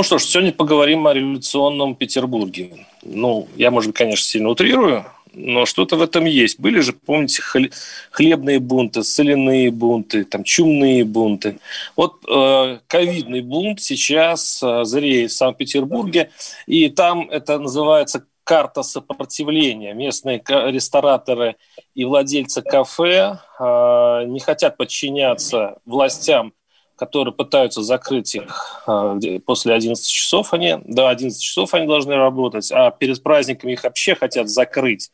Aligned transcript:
Ну 0.00 0.04
что 0.04 0.16
ж, 0.16 0.22
сегодня 0.22 0.50
поговорим 0.50 1.06
о 1.06 1.12
революционном 1.12 1.94
Петербурге. 1.94 2.86
Ну, 3.02 3.48
я, 3.56 3.70
может 3.70 3.90
быть, 3.90 3.98
конечно, 3.98 4.24
сильно 4.24 4.48
утрирую, 4.48 5.04
но 5.34 5.66
что-то 5.66 5.96
в 5.96 6.00
этом 6.00 6.24
есть. 6.24 6.58
Были 6.58 6.80
же, 6.80 6.94
помните, 6.94 7.42
хлебные 8.10 8.60
бунты, 8.60 9.02
соляные 9.02 9.70
бунты, 9.70 10.24
там, 10.24 10.42
чумные 10.42 11.04
бунты. 11.04 11.58
Вот 11.96 12.14
э, 12.26 12.78
ковидный 12.86 13.42
бунт 13.42 13.82
сейчас 13.82 14.62
э, 14.62 14.84
зреет 14.84 15.32
в 15.32 15.36
Санкт-Петербурге, 15.36 16.30
и 16.66 16.88
там 16.88 17.28
это 17.28 17.58
называется 17.58 18.24
карта 18.42 18.82
сопротивления. 18.82 19.92
Местные 19.92 20.42
рестораторы 20.48 21.56
и 21.94 22.06
владельцы 22.06 22.62
кафе 22.62 23.38
э, 23.58 24.24
не 24.28 24.40
хотят 24.40 24.78
подчиняться 24.78 25.76
властям 25.84 26.54
которые 27.00 27.32
пытаются 27.32 27.82
закрыть 27.82 28.34
их 28.34 28.82
а, 28.86 29.18
после 29.46 29.72
11 29.72 30.06
часов, 30.06 30.52
они, 30.52 30.76
до 30.84 31.08
11 31.08 31.42
часов 31.42 31.72
они 31.72 31.86
должны 31.86 32.14
работать, 32.14 32.70
а 32.70 32.90
перед 32.90 33.22
праздниками 33.22 33.72
их 33.72 33.84
вообще 33.84 34.14
хотят 34.14 34.50
закрыть. 34.50 35.10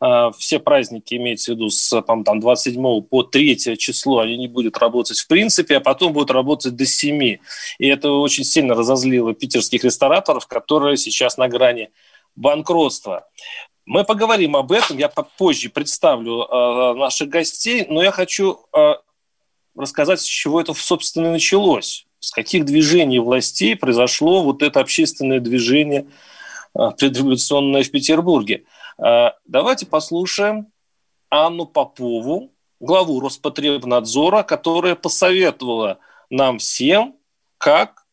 А, 0.00 0.32
все 0.32 0.58
праздники, 0.58 1.14
имеется 1.14 1.52
в 1.52 1.54
виду 1.54 1.70
с 1.70 2.02
там, 2.02 2.24
27 2.24 3.00
по 3.00 3.22
3 3.22 3.78
число, 3.78 4.18
они 4.18 4.36
не 4.36 4.48
будут 4.48 4.76
работать 4.76 5.18
в 5.18 5.26
принципе, 5.28 5.78
а 5.78 5.80
потом 5.80 6.12
будут 6.12 6.30
работать 6.30 6.76
до 6.76 6.84
7. 6.84 7.22
И 7.22 7.38
это 7.78 8.10
очень 8.10 8.44
сильно 8.44 8.74
разозлило 8.74 9.32
питерских 9.32 9.82
рестораторов, 9.82 10.46
которые 10.46 10.98
сейчас 10.98 11.38
на 11.38 11.48
грани 11.48 11.88
банкротства. 12.36 13.26
Мы 13.86 14.04
поговорим 14.04 14.56
об 14.56 14.72
этом, 14.72 14.98
я 14.98 15.08
позже 15.08 15.70
представлю 15.70 16.42
э, 16.42 16.94
наших 16.96 17.30
гостей, 17.30 17.86
но 17.88 18.02
я 18.02 18.10
хочу 18.10 18.58
рассказать, 19.74 20.20
с 20.20 20.24
чего 20.24 20.60
это, 20.60 20.74
собственно, 20.74 21.32
началось. 21.32 22.06
С 22.18 22.30
каких 22.32 22.64
движений 22.64 23.18
властей 23.18 23.76
произошло 23.76 24.42
вот 24.42 24.62
это 24.62 24.80
общественное 24.80 25.40
движение 25.40 26.06
а, 26.74 26.90
предреволюционное 26.90 27.82
в 27.82 27.90
Петербурге. 27.90 28.64
А, 28.98 29.34
давайте 29.46 29.86
послушаем 29.86 30.66
Анну 31.30 31.66
Попову, 31.66 32.52
главу 32.78 33.20
Роспотребнадзора, 33.20 34.42
которая 34.42 34.94
посоветовала 34.94 35.98
нам 36.28 36.58
всем, 36.58 37.16
как 37.58 38.04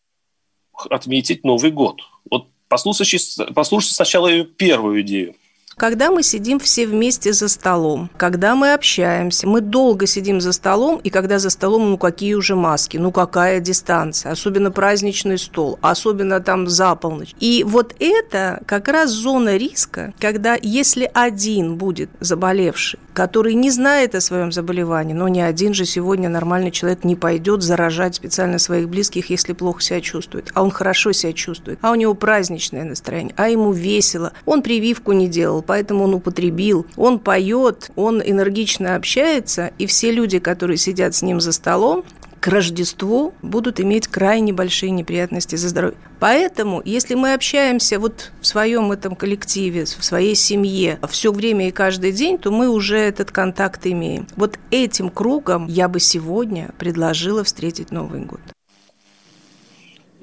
отметить 0.89 1.43
Новый 1.43 1.71
год. 1.71 2.01
Вот 2.29 2.47
послушайте, 2.69 3.45
послушайте 3.53 3.95
сначала 3.95 4.27
ее 4.27 4.45
первую 4.45 5.01
идею– 5.01 5.35
когда 5.77 6.09
мы 6.09 6.23
сидим 6.23 6.59
все 6.59 6.87
вместе 6.87 7.33
за 7.33 7.47
столом, 7.47 8.09
когда 8.17 8.55
мы 8.55 8.73
общаемся, 8.73 9.47
мы 9.47 9.61
долго 9.61 10.07
сидим 10.07 10.41
за 10.41 10.51
столом, 10.51 10.99
и 11.03 11.09
когда 11.09 11.37
за 11.37 11.51
столом, 11.51 11.91
ну 11.91 11.97
какие 11.97 12.33
уже 12.33 12.55
маски, 12.55 12.97
ну 12.97 13.11
какая 13.11 13.59
дистанция, 13.59 14.31
особенно 14.31 14.71
праздничный 14.71 15.37
стол, 15.37 15.77
особенно 15.81 16.39
там 16.39 16.67
за 16.67 16.95
полночь. 16.95 17.35
И 17.39 17.63
вот 17.65 17.95
это 17.99 18.61
как 18.65 18.87
раз 18.87 19.11
зона 19.11 19.55
риска, 19.55 20.13
когда 20.19 20.57
если 20.59 21.09
один 21.13 21.75
будет 21.75 22.09
заболевший, 22.19 22.99
который 23.17 23.55
не 23.55 23.71
знает 23.71 24.13
о 24.13 24.21
своем 24.21 24.51
заболевании, 24.51 25.15
но 25.15 25.27
ни 25.27 25.39
один 25.39 25.73
же 25.73 25.85
сегодня 25.85 26.29
нормальный 26.29 26.69
человек 26.69 27.03
не 27.03 27.15
пойдет 27.15 27.63
заражать 27.63 28.13
специально 28.13 28.59
своих 28.59 28.89
близких, 28.89 29.31
если 29.31 29.53
плохо 29.53 29.81
себя 29.81 30.01
чувствует, 30.01 30.51
а 30.53 30.61
он 30.61 30.69
хорошо 30.69 31.13
себя 31.13 31.33
чувствует, 31.33 31.79
а 31.81 31.89
у 31.89 31.95
него 31.95 32.13
праздничное 32.13 32.83
настроение, 32.83 33.33
а 33.35 33.49
ему 33.49 33.71
весело, 33.71 34.33
он 34.45 34.61
прививку 34.61 35.13
не 35.13 35.27
делал, 35.27 35.63
поэтому 35.63 36.03
он 36.03 36.13
употребил. 36.13 36.85
Он 36.95 37.17
поет, 37.17 37.89
он 37.95 38.21
энергично 38.23 38.95
общается, 38.95 39.71
и 39.79 39.87
все 39.87 40.11
люди, 40.11 40.37
которые 40.37 40.77
сидят 40.77 41.15
с 41.15 41.23
ним 41.23 41.41
за 41.41 41.53
столом, 41.53 42.03
к 42.39 42.47
Рождеству 42.47 43.33
будут 43.41 43.79
иметь 43.79 44.07
крайне 44.07 44.53
большие 44.53 44.91
неприятности 44.91 45.55
за 45.55 45.69
здоровье. 45.69 45.97
Поэтому, 46.19 46.81
если 46.83 47.15
мы 47.15 47.33
общаемся 47.33 47.99
вот 47.99 48.31
в 48.41 48.47
своем 48.47 48.91
этом 48.91 49.15
коллективе, 49.15 49.85
в 49.85 50.03
своей 50.03 50.35
семье 50.35 50.99
все 51.09 51.31
время 51.31 51.67
и 51.67 51.71
каждый 51.71 52.11
день, 52.11 52.37
то 52.37 52.51
мы 52.51 52.69
уже 52.69 52.97
этот 52.97 53.31
контакт 53.31 53.85
имеем. 53.85 54.27
Вот 54.35 54.57
этим 54.71 55.09
кругом 55.09 55.67
я 55.67 55.87
бы 55.87 55.99
сегодня 55.99 56.69
предложила 56.77 57.43
встретить 57.43 57.91
Новый 57.91 58.21
год. 58.21 58.41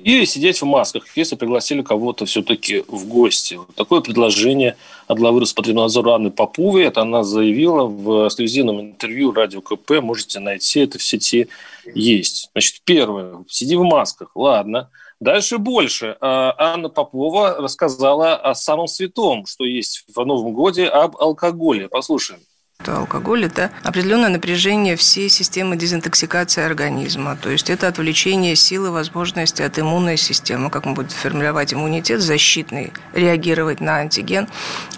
И 0.05 0.27
сидеть 0.27 0.61
в 0.61 0.67
масках, 0.67 1.17
если 1.17 1.35
пригласили 1.35 1.81
кого-то 1.81 2.27
все-таки 2.27 2.85
в 2.89 3.09
гости. 3.09 3.55
Вот 3.55 3.75
такое 3.75 4.03
предложение 4.03 4.77
от 5.07 5.19
главы 5.19 5.41
Роспотребнадзора 5.41 6.17
Анны 6.17 6.31
Поповой. 6.31 6.85
Это 6.85 7.01
она 7.01 7.25
заявила 7.25 7.85
в 7.87 8.27
эксклюзивном 8.29 8.83
интервью 8.83 9.33
радио 9.33 9.63
КП. 9.63 10.03
Можете 10.03 10.41
найти 10.41 10.81
это 10.81 10.99
в 10.99 11.03
сети. 11.03 11.49
Есть. 11.95 12.51
Значит, 12.53 12.83
первое. 12.85 13.47
Сиди 13.49 13.77
в 13.77 13.83
масках. 13.83 14.33
Ладно. 14.35 14.91
Дальше 15.21 15.57
больше. 15.57 16.19
А, 16.21 16.55
Анна 16.59 16.91
Попова 16.91 17.57
рассказала 17.57 18.37
о 18.37 18.55
самом 18.55 18.89
святом, 18.89 19.47
что 19.47 19.65
есть 19.65 20.05
в 20.15 20.23
Новом 20.23 20.53
годе, 20.53 20.85
об 20.85 21.17
алкоголе. 21.17 21.89
Послушаем 21.89 22.41
алкоголь– 22.89 23.45
это 23.47 23.71
определенное 23.83 24.29
напряжение 24.29 24.97
всей 24.97 25.29
системы 25.29 25.77
дезинтоксикации 25.77 26.63
организма. 26.63 27.37
То 27.41 27.51
есть 27.51 27.71
это 27.71 27.89
отвлечение 27.89 28.57
силы, 28.57 28.91
возможности 28.91 29.63
от 29.63 29.79
иммунной 29.79 30.17
системы, 30.17 30.71
как 30.71 30.85
мы 30.85 30.95
будем 30.95 31.11
формировать 31.11 31.73
иммунитет 31.73 32.21
защитный, 32.21 32.93
реагировать 33.13 33.81
на 33.81 33.97
антиген, 33.97 34.49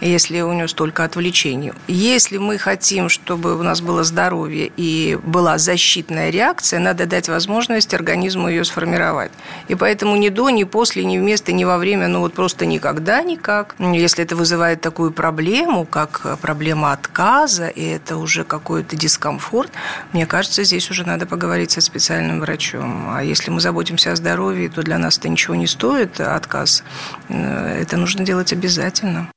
если 0.01 0.41
у 0.41 0.53
него 0.53 0.69
столько 0.69 1.05
отвлечений. 1.05 1.73
Если 1.87 2.39
мы 2.39 2.59
хотим, 2.59 3.09
чтобы 3.09 3.59
у 3.59 3.63
нас 3.63 3.81
было 3.81 4.05
здоровье 4.05 4.71
и 4.77 5.19
была 5.23 5.59
защитная 5.59 6.31
реакция, 6.31 6.81
надо 6.81 7.07
дать 7.07 7.29
возможность 7.29 7.95
организму 7.95 8.49
ее 8.49 8.65
сформировать. 8.65 9.31
И 9.69 9.75
поэтому 9.75 10.17
ни 10.17 10.29
до, 10.29 10.51
ни 10.51 10.65
после, 10.65 11.05
ни 11.05 11.19
вместо, 11.19 11.53
ни 11.53 11.65
во 11.65 11.79
время, 11.79 12.09
ну 12.09 12.21
вот 12.21 12.35
просто 12.35 12.67
никогда 12.67 13.23
никак. 13.23 13.75
Если 13.79 14.25
это 14.25 14.37
вызывает 14.37 14.81
такую 14.81 15.13
проблему, 15.13 15.85
как 15.85 16.39
проблема 16.41 16.93
отказа, 16.93 17.69
и 17.77 17.85
это 17.85 18.17
уже 18.17 18.45
какой-то 18.45 18.97
дискомфорт, 18.97 19.71
мне 20.13 20.27
кажется, 20.27 20.65
здесь 20.65 20.91
уже 20.91 21.07
надо 21.07 21.27
поговорить 21.27 21.71
со 21.71 21.81
специальным 21.81 22.41
врачом. 22.41 23.11
А 23.11 23.23
если 23.23 23.51
мы 23.51 23.61
заботимся 23.61 24.13
о 24.13 24.17
здоровье, 24.17 24.69
то 24.69 24.83
для 24.83 24.99
нас 24.99 25.19
это 25.19 25.29
ничего 25.29 25.55
не 25.55 25.67
стоит, 25.67 26.19
отказ. 26.21 26.83
Э, 27.29 27.81
это 27.83 27.97
нужно 27.97 28.25
делать 28.25 28.53
обязательно. 28.53 29.31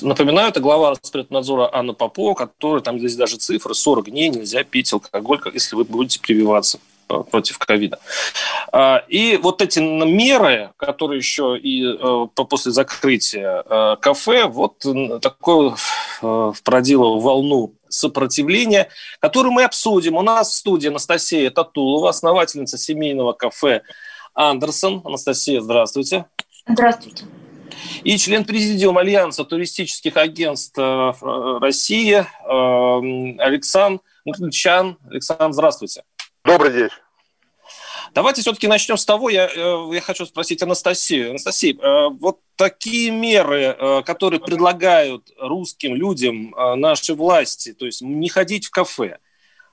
Напоминаю, 0.00 0.48
это 0.48 0.60
глава 0.60 0.90
Роспотребнадзора 0.90 1.68
Анна 1.72 1.92
Попова, 1.92 2.34
которая, 2.34 2.80
там 2.80 2.98
здесь 2.98 3.16
даже 3.16 3.36
цифры, 3.36 3.74
40 3.74 4.10
дней 4.10 4.30
нельзя 4.30 4.64
пить 4.64 4.92
алкоголь, 4.92 5.40
если 5.52 5.76
вы 5.76 5.84
будете 5.84 6.20
прививаться 6.20 6.78
против 7.06 7.58
ковида. 7.58 7.98
А, 8.72 9.04
и 9.08 9.36
вот 9.36 9.62
эти 9.62 9.78
меры, 9.78 10.70
которые 10.76 11.18
еще 11.18 11.56
и 11.58 11.84
э, 11.84 12.26
после 12.34 12.72
закрытия 12.72 13.62
э, 13.64 13.96
кафе, 14.00 14.46
вот 14.46 14.84
такую 15.20 15.76
э, 16.22 16.52
породило 16.64 17.20
волну 17.20 17.74
сопротивления, 17.88 18.88
которую 19.20 19.52
мы 19.52 19.64
обсудим. 19.64 20.16
У 20.16 20.22
нас 20.22 20.50
в 20.50 20.54
студии 20.54 20.88
Анастасия 20.88 21.50
Татулова, 21.50 22.10
основательница 22.10 22.76
семейного 22.76 23.32
кафе 23.32 23.82
«Андерсон». 24.34 25.02
Анастасия, 25.04 25.60
здравствуйте. 25.60 26.26
Здравствуйте. 26.66 27.24
И 28.02 28.16
член 28.18 28.44
президиума 28.44 29.02
Альянса 29.02 29.44
туристических 29.44 30.16
агентств 30.16 30.76
России 30.76 32.26
Александр 33.40 34.00
Мутличан. 34.24 34.98
Александр, 35.08 35.52
здравствуйте. 35.52 36.02
Добрый 36.44 36.72
день. 36.72 36.90
Давайте 38.14 38.42
все-таки 38.42 38.68
начнем 38.68 38.96
с 38.96 39.04
того, 39.04 39.28
я, 39.28 39.48
э, 39.52 39.90
я 39.92 40.00
хочу 40.00 40.24
спросить 40.24 40.62
Анастасию. 40.62 41.30
Анастасия, 41.30 41.74
э, 41.74 42.08
вот 42.20 42.38
такие 42.54 43.10
меры, 43.10 43.76
э, 43.76 44.02
которые 44.06 44.38
предлагают 44.38 45.32
русским 45.36 45.96
людям 45.96 46.54
наши 46.76 47.14
власти, 47.14 47.72
то 47.72 47.86
есть 47.86 48.02
не 48.02 48.28
ходить 48.28 48.66
в 48.66 48.70
кафе, 48.70 49.18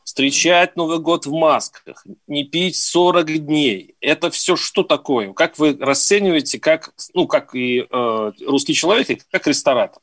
встречать 0.03 0.75
Новый 0.75 0.97
год 0.97 1.27
в 1.27 1.31
масках, 1.31 2.03
не 2.25 2.43
пить 2.43 2.77
40 2.77 3.45
дней. 3.45 3.93
Это 4.01 4.31
все 4.31 4.55
что 4.55 4.81
такое? 4.81 5.33
Как 5.33 5.59
вы 5.59 5.77
расцениваете, 5.79 6.59
как, 6.59 6.93
ну, 7.13 7.27
как 7.27 7.53
и 7.53 7.85
э, 7.87 8.31
русский 8.47 8.73
человек, 8.73 9.09
и 9.11 9.21
как 9.29 9.45
ресторатор? 9.45 10.01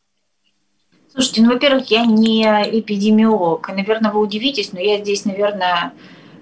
Слушайте, 1.12 1.42
ну, 1.42 1.52
во-первых, 1.54 1.90
я 1.90 2.06
не 2.06 2.44
эпидемиолог. 2.44 3.68
Наверное, 3.70 4.12
вы 4.12 4.20
удивитесь, 4.20 4.72
но 4.72 4.78
я 4.78 4.98
здесь, 4.98 5.24
наверное, 5.24 5.92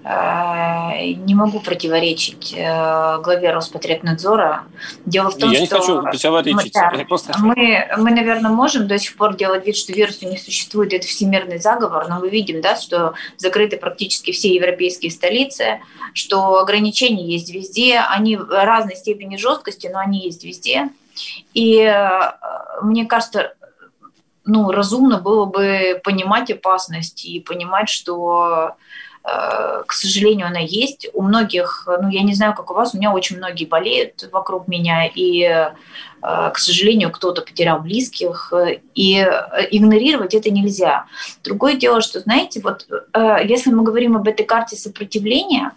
не 0.09 1.35
могу 1.35 1.59
противоречить 1.59 2.53
э, 2.55 3.19
главе 3.21 3.51
Роспотребнадзора. 3.51 4.63
Дело 5.05 5.31
в 5.31 5.37
том, 5.37 5.51
Я 5.51 5.65
что... 5.65 5.75
не 5.75 5.81
хочу 5.81 6.01
противоречить. 6.01 6.75
Мы, 6.93 7.05
просто... 7.05 7.33
мы, 7.39 7.87
мы, 7.97 8.11
наверное, 8.11 8.51
можем 8.51 8.87
до 8.87 8.97
сих 8.99 9.17
пор 9.17 9.35
делать 9.35 9.65
вид, 9.65 9.75
что 9.75 9.91
вируса 9.91 10.25
не 10.25 10.37
существует, 10.37 10.93
это 10.93 11.05
всемирный 11.05 11.59
заговор, 11.59 12.07
но 12.07 12.19
мы 12.19 12.29
видим, 12.29 12.61
да, 12.61 12.77
что 12.77 13.15
закрыты 13.35 13.75
практически 13.75 14.31
все 14.31 14.53
европейские 14.53 15.11
столицы, 15.11 15.81
что 16.13 16.59
ограничения 16.59 17.25
есть 17.25 17.53
везде, 17.53 17.99
они 17.99 18.37
в 18.37 18.47
разной 18.49 18.95
степени 18.95 19.35
жесткости, 19.35 19.89
но 19.91 19.99
они 19.99 20.21
есть 20.21 20.45
везде. 20.45 20.89
И 21.53 21.79
э, 21.81 22.31
мне 22.81 23.05
кажется, 23.05 23.55
ну, 24.45 24.71
разумно 24.71 25.19
было 25.19 25.43
бы 25.43 25.99
понимать 26.01 26.49
опасность 26.49 27.25
и 27.25 27.41
понимать, 27.41 27.89
что 27.89 28.77
Э, 28.77 29.06
к 29.27 29.91
сожалению, 29.91 30.47
она 30.47 30.59
есть. 30.59 31.09
У 31.13 31.21
многих, 31.21 31.85
ну, 31.85 32.09
я 32.09 32.21
не 32.21 32.33
знаю, 32.33 32.53
как 32.55 32.71
у 32.71 32.73
вас, 32.73 32.93
у 32.93 32.97
меня 32.97 33.11
очень 33.11 33.37
многие 33.37 33.65
болеют 33.65 34.29
вокруг 34.31 34.69
меня, 34.69 35.05
и, 35.05 35.41
э, 35.41 35.71
к 36.21 36.57
сожалению, 36.57 37.11
кто-то 37.11 37.41
потерял 37.41 37.79
близких, 37.81 38.53
и 38.95 39.17
игнорировать 39.71 40.33
это 40.33 40.49
нельзя. 40.49 41.07
Другое 41.43 41.75
дело, 41.75 41.99
что, 41.99 42.21
знаете, 42.21 42.61
вот 42.61 42.87
э, 42.89 43.37
если 43.43 43.69
мы 43.69 43.83
говорим 43.83 44.15
об 44.15 44.29
этой 44.29 44.45
карте 44.45 44.77
сопротивления 44.77 45.73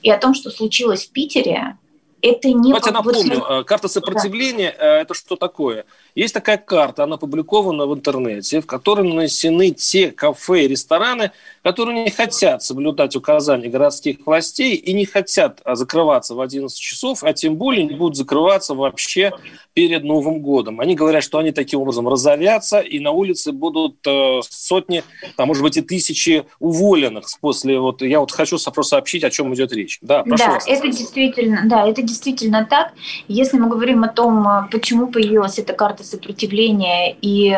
и 0.00 0.10
о 0.10 0.16
том, 0.16 0.34
что 0.34 0.50
случилось 0.50 1.06
в 1.06 1.12
Питере, 1.12 1.76
это 2.22 2.48
не... 2.48 2.72
Давайте 2.72 2.90
напомню, 2.90 3.64
карта 3.66 3.88
сопротивления 3.88 4.74
да.– 4.78 5.00
это 5.00 5.12
что 5.12 5.36
такое? 5.36 5.84
Есть 6.14 6.34
такая 6.34 6.56
карта, 6.58 7.04
она 7.04 7.14
опубликована 7.14 7.86
в 7.86 7.94
интернете, 7.94 8.60
в 8.60 8.66
которой 8.66 9.06
нанесены 9.06 9.70
те 9.70 10.10
кафе 10.10 10.64
и 10.64 10.68
рестораны, 10.68 11.32
которые 11.62 12.04
не 12.04 12.10
хотят 12.10 12.62
соблюдать 12.62 13.16
указания 13.16 13.68
городских 13.68 14.18
властей 14.24 14.74
и 14.74 14.92
не 14.92 15.04
хотят 15.04 15.60
а, 15.64 15.74
закрываться 15.74 16.34
в 16.34 16.40
11 16.40 16.76
часов, 16.78 17.22
а 17.22 17.32
тем 17.32 17.56
более 17.56 17.84
не 17.84 17.94
будут 17.94 18.16
закрываться 18.16 18.74
вообще 18.74 19.32
перед 19.74 20.04
Новым 20.04 20.40
годом. 20.40 20.80
Они 20.80 20.94
говорят, 20.94 21.22
что 21.22 21.38
они 21.38 21.52
таким 21.52 21.80
образом 21.80 22.08
разорятся, 22.08 22.80
и 22.80 22.98
на 22.98 23.12
улице 23.12 23.52
будут 23.52 23.96
э, 24.06 24.40
сотни, 24.48 25.04
а 25.36 25.46
может 25.46 25.62
быть 25.62 25.76
и 25.76 25.80
тысячи 25.80 26.44
уволенных 26.58 27.26
после 27.40 27.78
вот. 27.78 28.02
Я 28.02 28.20
вот 28.20 28.32
хочу 28.32 28.58
просто 28.58 28.90
сообщить, 28.90 29.24
о 29.24 29.30
чем 29.30 29.54
идет 29.54 29.72
речь. 29.72 29.98
Да, 30.02 30.22
прошу 30.22 30.44
да, 30.44 30.50
вас. 30.52 30.64
это 30.66 30.88
действительно, 30.88 31.62
да, 31.66 31.86
это 31.86 32.02
действительно 32.02 32.66
так. 32.68 32.92
Если 33.28 33.58
мы 33.58 33.68
говорим 33.68 34.02
о 34.02 34.08
том, 34.08 34.46
э, 34.46 34.68
почему 34.70 35.06
появилась 35.06 35.58
эта 35.58 35.72
карта 35.72 35.99
сопротивления 36.04 37.16
и 37.20 37.56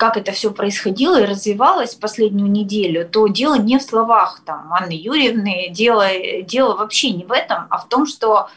как 0.00 0.16
это 0.16 0.32
все 0.32 0.50
происходило 0.50 1.20
и 1.20 1.26
развивалось 1.26 1.94
последнюю 1.94 2.50
неделю, 2.50 3.06
то 3.06 3.26
дело 3.28 3.56
не 3.56 3.78
в 3.78 3.82
словах 3.82 4.40
там, 4.46 4.72
Анны 4.72 4.92
Юрьевны, 4.92 5.68
дело, 5.70 6.08
дело 6.42 6.74
вообще 6.74 7.10
не 7.10 7.24
в 7.24 7.32
этом, 7.32 7.66
а 7.68 7.76
в 7.76 7.88
том, 7.88 8.06
что 8.06 8.48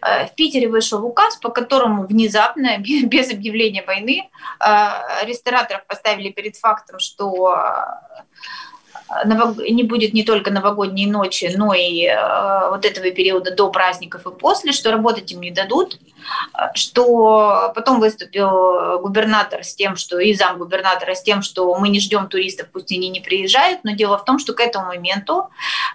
э, 0.00 0.26
в 0.26 0.34
Питере 0.34 0.66
вышел 0.66 1.04
указ, 1.04 1.36
по 1.36 1.50
которому 1.50 2.06
внезапно, 2.06 2.78
без 2.78 3.30
объявления 3.30 3.84
войны, 3.86 4.30
э, 4.60 5.26
рестораторов 5.26 5.86
поставили 5.86 6.30
перед 6.30 6.56
фактом, 6.56 6.98
что 7.00 7.54
не 9.24 9.82
будет 9.82 10.12
не 10.12 10.22
только 10.22 10.50
новогодней 10.50 11.06
ночи, 11.06 11.50
но 11.56 11.72
и 11.74 12.06
э, 12.06 12.70
вот 12.70 12.84
этого 12.84 13.10
периода 13.10 13.54
до 13.54 13.70
праздников 13.70 14.26
и 14.26 14.30
после, 14.30 14.72
что 14.72 14.90
работать 14.90 15.32
им 15.32 15.40
не 15.40 15.50
дадут, 15.50 15.98
что 16.74 17.72
потом 17.74 18.00
выступил 18.00 19.00
губернатор 19.00 19.64
с 19.64 19.74
тем, 19.74 19.96
что 19.96 20.18
и 20.18 20.34
зам 20.34 20.58
губернатора 20.58 21.14
с 21.14 21.22
тем, 21.22 21.42
что 21.42 21.74
мы 21.76 21.88
не 21.88 22.00
ждем 22.00 22.28
туристов, 22.28 22.68
пусть 22.72 22.92
они 22.92 23.08
не 23.08 23.20
приезжают, 23.20 23.80
но 23.84 23.92
дело 23.92 24.18
в 24.18 24.24
том, 24.24 24.38
что 24.38 24.52
к 24.52 24.60
этому 24.60 24.86
моменту 24.86 25.48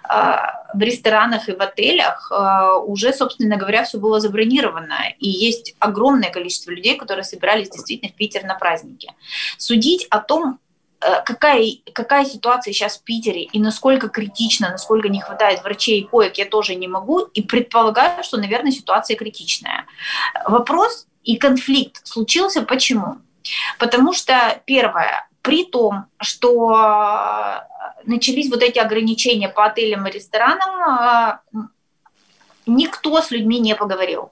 э, 0.08 0.36
в 0.74 0.80
ресторанах 0.80 1.48
и 1.48 1.52
в 1.52 1.60
отелях 1.60 2.32
э, 2.32 2.78
уже, 2.84 3.12
собственно 3.12 3.56
говоря, 3.56 3.84
все 3.84 3.98
было 3.98 4.20
забронировано, 4.20 4.98
и 5.18 5.28
есть 5.28 5.74
огромное 5.78 6.30
количество 6.30 6.70
людей, 6.70 6.96
которые 6.96 7.24
собирались 7.24 7.70
действительно 7.70 8.10
в 8.10 8.16
Питер 8.16 8.44
на 8.44 8.54
праздники. 8.54 9.12
Судить 9.56 10.06
о 10.10 10.18
том, 10.18 10.58
какая, 11.24 11.66
какая 11.92 12.24
ситуация 12.24 12.72
сейчас 12.72 12.98
в 12.98 13.02
Питере 13.02 13.42
и 13.42 13.58
насколько 13.58 14.08
критично, 14.08 14.70
насколько 14.70 15.08
не 15.08 15.20
хватает 15.20 15.62
врачей 15.62 16.00
и 16.00 16.04
коек, 16.04 16.36
я 16.36 16.46
тоже 16.46 16.74
не 16.74 16.88
могу. 16.88 17.20
И 17.20 17.42
предполагаю, 17.42 18.24
что, 18.24 18.38
наверное, 18.38 18.72
ситуация 18.72 19.16
критичная. 19.16 19.86
Вопрос 20.46 21.06
и 21.22 21.36
конфликт 21.36 22.06
случился 22.06 22.62
почему? 22.62 23.18
Потому 23.78 24.12
что, 24.12 24.60
первое, 24.64 25.28
при 25.42 25.64
том, 25.64 26.06
что 26.20 26.74
э, 26.74 28.00
начались 28.04 28.50
вот 28.50 28.62
эти 28.62 28.78
ограничения 28.78 29.50
по 29.50 29.66
отелям 29.66 30.06
и 30.06 30.10
ресторанам, 30.10 31.40
э, 31.52 31.58
никто 32.66 33.20
с 33.20 33.30
людьми 33.30 33.58
не 33.58 33.74
поговорил. 33.74 34.30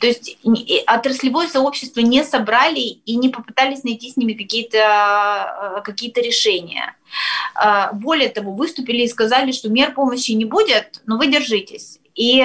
То 0.00 0.06
есть 0.06 0.38
отраслевое 0.86 1.48
сообщество 1.48 2.00
не 2.00 2.24
собрали 2.24 2.80
и 2.80 3.16
не 3.16 3.28
попытались 3.28 3.84
найти 3.84 4.10
с 4.10 4.16
ними 4.16 4.32
какие-то 4.32 4.78
э, 4.78 5.80
какие 5.82 6.12
решения. 6.20 6.96
Э, 7.54 7.92
более 7.92 8.28
того, 8.28 8.52
выступили 8.52 9.02
и 9.02 9.08
сказали, 9.08 9.52
что 9.52 9.68
мер 9.68 9.92
помощи 9.92 10.32
не 10.32 10.44
будет, 10.44 11.02
но 11.06 11.18
вы 11.18 11.28
держитесь. 11.28 11.98
И, 12.14 12.44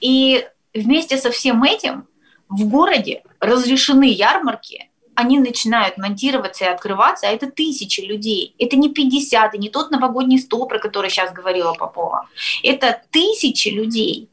и 0.00 0.46
вместе 0.74 1.16
со 1.16 1.30
всем 1.30 1.62
этим 1.62 2.06
в 2.48 2.68
городе 2.68 3.22
разрешены 3.38 4.04
ярмарки, 4.04 4.89
они 5.20 5.38
начинают 5.38 5.98
монтироваться 5.98 6.64
и 6.64 6.68
открываться, 6.68 7.28
а 7.28 7.30
это 7.30 7.50
тысячи 7.50 8.00
людей. 8.00 8.54
Это 8.58 8.76
не 8.76 8.88
50, 8.88 9.54
и 9.54 9.58
не 9.58 9.68
тот 9.68 9.90
новогодний 9.90 10.38
стол, 10.38 10.66
про 10.66 10.78
который 10.78 11.10
сейчас 11.10 11.32
говорила 11.32 11.74
Попова. 11.74 12.28
Это 12.62 13.02
тысячи 13.10 13.68
людей. 13.68 14.28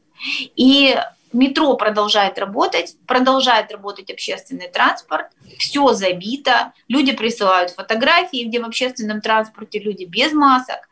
И 0.56 0.96
метро 1.32 1.76
продолжает 1.76 2.38
работать, 2.38 2.96
продолжает 3.06 3.70
работать 3.70 4.10
общественный 4.10 4.68
транспорт, 4.68 5.26
все 5.58 5.92
забито, 5.92 6.72
люди 6.88 7.12
присылают 7.12 7.70
фотографии, 7.72 8.44
где 8.44 8.60
в 8.60 8.64
общественном 8.64 9.20
транспорте 9.20 9.78
люди 9.78 10.04
без 10.04 10.32
масок. 10.32 10.88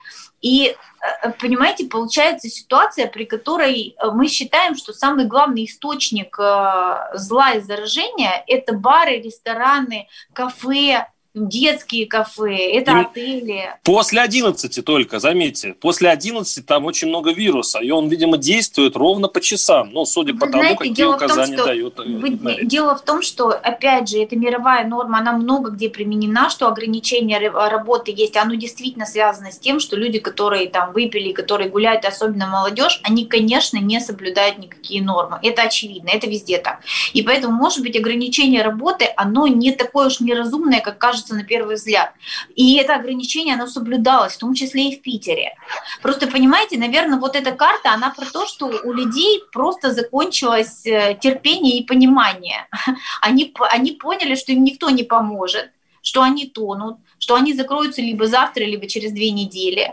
И, 0.46 0.76
э, 1.22 1.32
понимаете, 1.40 1.86
получается 1.86 2.48
ситуация, 2.48 3.08
при 3.08 3.24
которой 3.24 3.96
э, 3.98 4.10
мы 4.12 4.28
считаем, 4.28 4.76
что 4.76 4.92
самый 4.92 5.24
главный 5.24 5.64
источник 5.64 6.38
э, 6.38 7.08
зла 7.14 7.54
и 7.54 7.60
заражения– 7.60 8.44
это 8.46 8.72
бары, 8.72 9.20
рестораны, 9.20 10.06
кафе, 10.32 11.08
детские 11.36 12.06
кафе, 12.06 12.56
это 12.72 12.92
и 12.92 13.00
отели. 13.02 13.74
После 13.84 14.22
11 14.22 14.84
только, 14.84 15.20
заметьте, 15.20 15.74
после 15.74 16.10
11 16.10 16.64
там 16.64 16.86
очень 16.86 17.08
много 17.08 17.32
вируса, 17.32 17.78
и 17.80 17.90
он, 17.90 18.08
видимо, 18.08 18.38
действует 18.38 18.96
ровно 18.96 19.28
по 19.28 19.40
часам, 19.40 19.90
ну, 19.92 20.04
судя 20.06 20.32
Вы 20.32 20.40
по 20.40 20.48
знаете, 20.48 20.76
тому, 20.76 20.90
какие 20.90 21.06
указания 21.06 21.56
том, 21.56 21.66
дают. 21.66 21.98
Вы, 21.98 22.64
дело 22.64 22.96
в 22.96 23.02
том, 23.02 23.22
что, 23.22 23.48
опять 23.50 24.08
же, 24.08 24.18
эта 24.18 24.36
мировая 24.36 24.86
норма, 24.86 25.18
она 25.18 25.32
много 25.32 25.70
где 25.70 25.90
применена, 25.90 26.48
что 26.50 26.68
ограничение 26.68 27.38
работы 27.38 28.12
есть, 28.16 28.36
оно 28.36 28.54
действительно 28.54 29.06
связано 29.06 29.52
с 29.52 29.58
тем, 29.58 29.78
что 29.78 29.96
люди, 29.96 30.18
которые 30.18 30.68
там 30.68 30.92
выпили, 30.92 31.32
которые 31.32 31.68
гуляют, 31.68 32.04
особенно 32.04 32.46
молодежь, 32.46 33.00
они, 33.02 33.26
конечно, 33.26 33.76
не 33.76 34.00
соблюдают 34.00 34.58
никакие 34.58 35.02
нормы. 35.02 35.38
Это 35.42 35.62
очевидно, 35.62 36.08
это 36.08 36.26
везде 36.28 36.58
так. 36.58 36.80
И 37.12 37.22
поэтому, 37.22 37.54
может 37.54 37.82
быть, 37.82 37.96
ограничение 37.96 38.62
работы, 38.62 39.06
оно 39.16 39.46
не 39.46 39.72
такое 39.72 40.06
уж 40.06 40.20
неразумное, 40.20 40.80
как 40.80 40.98
кажется 40.98 41.25
кажется 41.26 41.34
на 41.34 41.44
первый 41.44 41.76
взгляд. 41.76 42.12
И 42.56 42.76
это 42.76 42.94
ограничение, 42.94 43.54
оно 43.54 43.66
соблюдалось, 43.66 44.34
в 44.34 44.38
том 44.38 44.54
числе 44.54 44.90
и 44.90 44.96
в 44.96 45.02
Питере. 45.02 45.54
Просто, 46.02 46.26
понимаете, 46.26 46.78
наверное, 46.78 47.18
вот 47.18 47.36
эта 47.36 47.52
карта, 47.52 47.92
она 47.92 48.10
про 48.10 48.26
то, 48.26 48.46
что 48.46 48.66
у 48.66 48.92
людей 48.92 49.42
просто 49.52 49.92
закончилось 49.92 50.86
э, 50.86 51.16
терпение 51.20 51.78
и 51.78 51.86
понимание. 51.86 52.66
Они, 53.22 53.52
они 53.72 53.92
поняли, 53.92 54.34
что 54.36 54.52
им 54.52 54.64
никто 54.64 54.90
не 54.90 55.02
поможет, 55.02 55.70
что 56.02 56.22
они 56.22 56.46
тонут, 56.46 56.96
что 57.18 57.34
они 57.34 57.54
закроются 57.54 58.02
либо 58.02 58.26
завтра, 58.26 58.64
либо 58.64 58.86
через 58.86 59.12
две 59.12 59.30
недели 59.30 59.92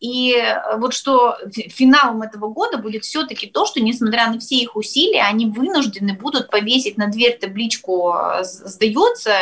и 0.00 0.44
вот 0.76 0.94
что 0.94 1.36
финалом 1.52 2.22
этого 2.22 2.48
года 2.48 2.78
будет 2.78 3.04
все-таки 3.04 3.46
то, 3.46 3.66
что 3.66 3.80
несмотря 3.80 4.30
на 4.30 4.38
все 4.38 4.56
их 4.56 4.76
усилия, 4.76 5.22
они 5.22 5.46
вынуждены 5.46 6.14
будут 6.14 6.50
повесить 6.50 6.96
на 6.96 7.06
дверь 7.06 7.38
табличку 7.38 8.12
э, 8.14 8.44
«сдается» 8.44 9.32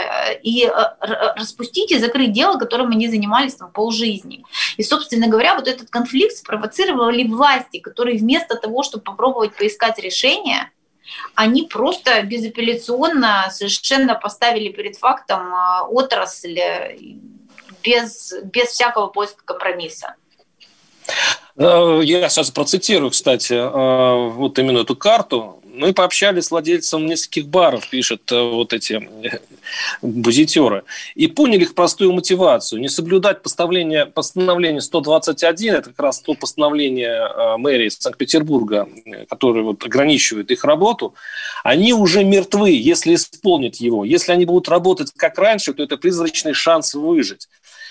и 0.42 0.66
э, 0.66 0.70
распустить 1.36 1.90
и 1.90 1.98
закрыть 1.98 2.32
дело, 2.32 2.58
которым 2.58 2.90
они 2.90 3.08
занимались 3.08 3.54
там 3.54 3.70
полжизни. 3.70 4.44
И, 4.76 4.82
собственно 4.82 5.28
говоря, 5.28 5.54
вот 5.54 5.68
этот 5.68 5.90
конфликт 5.90 6.36
спровоцировали 6.36 7.26
власти, 7.26 7.78
которые 7.78 8.18
вместо 8.18 8.56
того, 8.56 8.82
чтобы 8.82 9.04
попробовать 9.04 9.56
поискать 9.56 9.98
решение, 9.98 10.70
они 11.34 11.62
просто 11.62 12.22
безапелляционно 12.22 13.48
совершенно 13.50 14.14
поставили 14.14 14.70
перед 14.70 14.96
фактом 14.96 15.54
отрасль 15.90 16.58
без, 17.82 18.34
без 18.44 18.68
всякого 18.68 19.08
поиска 19.08 19.42
компромисса. 19.44 20.14
Э, 21.56 22.00
я 22.02 22.28
сейчас 22.28 22.50
процитирую, 22.50 23.10
кстати, 23.10 23.54
э, 23.54 24.30
вот 24.30 24.58
именно 24.58 24.78
эту 24.78 24.96
карту. 24.96 25.62
Мы 25.78 25.92
пообщались 25.92 26.46
с 26.46 26.50
владельцем 26.50 27.06
нескольких 27.06 27.46
баров, 27.46 27.88
пишут 27.88 28.32
э, 28.32 28.42
вот 28.42 28.72
эти 28.72 29.08
бузитеры, 30.02 30.82
и 31.14 31.28
поняли 31.28 31.62
их 31.62 31.74
простую 31.74 32.12
мотивацию. 32.12 32.80
Не 32.80 32.88
соблюдать 32.88 33.42
постановление, 33.42 34.04
постановление 34.06 34.80
121, 34.80 35.74
это 35.74 35.90
как 35.90 36.00
раз 36.00 36.20
то 36.20 36.34
постановление 36.34 37.56
мэрии 37.58 37.88
Санкт-Петербурга, 37.88 38.88
которое 39.30 39.62
вот 39.62 39.84
ограничивает 39.84 40.50
их 40.50 40.64
работу, 40.64 41.14
они 41.62 41.92
уже 41.92 42.24
мертвы, 42.24 42.70
если 42.70 43.14
исполнят 43.14 43.76
его. 43.76 44.04
Если 44.04 44.32
они 44.32 44.46
будут 44.46 44.68
работать 44.68 45.12
как 45.16 45.38
раньше, 45.38 45.74
то 45.74 45.84
это 45.84 45.96
призрачный 45.96 46.54
шанс 46.54 46.94
выжить. 46.94 47.48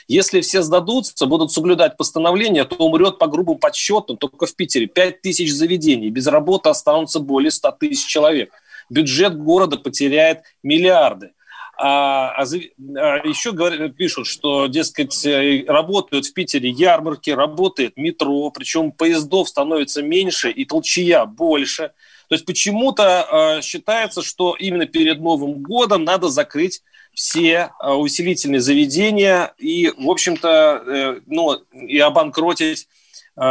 Если 0.07 0.39
все 0.39 0.61
сдадутся, 0.61 1.25
будут 1.25 1.51
соблюдать 1.51 1.97
постановление, 1.97 2.63
то 2.63 2.75
умрет 2.77 3.19
по 3.19 3.27
грубым 3.27 3.57
подсчетам 3.57 4.17
только 4.17 4.45
в 4.45 4.55
Питере 4.55 4.87
5 4.87 5.21
тысяч 5.21 5.51
заведений. 5.51 6.09
Без 6.09 6.27
работы 6.27 6.69
останутся 6.69 7.19
более 7.19 7.51
100 7.51 7.71
тысяч 7.71 8.05
человек. 8.05 8.51
Бюджет 8.89 9.37
города 9.37 9.77
потеряет 9.77 10.43
миллиарды. 10.63 11.31
А, 11.79 12.29
а, 12.31 12.41
а 12.41 13.27
еще 13.27 13.51
говорят, 13.51 13.95
пишут, 13.95 14.25
что, 14.25 14.65
дескать, 14.65 15.25
э, 15.25 15.63
работают 15.67 16.25
в 16.25 16.33
Питере 16.33 16.69
ярмарки, 16.69 17.29
работает 17.29 17.97
метро, 17.97 18.49
причем 18.49 18.91
поездов 18.91 19.47
становится 19.49 20.01
меньше 20.01 20.49
и 20.49 20.65
толчья 20.65 21.25
больше. 21.25 21.91
То 22.29 22.35
есть 22.35 22.45
почему-то 22.45 23.27
э, 23.59 23.61
считается, 23.61 24.23
что 24.23 24.55
именно 24.57 24.87
перед 24.87 25.19
Новым 25.19 25.61
годом 25.61 26.03
надо 26.03 26.29
закрыть 26.29 26.81
все 27.17 27.71
э, 27.81 27.91
усилительные 27.93 28.61
заведения 28.61 29.51
и, 29.57 29.91
в 29.97 30.07
общем-то, 30.07 30.83
э, 30.85 31.21
ну, 31.25 31.53
и 31.73 31.97
обанкротить 31.97 32.87
э, 33.35 33.41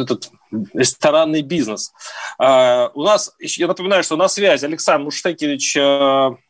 этот 0.00 0.30
ресторанный 0.72 1.42
бизнес. 1.42 1.92
У 2.38 3.02
нас, 3.02 3.34
я 3.40 3.66
напоминаю, 3.66 4.04
что 4.04 4.16
на 4.16 4.28
связи 4.28 4.64
Александр 4.64 5.04
Муштекевич 5.04 5.76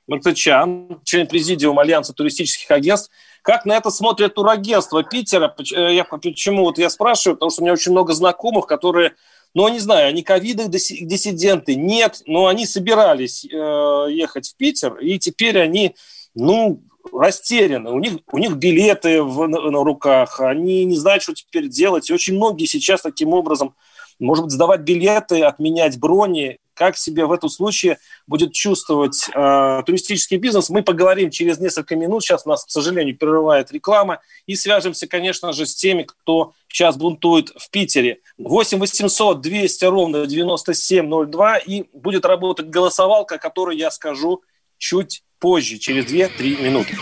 Мартычан, 0.06 1.00
член 1.02 1.26
президиума 1.26 1.82
Альянса 1.82 2.12
туристических 2.12 2.70
агентств. 2.70 3.10
Как 3.42 3.64
на 3.64 3.72
это 3.72 3.90
смотрят 3.90 4.34
турагентства 4.34 5.02
Питера? 5.02 5.56
Я, 5.58 6.04
почему 6.04 6.64
вот 6.64 6.78
я 6.78 6.90
спрашиваю? 6.90 7.36
Потому 7.36 7.50
что 7.50 7.62
у 7.62 7.64
меня 7.64 7.72
очень 7.72 7.92
много 7.92 8.12
знакомых, 8.12 8.66
которые 8.66 9.14
ну, 9.54 9.66
не 9.68 9.78
знаю, 9.78 10.08
они 10.08 10.22
ковидных 10.22 10.68
диссиденты, 10.68 11.76
нет, 11.76 12.20
но 12.26 12.46
они 12.46 12.66
собирались 12.66 13.42
ехать 13.42 14.50
в 14.50 14.56
Питер, 14.56 14.98
и 14.98 15.18
теперь 15.18 15.58
они 15.58 15.96
ну, 16.36 16.82
растеряны, 17.12 17.90
у 17.90 17.98
них, 17.98 18.18
у 18.30 18.38
них 18.38 18.56
билеты 18.56 19.22
в, 19.22 19.46
на, 19.48 19.70
на 19.70 19.84
руках, 19.84 20.40
они 20.40 20.84
не 20.84 20.96
знают, 20.96 21.22
что 21.22 21.34
теперь 21.34 21.68
делать. 21.68 22.08
И 22.08 22.12
очень 22.12 22.36
многие 22.36 22.66
сейчас 22.66 23.02
таким 23.02 23.32
образом, 23.32 23.74
может 24.18 24.44
быть, 24.44 24.52
сдавать 24.52 24.82
билеты, 24.82 25.42
отменять 25.42 25.98
брони. 25.98 26.58
Как 26.74 26.98
себе 26.98 27.24
в 27.24 27.32
этом 27.32 27.48
случае 27.48 27.98
будет 28.26 28.52
чувствовать 28.52 29.30
э, 29.34 29.82
туристический 29.86 30.36
бизнес, 30.36 30.68
мы 30.68 30.82
поговорим 30.82 31.30
через 31.30 31.58
несколько 31.58 31.96
минут. 31.96 32.22
Сейчас 32.22 32.44
нас, 32.44 32.66
к 32.66 32.70
сожалению, 32.70 33.16
прерывает 33.16 33.72
реклама. 33.72 34.20
И 34.44 34.54
свяжемся, 34.56 35.06
конечно 35.06 35.54
же, 35.54 35.64
с 35.64 35.74
теми, 35.74 36.02
кто 36.02 36.52
сейчас 36.68 36.98
бунтует 36.98 37.48
в 37.56 37.70
Питере. 37.70 38.20
8 38.36 38.78
800 38.78 39.40
200 39.40 39.84
ровно 39.86 40.26
9702. 40.26 41.56
И 41.58 41.84
будет 41.94 42.26
работать 42.26 42.68
голосовалка, 42.68 43.38
которую 43.38 43.78
я 43.78 43.90
скажу 43.90 44.42
чуть 44.76 45.22
позже, 45.38 45.78
через 45.78 46.04
2-3 46.06 46.62
минуты. 46.62 46.96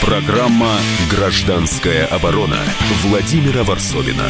Программа 0.00 0.78
«Гражданская 1.10 2.06
оборона» 2.06 2.58
Владимира 3.02 3.64
Варсовина. 3.64 4.28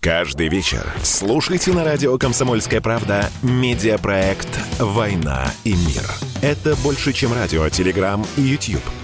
Каждый 0.00 0.48
вечер 0.48 0.92
слушайте 1.02 1.72
на 1.72 1.82
радио 1.82 2.18
«Комсомольская 2.18 2.80
правда» 2.80 3.30
медиапроект 3.42 4.48
«Война 4.78 5.50
и 5.64 5.72
мир». 5.72 6.04
Это 6.42 6.76
больше, 6.76 7.12
чем 7.12 7.32
радио, 7.32 7.68
телеграм 7.70 8.24
и 8.36 8.42
YouTube– 8.42 8.84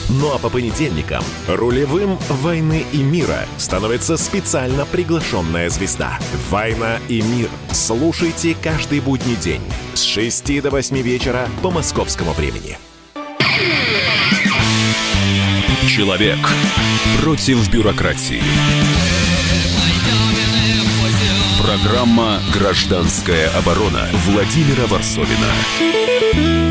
Ну 0.19 0.33
а 0.33 0.37
по 0.37 0.49
понедельникам 0.49 1.23
рулевым 1.47 2.17
«Войны 2.27 2.85
и 2.91 2.97
мира» 2.97 3.45
становится 3.57 4.17
специально 4.17 4.85
приглашенная 4.85 5.69
звезда. 5.69 6.19
«Война 6.49 6.97
и 7.07 7.21
мир». 7.21 7.47
Слушайте 7.71 8.57
каждый 8.61 8.99
будний 8.99 9.37
день 9.37 9.61
с 9.93 10.03
6 10.03 10.61
до 10.61 10.69
8 10.69 10.97
вечера 10.97 11.47
по 11.61 11.71
московскому 11.71 12.33
времени. 12.33 12.77
Человек 15.87 16.39
против 17.21 17.69
бюрократии. 17.71 18.43
Программа 21.63 22.41
«Гражданская 22.53 23.49
оборона» 23.51 24.09
Владимира 24.25 24.87
Варсовина. 24.87 26.70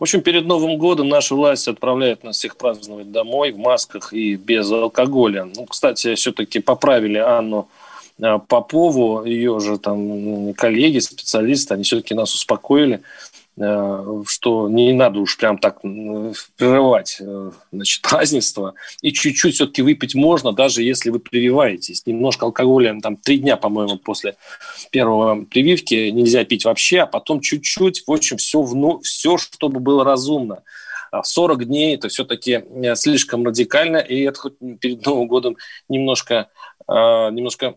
В 0.00 0.04
общем, 0.04 0.22
перед 0.22 0.46
Новым 0.46 0.78
годом 0.78 1.10
наша 1.10 1.34
власть 1.34 1.68
отправляет 1.68 2.24
нас 2.24 2.38
всех 2.38 2.56
праздновать 2.56 3.12
домой 3.12 3.52
в 3.52 3.58
масках 3.58 4.14
и 4.14 4.34
без 4.34 4.70
алкоголя. 4.72 5.46
Ну, 5.54 5.66
кстати, 5.66 6.14
все-таки 6.14 6.58
поправили 6.58 7.18
Анну 7.18 7.68
а, 8.18 8.38
Попову, 8.38 9.26
ее 9.26 9.60
же 9.60 9.76
там 9.76 10.54
коллеги, 10.54 11.00
специалисты, 11.00 11.74
они 11.74 11.82
все-таки 11.82 12.14
нас 12.14 12.34
успокоили. 12.34 13.02
Э, 13.62 14.22
что 14.26 14.70
не 14.70 14.94
надо 14.94 15.20
уж 15.20 15.36
прям 15.36 15.58
так 15.58 15.82
прерывать 15.82 17.18
э, 17.20 17.50
значит, 17.70 18.02
празднество. 18.08 18.74
И 19.02 19.12
чуть-чуть 19.12 19.54
все-таки 19.54 19.82
выпить 19.82 20.14
можно, 20.14 20.52
даже 20.52 20.82
если 20.82 21.10
вы 21.10 21.18
прививаетесь. 21.18 22.06
Немножко 22.06 22.46
алкоголя, 22.46 22.98
там 23.02 23.16
три 23.16 23.38
дня, 23.38 23.58
по-моему, 23.58 23.98
после 23.98 24.36
первого 24.90 25.44
прививки 25.44 26.08
нельзя 26.08 26.44
пить 26.44 26.64
вообще, 26.64 27.00
а 27.00 27.06
потом 27.06 27.40
чуть-чуть, 27.40 28.04
в 28.06 28.10
общем, 28.10 28.38
все, 28.38 28.62
вну, 28.62 29.00
все 29.00 29.36
чтобы 29.36 29.80
было 29.80 30.04
разумно. 30.04 30.62
40 31.22 31.60
а 31.60 31.64
дней 31.64 31.96
это 31.96 32.08
все-таки 32.08 32.62
э, 32.64 32.94
слишком 32.94 33.44
радикально, 33.44 33.98
и 33.98 34.22
это 34.22 34.40
хоть 34.40 34.54
перед 34.80 35.04
Новым 35.04 35.26
годом 35.28 35.56
немножко, 35.88 36.48
немножко 36.88 37.76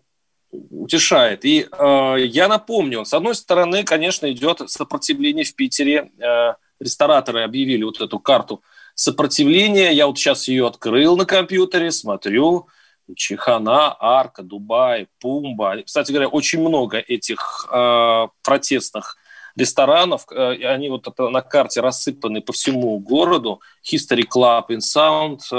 утешает. 0.70 1.46
И 1.46 1.68
э, 1.72 2.16
я 2.20 2.48
напомню, 2.48 3.06
с 3.06 3.14
одной 3.14 3.36
стороны, 3.36 3.84
конечно, 3.84 4.32
идет 4.32 4.70
сопротивление 4.70 5.46
в 5.46 5.56
Питере. 5.56 6.12
Э, 6.20 6.54
рестораторы 6.80 7.44
объявили 7.44 7.84
вот 7.84 8.02
эту 8.02 8.20
карту 8.20 8.62
сопротивления. 8.96 9.92
Я 9.92 10.08
вот 10.08 10.18
сейчас 10.18 10.48
ее 10.48 10.68
открыл 10.68 11.18
на 11.18 11.26
компьютере, 11.26 11.92
смотрю. 11.92 12.68
Чихана, 13.16 13.96
Арка, 14.00 14.44
Дубай, 14.44 15.08
Пумба. 15.20 15.82
Кстати 15.84 16.12
говоря, 16.12 16.30
очень 16.30 16.62
много 16.62 17.00
этих 17.00 17.68
э, 17.72 18.28
протестных 18.44 19.18
ресторанов. 19.56 20.26
Э, 20.32 20.54
они 20.68 20.90
вот 20.90 21.08
на 21.18 21.42
карте 21.42 21.82
рассыпаны 21.82 22.42
по 22.42 22.54
всему 22.54 22.98
городу. 23.00 23.62
History 23.84 24.26
Club 24.28 24.66
in 24.70 24.80
Sound. 24.80 25.40
Э, 25.52 25.56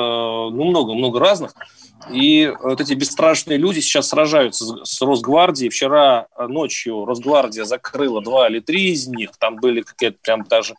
ну, 0.54 0.64
много-много 0.64 1.18
разных. 1.18 1.54
И 2.10 2.52
вот 2.62 2.80
эти 2.80 2.94
бесстрашные 2.94 3.56
люди 3.56 3.80
сейчас 3.80 4.08
сражаются 4.08 4.84
с 4.84 5.00
Росгвардией. 5.00 5.70
Вчера 5.70 6.26
ночью 6.36 7.04
Росгвардия 7.04 7.64
закрыла 7.64 8.22
два 8.22 8.48
или 8.48 8.60
три 8.60 8.92
из 8.92 9.06
них. 9.06 9.30
Там 9.38 9.56
были 9.56 9.82
какие-то 9.82 10.18
прям 10.22 10.44
даже 10.44 10.74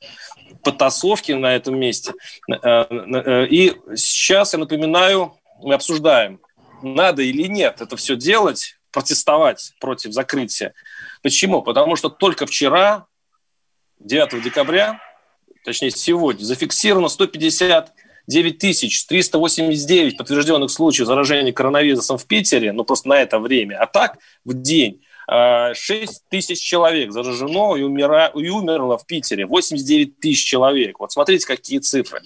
потасовки 0.64 1.32
на 1.32 1.56
этом 1.56 1.80
месте. 1.80 2.14
И 2.48 3.76
сейчас, 3.96 4.54
я 4.54 4.60
напоминаю, 4.60 5.34
мы 5.64 5.74
обсуждаем, 5.74 6.40
надо 6.82 7.24
или 7.24 7.48
нет 7.48 7.82
это 7.82 7.96
все 7.98 8.16
делать, 8.16 8.78
протестовать 8.96 9.74
против 9.82 10.14
закрытия. 10.14 10.74
Почему? 11.22 11.62
Потому 11.62 11.98
что 11.98 12.10
только 12.10 12.46
вчера, 12.46 13.08
9 14.00 14.42
декабря, 14.42 15.02
точнее 15.66 15.92
сегодня, 15.92 16.46
зафиксировано 16.46 17.10
159 17.10 18.58
тысяч 18.58 19.06
389 19.06 20.18
подтвержденных 20.18 20.72
случаев 20.72 21.08
заражения 21.08 21.52
коронавирусом 21.52 22.18
в 22.18 22.26
Питере, 22.26 22.72
ну 22.72 22.86
просто 22.86 23.10
на 23.10 23.20
это 23.20 23.38
время. 23.38 23.82
А 23.82 23.86
так 23.86 24.18
в 24.46 24.54
день 24.54 25.02
6 25.28 25.28
а, 25.28 25.74
тысяч 26.30 26.62
человек 26.62 27.12
заражено 27.12 27.76
и, 27.76 27.82
умира, 27.82 28.32
и 28.34 28.48
умерло 28.48 28.98
в 28.98 29.06
Питере, 29.06 29.46
89 29.46 30.22
тысяч 30.22 30.46
человек. 30.46 31.00
Вот 31.00 31.12
смотрите, 31.12 31.46
какие 31.46 31.80
цифры. 31.80 32.22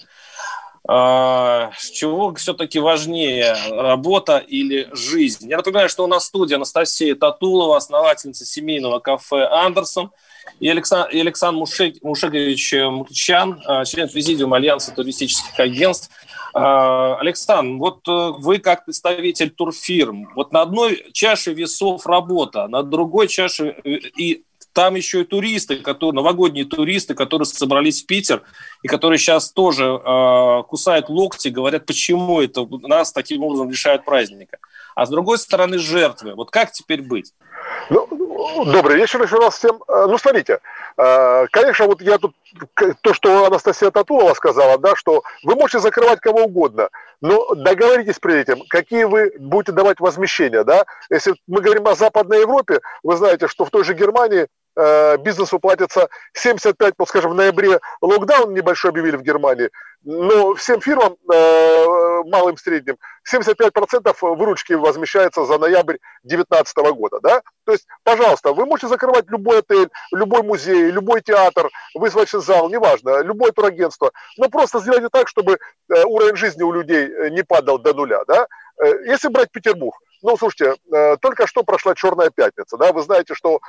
А, 0.92 1.70
чего 1.92 2.34
все-таки 2.34 2.80
важнее, 2.80 3.54
работа 3.70 4.38
или 4.38 4.88
жизнь? 4.92 5.48
Я 5.48 5.58
напоминаю, 5.58 5.88
что 5.88 6.02
у 6.02 6.08
нас 6.08 6.24
в 6.24 6.26
студии 6.26 6.56
Анастасия 6.56 7.14
Татулова, 7.14 7.76
основательница 7.76 8.44
семейного 8.44 8.98
кафе 8.98 9.46
«Андерсон», 9.52 10.10
и 10.58 10.68
Александр, 10.68 11.10
и 11.10 11.20
Александр 11.20 11.58
Мушек, 11.58 12.02
Мушегович 12.02 12.74
Мукчан, 12.90 13.62
а, 13.66 13.84
член 13.84 14.08
президиума 14.08 14.56
Альянса 14.56 14.92
туристических 14.92 15.60
агентств. 15.60 16.10
А, 16.54 17.14
Александр, 17.20 17.78
вот 17.78 18.08
э, 18.08 18.32
вы 18.38 18.58
как 18.58 18.84
представитель 18.84 19.50
турфирм, 19.50 20.28
вот 20.34 20.52
на 20.52 20.62
одной 20.62 21.06
чаше 21.12 21.52
весов 21.52 22.04
работа, 22.04 22.66
на 22.66 22.82
другой 22.82 23.28
чаше 23.28 23.76
э, 23.84 23.90
и 24.18 24.42
там 24.72 24.94
еще 24.94 25.22
и 25.22 25.24
туристы, 25.24 25.76
которые, 25.76 26.14
новогодние 26.14 26.64
туристы, 26.64 27.14
которые 27.14 27.46
собрались 27.46 28.02
в 28.02 28.06
Питер 28.06 28.42
и 28.82 28.88
которые 28.88 29.18
сейчас 29.18 29.50
тоже 29.52 29.84
э, 29.84 30.62
кусают 30.68 31.08
локти, 31.08 31.48
говорят, 31.48 31.86
почему 31.86 32.40
это 32.40 32.66
нас 32.82 33.12
таким 33.12 33.42
образом 33.42 33.70
лишают 33.70 34.04
праздника. 34.04 34.58
А 34.94 35.06
с 35.06 35.10
другой 35.10 35.38
стороны 35.38 35.78
жертвы. 35.78 36.34
Вот 36.34 36.50
как 36.50 36.72
теперь 36.72 37.02
быть? 37.02 37.32
Ну, 37.88 38.06
добрый 38.66 38.96
вечер 38.96 39.22
еще 39.22 39.36
раз 39.36 39.56
всем. 39.56 39.82
Э, 39.88 40.06
ну, 40.08 40.18
смотрите, 40.18 40.60
э, 40.96 41.46
конечно, 41.50 41.86
вот 41.86 42.00
я 42.02 42.18
тут, 42.18 42.34
то, 43.02 43.14
что 43.14 43.46
Анастасия 43.46 43.90
Татулова 43.90 44.34
сказала, 44.34 44.78
да, 44.78 44.96
что 44.96 45.22
вы 45.42 45.54
можете 45.56 45.80
закрывать 45.80 46.20
кого 46.20 46.44
угодно, 46.44 46.88
но 47.20 47.54
договоритесь 47.54 48.18
при 48.18 48.40
этом, 48.40 48.62
какие 48.68 49.04
вы 49.04 49.32
будете 49.38 49.72
давать 49.72 50.00
возмещения, 50.00 50.64
да. 50.64 50.84
Если 51.10 51.34
мы 51.46 51.60
говорим 51.60 51.86
о 51.86 51.94
Западной 51.94 52.40
Европе, 52.40 52.80
вы 53.02 53.16
знаете, 53.16 53.48
что 53.48 53.64
в 53.64 53.70
той 53.70 53.84
же 53.84 53.94
Германии 53.94 54.46
бизнесу 54.76 55.58
платится 55.58 56.08
75, 56.32 56.94
вот 56.96 57.08
скажем, 57.08 57.32
в 57.32 57.34
ноябре 57.34 57.80
локдаун 58.00 58.54
небольшой 58.54 58.90
объявили 58.90 59.16
в 59.16 59.22
Германии, 59.22 59.68
но 60.02 60.54
всем 60.54 60.80
фирмам, 60.80 61.16
э, 61.30 62.22
малым, 62.24 62.56
средним, 62.56 62.96
75% 63.22 64.16
выручки 64.22 64.72
возмещается 64.72 65.44
за 65.44 65.58
ноябрь 65.58 65.98
2019 66.22 66.92
года. 66.92 67.20
Да? 67.20 67.42
То 67.64 67.72
есть, 67.72 67.86
пожалуйста, 68.02 68.52
вы 68.52 68.64
можете 68.64 68.88
закрывать 68.88 69.28
любой 69.28 69.58
отель, 69.58 69.90
любой 70.12 70.42
музей, 70.42 70.90
любой 70.90 71.20
театр, 71.20 71.68
вызвочный 71.94 72.40
зал, 72.40 72.70
неважно, 72.70 73.22
любое 73.22 73.52
турагентство, 73.52 74.10
но 74.38 74.48
просто 74.48 74.80
сделайте 74.80 75.08
так, 75.10 75.28
чтобы 75.28 75.58
э, 75.58 76.04
уровень 76.04 76.36
жизни 76.36 76.62
у 76.62 76.72
людей 76.72 77.30
не 77.30 77.42
падал 77.42 77.78
до 77.78 77.92
нуля. 77.92 78.24
Да? 78.26 78.46
Если 79.04 79.28
брать 79.28 79.50
Петербург, 79.52 79.94
ну, 80.22 80.36
слушайте, 80.38 80.74
только 81.20 81.46
что 81.46 81.62
прошла 81.62 81.94
Черная 81.94 82.30
пятница, 82.30 82.78
да, 82.78 82.92
вы 82.92 83.02
знаете, 83.02 83.34
что 83.34 83.60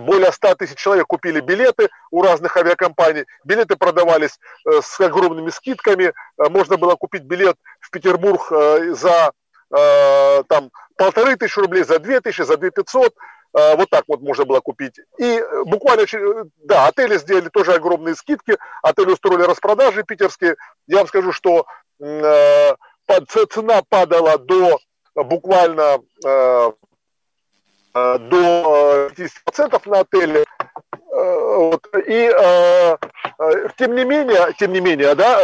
более 0.00 0.30
100 0.30 0.56
тысяч 0.56 0.76
человек 0.76 1.06
купили 1.06 1.40
билеты 1.40 1.88
у 2.10 2.22
разных 2.22 2.56
авиакомпаний. 2.56 3.24
Билеты 3.44 3.76
продавались 3.76 4.38
э, 4.64 4.80
с 4.82 5.00
огромными 5.00 5.50
скидками. 5.50 6.12
Э, 6.38 6.48
можно 6.50 6.76
было 6.76 6.96
купить 6.96 7.22
билет 7.22 7.56
в 7.80 7.90
Петербург 7.90 8.46
э, 8.50 8.94
за 8.94 9.32
там, 9.68 10.70
полторы 10.96 11.34
тысячи 11.34 11.58
рублей, 11.58 11.82
за 11.82 11.98
две 11.98 12.20
тысячи, 12.20 12.42
за 12.42 12.56
две 12.56 12.70
пятьсот. 12.70 13.12
Вот 13.52 13.90
так 13.90 14.04
вот 14.06 14.20
можно 14.20 14.44
было 14.44 14.60
купить. 14.60 15.00
И 15.18 15.42
буквально, 15.64 16.04
да, 16.58 16.86
отели 16.86 17.18
сделали 17.18 17.48
тоже 17.48 17.74
огромные 17.74 18.14
скидки. 18.14 18.56
Отели 18.82 19.10
устроили 19.10 19.42
распродажи 19.42 20.04
питерские. 20.04 20.54
Я 20.86 20.98
вам 20.98 21.08
скажу, 21.08 21.32
что 21.32 21.66
цена 21.98 23.82
падала 23.88 24.38
до 24.38 24.78
буквально 25.16 25.98
до 28.18 29.08
50% 29.16 29.82
на 29.86 30.00
отеле. 30.00 30.44
Э, 31.12 31.56
вот. 31.56 31.86
И 32.06 32.30
э, 32.30 32.96
тем 33.78 33.94
не 33.94 34.04
менее, 34.04 34.54
тем 34.58 34.72
не 34.72 34.80
менее, 34.80 35.14
да, 35.14 35.40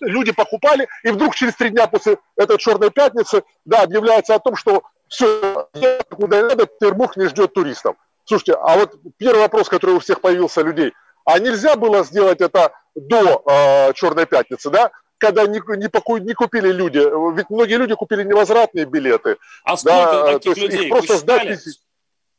люди 0.00 0.32
покупали, 0.32 0.88
и 1.04 1.10
вдруг 1.10 1.34
через 1.34 1.54
три 1.54 1.70
дня 1.70 1.86
после 1.86 2.18
этой 2.36 2.58
черной 2.58 2.90
пятницы, 2.90 3.44
да, 3.64 3.82
объявляется 3.82 4.34
о 4.34 4.40
том, 4.40 4.56
что 4.56 4.82
все, 5.08 5.68
куда 6.10 6.42
надо, 6.42 6.66
Петербург 6.66 7.16
не 7.16 7.26
ждет 7.26 7.52
туристов. 7.52 7.96
Слушайте, 8.24 8.54
а 8.54 8.76
вот 8.76 8.96
первый 9.16 9.40
вопрос, 9.40 9.68
который 9.68 9.96
у 9.96 10.00
всех 10.00 10.20
появился 10.20 10.62
людей, 10.62 10.92
а 11.24 11.38
нельзя 11.38 11.76
было 11.76 12.04
сделать 12.04 12.40
это 12.40 12.72
до 12.94 13.42
э, 13.44 13.92
Черной 13.94 14.26
пятницы, 14.26 14.70
да? 14.70 14.90
Когда 15.20 15.46
не, 15.46 15.60
не, 15.76 15.88
поку, 15.88 16.16
не 16.16 16.34
купили 16.34 16.72
люди. 16.72 16.98
Ведь 17.36 17.50
многие 17.50 17.74
люди 17.74 17.94
купили 17.94 18.24
невозвратные 18.24 18.86
билеты. 18.86 19.36
А 19.64 19.76
сколько 19.76 20.12
да, 20.12 20.32
таких 20.32 20.56
людей? 20.56 20.86
Их 20.86 20.90
просто 20.90 21.16
сдать... 21.16 21.60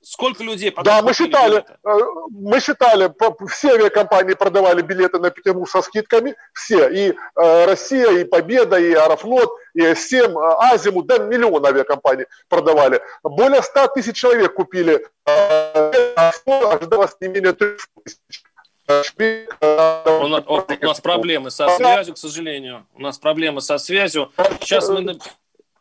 Сколько 0.04 0.44
людей 0.44 0.74
Да, 0.84 1.04
мы 1.04 1.14
считали, 1.14 1.52
билеты? 1.52 1.74
Э, 1.86 1.98
мы 2.32 2.60
считали, 2.60 3.14
все 3.50 3.76
авиакомпании 3.76 4.34
продавали 4.34 4.82
билеты 4.82 5.20
на 5.20 5.30
Петербург 5.30 5.70
со 5.70 5.84
скидками, 5.84 6.36
все, 6.54 6.90
и 6.90 7.12
э, 7.12 7.66
Россия, 7.66 8.10
и 8.18 8.24
Победа, 8.24 8.80
и 8.80 8.94
Аэрофлот, 8.94 9.52
и 9.76 9.82
С7, 9.82 10.32
э, 10.32 10.74
Азиму, 10.74 11.04
да, 11.04 11.20
миллион 11.20 11.64
авиакомпаний 11.68 12.26
продавали. 12.50 13.00
Более 13.22 13.62
100 13.62 13.90
тысяч 13.90 14.16
человек 14.16 14.56
купили, 14.56 15.06
а 15.28 16.32
ожидалось 16.48 17.16
не 17.22 17.28
менее 17.28 17.54
300 17.54 17.86
тысяч. 18.04 18.44
У 18.88 20.28
нас, 20.28 20.44
у 20.48 20.86
нас 20.86 21.00
проблемы 21.00 21.52
со 21.52 21.70
связью, 21.70 22.14
к 22.14 22.18
сожалению. 22.18 22.86
У 22.94 23.02
нас 23.02 23.18
проблемы 23.18 23.62
со 23.62 23.78
связью. 23.78 24.32
Сейчас 24.60 24.90
мы, 24.90 25.18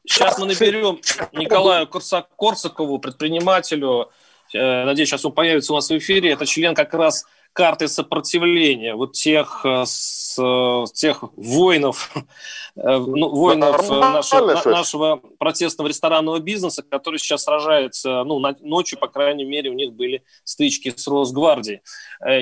сейчас 0.06 0.38
мы 0.38 0.46
наберем 0.46 1.00
Николаю 1.32 1.86
Корсакову, 1.88 2.98
предпринимателю. 2.98 4.10
Э, 4.52 4.84
надеюсь, 4.84 5.08
сейчас 5.08 5.24
он 5.24 5.32
появится 5.32 5.72
у 5.72 5.76
нас 5.76 5.88
в 5.88 5.96
эфире. 5.96 6.30
Это 6.30 6.46
член 6.46 6.74
как 6.74 6.94
раз 6.94 7.26
карты 7.52 7.88
сопротивления, 7.88 8.94
вот 8.94 9.12
тех, 9.12 9.62
э, 9.64 9.82
с, 9.84 10.36
э, 10.38 10.84
тех 10.94 11.24
воинов, 11.36 12.10
э, 12.76 12.80
ну, 12.98 13.28
воинов 13.28 13.88
нашего, 13.90 14.70
нашего 14.70 15.16
протестного 15.38 15.88
ресторанного 15.88 16.38
бизнеса, 16.38 16.82
которые 16.82 17.18
сейчас 17.18 17.44
сражаются, 17.44 18.22
ну, 18.24 18.38
ночью, 18.60 18.98
по 18.98 19.08
крайней 19.08 19.44
мере, 19.44 19.70
у 19.70 19.74
них 19.74 19.92
были 19.92 20.22
стычки 20.44 20.92
с 20.96 21.06
Росгвардией. 21.08 21.80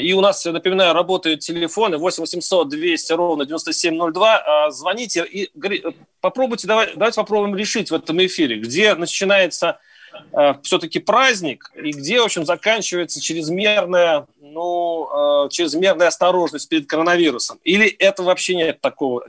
И 0.01 0.13
у 0.13 0.21
нас, 0.21 0.45
напоминаю, 0.45 0.93
работают 0.93 1.41
телефоны 1.41 1.99
8 1.99 2.23
800 2.23 2.69
200 2.69 3.13
ровно 3.13 3.47
9702. 3.47 4.37
А, 4.39 4.71
звоните 4.71 5.25
и 5.25 5.51
попробуйте, 6.21 6.67
давай, 6.67 6.93
давайте 6.95 7.17
попробуем 7.17 7.57
решить 7.57 7.91
в 7.91 7.95
этом 7.95 8.25
эфире, 8.25 8.57
где 8.57 8.95
начинается 8.95 9.79
э, 10.33 10.55
все-таки 10.63 10.99
праздник, 10.99 11.71
и 11.75 11.91
где, 11.91 12.21
в 12.21 12.25
общем, 12.25 12.45
заканчивается 12.45 13.21
чрезмерная, 13.21 14.27
ну, 14.41 15.45
э, 15.47 15.49
чрезмерная 15.51 16.09
осторожность 16.09 16.69
перед 16.69 16.89
коронавирусом. 16.89 17.59
Или 17.65 17.89
это 17.89 18.23
вообще 18.23 18.55
нет 18.55 18.81
такого, 18.81 19.25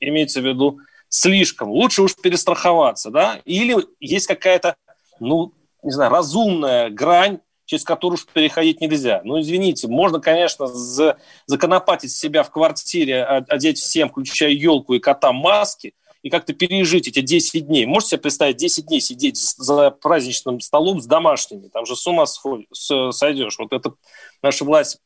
имеется 0.00 0.40
в 0.40 0.46
виду, 0.46 0.78
слишком. 1.08 1.70
Лучше 1.70 2.02
уж 2.02 2.14
перестраховаться, 2.16 3.10
да? 3.10 3.40
Или 3.44 3.76
есть 4.00 4.26
какая-то, 4.26 4.76
ну, 5.20 5.52
не 5.82 5.92
знаю, 5.92 6.10
разумная 6.10 6.90
грань, 6.90 7.40
через 7.64 7.84
которую 7.84 8.14
уж 8.14 8.26
переходить 8.26 8.80
нельзя. 8.80 9.20
Ну, 9.24 9.40
извините, 9.40 9.88
можно, 9.88 10.20
конечно, 10.20 10.66
за, 10.66 11.18
законопатить 11.46 12.12
себя 12.12 12.42
в 12.42 12.50
квартире, 12.50 13.24
одеть 13.24 13.78
всем, 13.78 14.08
включая 14.08 14.50
елку 14.50 14.94
и 14.94 14.98
кота, 14.98 15.32
маски– 15.32 15.94
и 16.22 16.30
как-то 16.30 16.52
пережить 16.52 17.08
эти 17.08 17.20
10 17.20 17.66
дней. 17.66 17.86
Можете 17.86 18.10
себе 18.10 18.22
представить 18.22 18.56
10 18.56 18.86
дней 18.86 19.00
сидеть 19.00 19.36
за 19.36 19.90
праздничным 19.90 20.60
столом 20.60 21.00
с 21.00 21.06
домашними? 21.06 21.68
Там 21.68 21.86
же 21.86 21.96
с 21.96 22.06
ума 22.06 22.26
сойдешь. 22.26 23.58
Вот 23.58 23.72
это 23.72 23.94
наша 24.42 24.64
власть, 24.64 24.98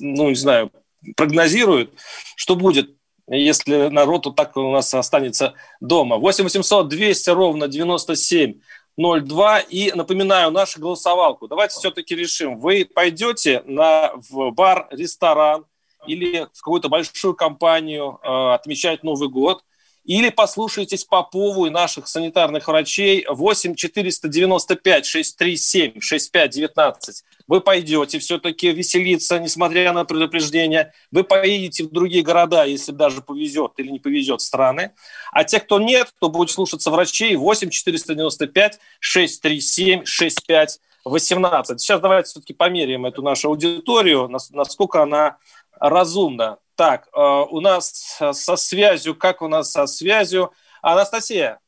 ну, 0.00 0.30
не 0.30 0.34
знаю, 0.34 0.70
прогнозирует, 1.16 1.92
что 2.36 2.56
будет, 2.56 2.96
если 3.26 3.88
народ 3.88 4.26
вот 4.26 4.36
так 4.36 4.56
у 4.56 4.72
нас 4.72 4.92
останется 4.94 5.54
дома. 5.80 6.16
8 6.16 6.44
800 6.44 6.88
200 6.88 7.30
ровно 7.30 7.68
97 7.68 8.54
02. 8.96 9.60
И 9.60 9.92
напоминаю 9.92 10.50
нашу 10.50 10.80
голосовалку. 10.80 11.46
Давайте 11.46 11.74
все-таки 11.74 12.14
решим. 12.14 12.58
Вы 12.58 12.86
пойдете 12.86 13.62
на, 13.66 14.12
в 14.30 14.50
бар, 14.52 14.88
ресторан 14.90 15.66
или 16.06 16.46
в 16.52 16.60
какую-то 16.60 16.88
большую 16.88 17.34
компанию 17.34 18.18
э, 18.22 18.54
отмечать 18.54 19.02
Новый 19.02 19.28
год– 19.28 19.62
или 20.04 20.28
послушайтесь 20.28 21.04
Попову 21.04 21.66
и 21.66 21.70
наших 21.70 22.08
санитарных 22.08 22.68
врачей 22.68 23.26
8 23.28 23.74
495 23.74 25.06
637 25.06 26.00
65 26.00 26.50
19. 26.50 27.24
Вы 27.46 27.60
пойдете 27.60 28.18
все-таки 28.18 28.70
веселиться, 28.70 29.38
несмотря 29.38 29.92
на 29.92 30.04
предупреждение. 30.04 30.92
Вы 31.10 31.24
поедете 31.24 31.84
в 31.84 31.90
другие 31.90 32.22
города, 32.22 32.64
если 32.64 32.92
даже 32.92 33.22
повезет 33.22 33.72
или 33.78 33.90
не 33.90 33.98
повезет 33.98 34.40
страны. 34.40 34.92
А 35.32 35.44
те, 35.44 35.60
кто 35.60 35.80
нет, 35.80 36.12
кто 36.16 36.28
будет 36.28 36.50
слушаться 36.50 36.90
врачей, 36.90 37.36
8 37.36 37.70
495 37.70 38.78
637 39.00 40.04
65 40.04 40.80
18. 41.04 41.80
Сейчас 41.80 42.00
давайте 42.00 42.28
все-таки 42.28 42.54
померяем 42.54 43.06
эту 43.06 43.22
нашу 43.22 43.48
аудиторию, 43.48 44.28
насколько 44.28 45.02
она 45.02 45.38
разумна. 45.78 46.58
Так, 46.76 47.08
э, 47.12 47.20
у 47.50 47.60
нас 47.60 48.18
со 48.32 48.56
связью, 48.56 49.14
как 49.14 49.42
у 49.42 49.48
нас 49.48 49.70
со 49.70 49.86
связью? 49.86 50.52
Анастасия. 50.82 51.60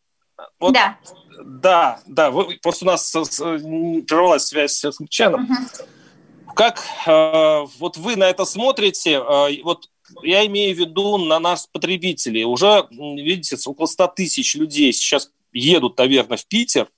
Вот, 0.59 0.75
да. 0.75 0.99
Да, 1.45 2.01
да, 2.07 2.31
вы, 2.31 2.59
просто 2.62 2.85
у 2.85 2.88
нас 2.88 3.11
прервалась 3.11 4.47
связь 4.47 4.73
с 4.73 4.92
случайно. 4.92 5.38
Угу. 5.38 6.55
Как 6.55 6.83
э, 7.07 7.66
вот 7.79 7.97
вы 7.97 8.16
на 8.16 8.25
это 8.25 8.45
смотрите? 8.45 9.14
Э, 9.14 9.62
вот 9.62 9.88
я 10.23 10.47
имею 10.47 10.75
в 10.75 10.79
виду 10.79 11.19
на 11.19 11.38
нас, 11.38 11.66
потребителей. 11.66 12.45
Уже, 12.45 12.87
видите, 12.90 13.57
около 13.66 13.87
100 13.87 14.09
тысяч 14.09 14.55
людей 14.55 14.92
сейчас 14.92 15.31
едут, 15.53 15.99
наверное, 15.99 16.37
в 16.37 16.47
Питер 16.47 16.88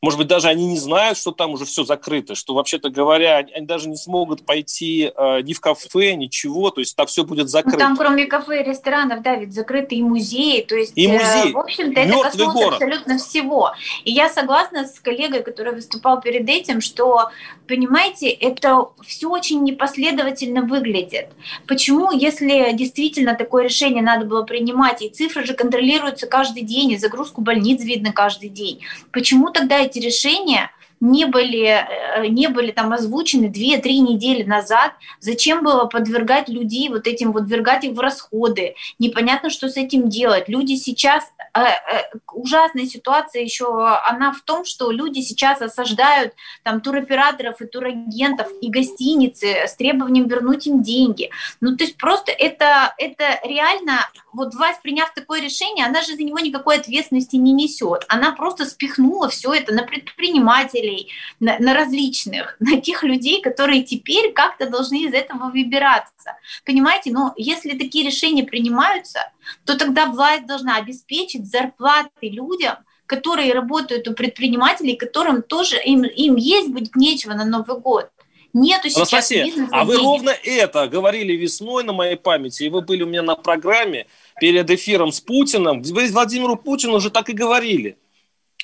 может 0.00 0.18
быть, 0.18 0.28
даже 0.28 0.48
они 0.48 0.66
не 0.66 0.78
знают, 0.78 1.18
что 1.18 1.32
там 1.32 1.52
уже 1.52 1.64
все 1.64 1.84
закрыто, 1.84 2.36
что, 2.36 2.54
вообще-то 2.54 2.88
говоря, 2.88 3.38
они, 3.38 3.66
даже 3.66 3.88
не 3.88 3.96
смогут 3.96 4.46
пойти 4.46 5.10
э, 5.14 5.40
ни 5.42 5.52
в 5.52 5.60
кафе, 5.60 6.14
ничего, 6.14 6.70
то 6.70 6.80
есть 6.80 6.94
там 6.94 7.06
все 7.08 7.24
будет 7.24 7.48
закрыто. 7.48 7.78
Ну, 7.78 7.84
там 7.84 7.96
кроме 7.96 8.26
кафе 8.26 8.62
и 8.62 8.68
ресторанов, 8.68 9.22
да, 9.22 9.34
ведь 9.34 9.52
закрыты 9.52 9.96
и 9.96 10.02
музеи, 10.02 10.60
то 10.62 10.76
есть, 10.76 10.92
и 10.94 11.08
музей. 11.08 11.50
Э, 11.50 11.52
в 11.52 11.58
общем-то, 11.58 12.00
это 12.00 12.20
коснулось 12.20 12.54
город. 12.54 12.72
абсолютно 12.74 13.18
всего. 13.18 13.72
И 14.04 14.12
я 14.12 14.28
согласна 14.28 14.86
с 14.86 15.00
коллегой, 15.00 15.42
который 15.42 15.72
выступал 15.72 16.20
перед 16.20 16.48
этим, 16.48 16.80
что, 16.80 17.30
понимаете, 17.66 18.28
это 18.28 18.86
все 19.04 19.28
очень 19.28 19.64
непоследовательно 19.64 20.62
выглядит. 20.62 21.30
Почему, 21.66 22.12
если 22.12 22.70
действительно 22.72 23.34
такое 23.34 23.64
решение 23.64 24.02
надо 24.02 24.26
было 24.26 24.44
принимать, 24.44 25.02
и 25.02 25.08
цифры 25.08 25.44
же 25.44 25.54
контролируются 25.54 26.28
каждый 26.28 26.62
день, 26.62 26.92
и 26.92 26.98
загрузку 26.98 27.40
больниц 27.40 27.82
видно 27.82 28.12
каждый 28.12 28.48
день, 28.48 28.84
почему 29.10 29.50
тогда 29.50 29.87
эти 29.88 29.98
решения 29.98 30.70
не 31.00 31.26
были, 31.26 31.66
э, 31.66 32.26
не 32.28 32.48
были 32.48 32.72
там 32.72 32.92
озвучены 32.92 33.46
2-3 33.46 34.00
недели 34.00 34.42
назад. 34.42 34.92
Зачем 35.20 35.62
было 35.62 35.84
подвергать 35.84 36.48
людей 36.48 36.88
вот 36.88 37.06
этим, 37.06 37.32
вот 37.32 37.48
ввергать 37.48 37.84
их 37.84 37.92
в 37.92 38.00
расходы? 38.00 38.74
Непонятно, 38.98 39.50
что 39.50 39.68
с 39.68 39.76
этим 39.76 40.08
делать. 40.08 40.48
Люди 40.48 40.74
сейчас, 40.74 41.24
э, 41.54 41.60
э, 41.60 42.02
ужасная 42.32 42.86
ситуация 42.86 43.42
еще, 43.42 43.66
она 44.06 44.32
в 44.32 44.40
том, 44.42 44.64
что 44.64 44.90
люди 44.90 45.20
сейчас 45.20 45.62
осаждают 45.62 46.34
там 46.62 46.80
туроператоров 46.80 47.60
и 47.60 47.66
турагентов 47.66 48.48
и 48.60 48.68
гостиницы 48.68 49.66
с 49.66 49.74
требованием 49.76 50.26
вернуть 50.26 50.66
им 50.66 50.82
деньги. 50.82 51.30
Ну, 51.60 51.76
то 51.76 51.84
есть 51.84 51.96
просто 51.96 52.32
это, 52.32 52.94
это 52.98 53.40
реально, 53.44 54.08
вот 54.38 54.54
власть, 54.54 54.80
приняв 54.82 55.12
такое 55.12 55.40
решение, 55.42 55.84
она 55.84 56.00
же 56.00 56.14
за 56.14 56.22
него 56.22 56.38
никакой 56.38 56.76
ответственности 56.76 57.36
не 57.36 57.52
несет. 57.52 58.04
Она 58.08 58.32
просто 58.32 58.64
спихнула 58.64 59.28
все 59.28 59.52
это 59.52 59.74
на 59.74 59.82
предпринимателей, 59.82 61.10
на, 61.40 61.58
на 61.58 61.74
различных, 61.74 62.56
на 62.60 62.80
тех 62.80 63.02
людей, 63.02 63.42
которые 63.42 63.82
теперь 63.82 64.32
как-то 64.32 64.68
должны 64.68 65.04
из 65.04 65.12
этого 65.12 65.50
выбираться. 65.50 66.36
Понимаете, 66.64 67.12
но 67.12 67.34
если 67.36 67.76
такие 67.76 68.06
решения 68.06 68.44
принимаются, 68.44 69.30
то 69.64 69.76
тогда 69.76 70.06
власть 70.06 70.46
должна 70.46 70.76
обеспечить 70.76 71.50
зарплаты 71.50 72.28
людям, 72.28 72.76
которые 73.06 73.54
работают 73.54 74.06
у 74.06 74.14
предпринимателей, 74.14 74.94
которым 74.94 75.42
тоже 75.42 75.76
им, 75.82 76.04
им 76.04 76.36
есть 76.36 76.68
будет 76.68 76.94
нечего 76.94 77.32
на 77.32 77.44
Новый 77.44 77.80
год. 77.80 78.10
Нету 78.52 78.88
сейчас 78.88 79.12
Анастасия, 79.12 79.68
а 79.70 79.84
вы 79.84 79.96
ровно 79.96 80.30
это 80.30 80.88
говорили 80.88 81.34
весной 81.34 81.84
на 81.84 81.92
моей 81.92 82.16
памяти, 82.16 82.64
и 82.64 82.68
вы 82.68 82.80
были 82.80 83.02
у 83.02 83.06
меня 83.06 83.22
на 83.22 83.36
программе 83.36 84.06
перед 84.40 84.70
эфиром 84.70 85.12
с 85.12 85.20
Путиным. 85.20 85.82
Вы 85.82 86.08
Владимиру 86.08 86.56
Путину 86.56 86.94
уже 86.94 87.10
так 87.10 87.28
и 87.28 87.32
говорили 87.32 87.98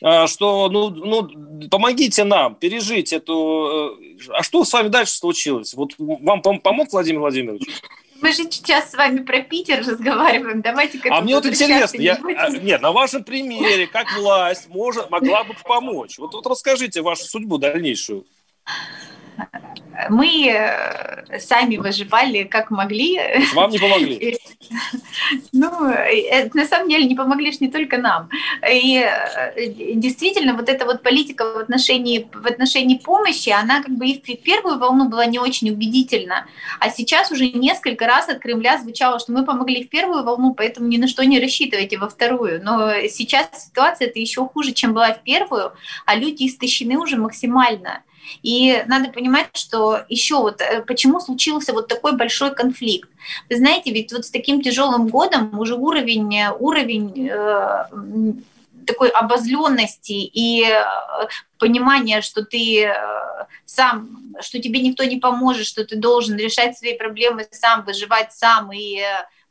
а, 0.03 0.27
что 0.27 0.69
ну, 0.69 0.91
ну, 0.91 1.69
помогите 1.71 2.25
нам 2.25 2.57
пережить 2.57 3.13
эту... 3.13 3.97
Э, 4.29 4.33
а 4.33 4.43
что 4.43 4.65
с 4.65 4.73
вами 4.73 4.89
дальше 4.89 5.13
случилось? 5.13 5.75
Вот 5.75 5.93
вам 5.99 6.43
помог 6.43 6.93
Владимир 6.93 7.21
Владимирович? 7.21 7.63
Мы 8.21 8.33
же 8.33 8.45
сейчас 8.51 8.91
с 8.91 8.95
вами 8.95 9.21
про 9.21 9.41
Питер 9.41 9.81
разговариваем. 9.81 10.63
Давайте 10.63 10.99
А 11.11 11.21
мне 11.21 11.35
вот 11.35 11.47
интересно, 11.47 12.01
я, 12.01 12.19
а, 12.37 12.51
нет, 12.51 12.81
на 12.81 12.93
вашем 12.93 13.23
примере, 13.23 13.87
как 13.87 14.07
власть 14.17 14.69
может, 14.69 15.11
могла 15.11 15.45
бы 15.45 15.55
помочь? 15.63 16.19
Вот, 16.19 16.35
вот 16.35 16.47
расскажите 16.47 17.03
вашу 17.03 17.25
судьбу 17.25 17.59
дальнейшую 17.59 18.27
мы 20.11 20.49
э, 20.49 21.39
сами 21.39 21.77
выживали 21.77 22.45
как 22.45 22.71
могли. 22.71 23.21
Вам 23.55 23.71
не 23.71 23.79
помогли? 23.79 24.39
Ну, 25.53 25.71
на 26.55 26.67
самом 26.67 26.89
деле 26.89 27.05
не 27.05 27.15
помогли 27.15 27.53
ж 27.53 27.61
не 27.61 27.69
только 27.69 27.99
нам. 27.99 28.29
И 28.69 28.99
э, 28.99 29.69
действительно, 29.95 30.55
вот 30.55 30.69
эта 30.69 30.85
вот 30.85 31.03
политика 31.03 31.45
в 31.45 31.59
отношении, 31.59 32.29
в 32.33 32.47
отношении 32.47 32.97
помощи, 32.97 33.51
она 33.51 33.83
как 33.83 33.93
бы 33.93 34.07
и 34.07 34.37
в 34.37 34.43
первую 34.43 34.79
волну 34.79 35.09
была 35.09 35.27
не 35.27 35.39
очень 35.39 35.71
убедительна. 35.71 36.47
А 36.81 36.91
сейчас 36.91 37.31
уже 37.31 37.49
несколько 37.49 38.07
раз 38.07 38.29
от 38.29 38.41
Кремля 38.41 38.79
звучало, 38.79 39.19
что 39.19 39.33
мы 39.33 39.45
помогли 39.45 39.85
в 39.85 39.89
первую 39.89 40.25
волну, 40.25 40.55
поэтому 40.55 40.89
ни 40.89 40.97
на 40.97 41.09
что 41.09 41.25
не 41.25 41.41
рассчитывайте 41.41 41.99
во 41.99 42.09
вторую. 42.09 42.63
Но 42.65 42.91
сейчас 43.09 43.67
ситуация 43.67 44.09
это 44.09 44.19
еще 44.19 44.47
хуже, 44.47 44.73
чем 44.73 44.95
была 44.95 45.13
в 45.13 45.23
первую, 45.23 45.73
а 46.07 46.17
люди 46.17 46.47
истощены 46.47 46.99
уже 46.99 47.17
максимально. 47.17 48.03
И 48.43 48.83
надо 48.87 49.11
понимать, 49.11 49.49
что 49.55 50.05
еще 50.09 50.37
вот 50.37 50.61
э, 50.61 50.83
почему 50.83 51.21
случился 51.21 51.73
вот 51.73 51.89
такой 51.89 52.17
большой 52.17 52.55
конфликт. 52.55 53.09
Вы 53.51 53.57
знаете, 53.57 53.93
ведь 53.93 54.13
вот 54.13 54.25
с 54.27 54.31
таким 54.31 54.63
тяжелым 54.63 55.09
годом 55.09 55.59
уже 55.59 55.75
уровень, 55.75 56.37
уровень 56.59 57.29
э, 57.31 57.85
такой 58.87 59.09
обозленности 59.09 60.13
и 60.13 60.65
э, 60.65 60.85
понимания, 61.59 62.21
что 62.21 62.45
ты 62.45 62.85
э, 62.85 62.95
сам, 63.65 64.35
что 64.41 64.61
тебе 64.61 64.81
никто 64.81 65.05
не 65.05 65.17
поможет, 65.17 65.67
что 65.67 65.85
ты 65.85 65.97
должен 65.97 66.37
решать 66.37 66.79
свои 66.79 66.97
проблемы 66.97 67.47
сам, 67.51 67.85
выживать 67.85 68.33
сам 68.33 68.73
и 68.73 69.03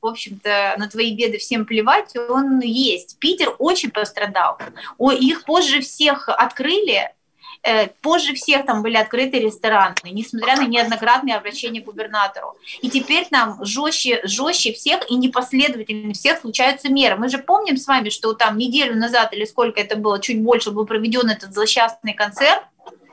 в 0.01 0.05
общем-то, 0.07 0.75
на 0.77 0.89
твои 0.89 1.15
беды 1.15 1.37
всем 1.37 1.65
плевать, 1.65 2.13
он 2.17 2.59
есть. 2.59 3.17
Питер 3.19 3.55
очень 3.57 3.89
пострадал. 3.89 4.59
О, 4.97 5.13
их 5.13 5.45
позже 5.45 5.79
всех 5.79 6.27
открыли, 6.27 7.09
Э, 7.09 7.22
позже 8.01 8.33
всех 8.33 8.65
там 8.65 8.81
были 8.81 8.97
открыты 8.97 9.39
рестораны, 9.39 9.95
несмотря 10.11 10.57
на 10.57 10.65
неоднократные 10.65 11.35
обращения 11.35 11.81
к 11.81 11.85
губернатору. 11.85 12.57
И 12.81 12.89
теперь 12.89 13.27
нам 13.31 13.63
жестче, 13.63 14.21
жестче 14.23 14.73
всех 14.73 15.09
и 15.09 15.15
непоследовательно 15.15 16.13
всех 16.13 16.39
случаются 16.39 16.89
меры. 16.89 17.15
Мы 17.15 17.29
же 17.29 17.37
помним 17.37 17.77
с 17.77 17.87
вами, 17.87 18.09
что 18.09 18.33
там 18.33 18.57
неделю 18.57 18.95
назад 18.95 19.33
или 19.33 19.45
сколько 19.45 19.79
это 19.79 19.95
было, 19.95 20.19
чуть 20.19 20.41
больше 20.41 20.71
был 20.71 20.85
проведен 20.85 21.29
этот 21.29 21.53
злосчастный 21.53 22.13
концерт, 22.13 22.63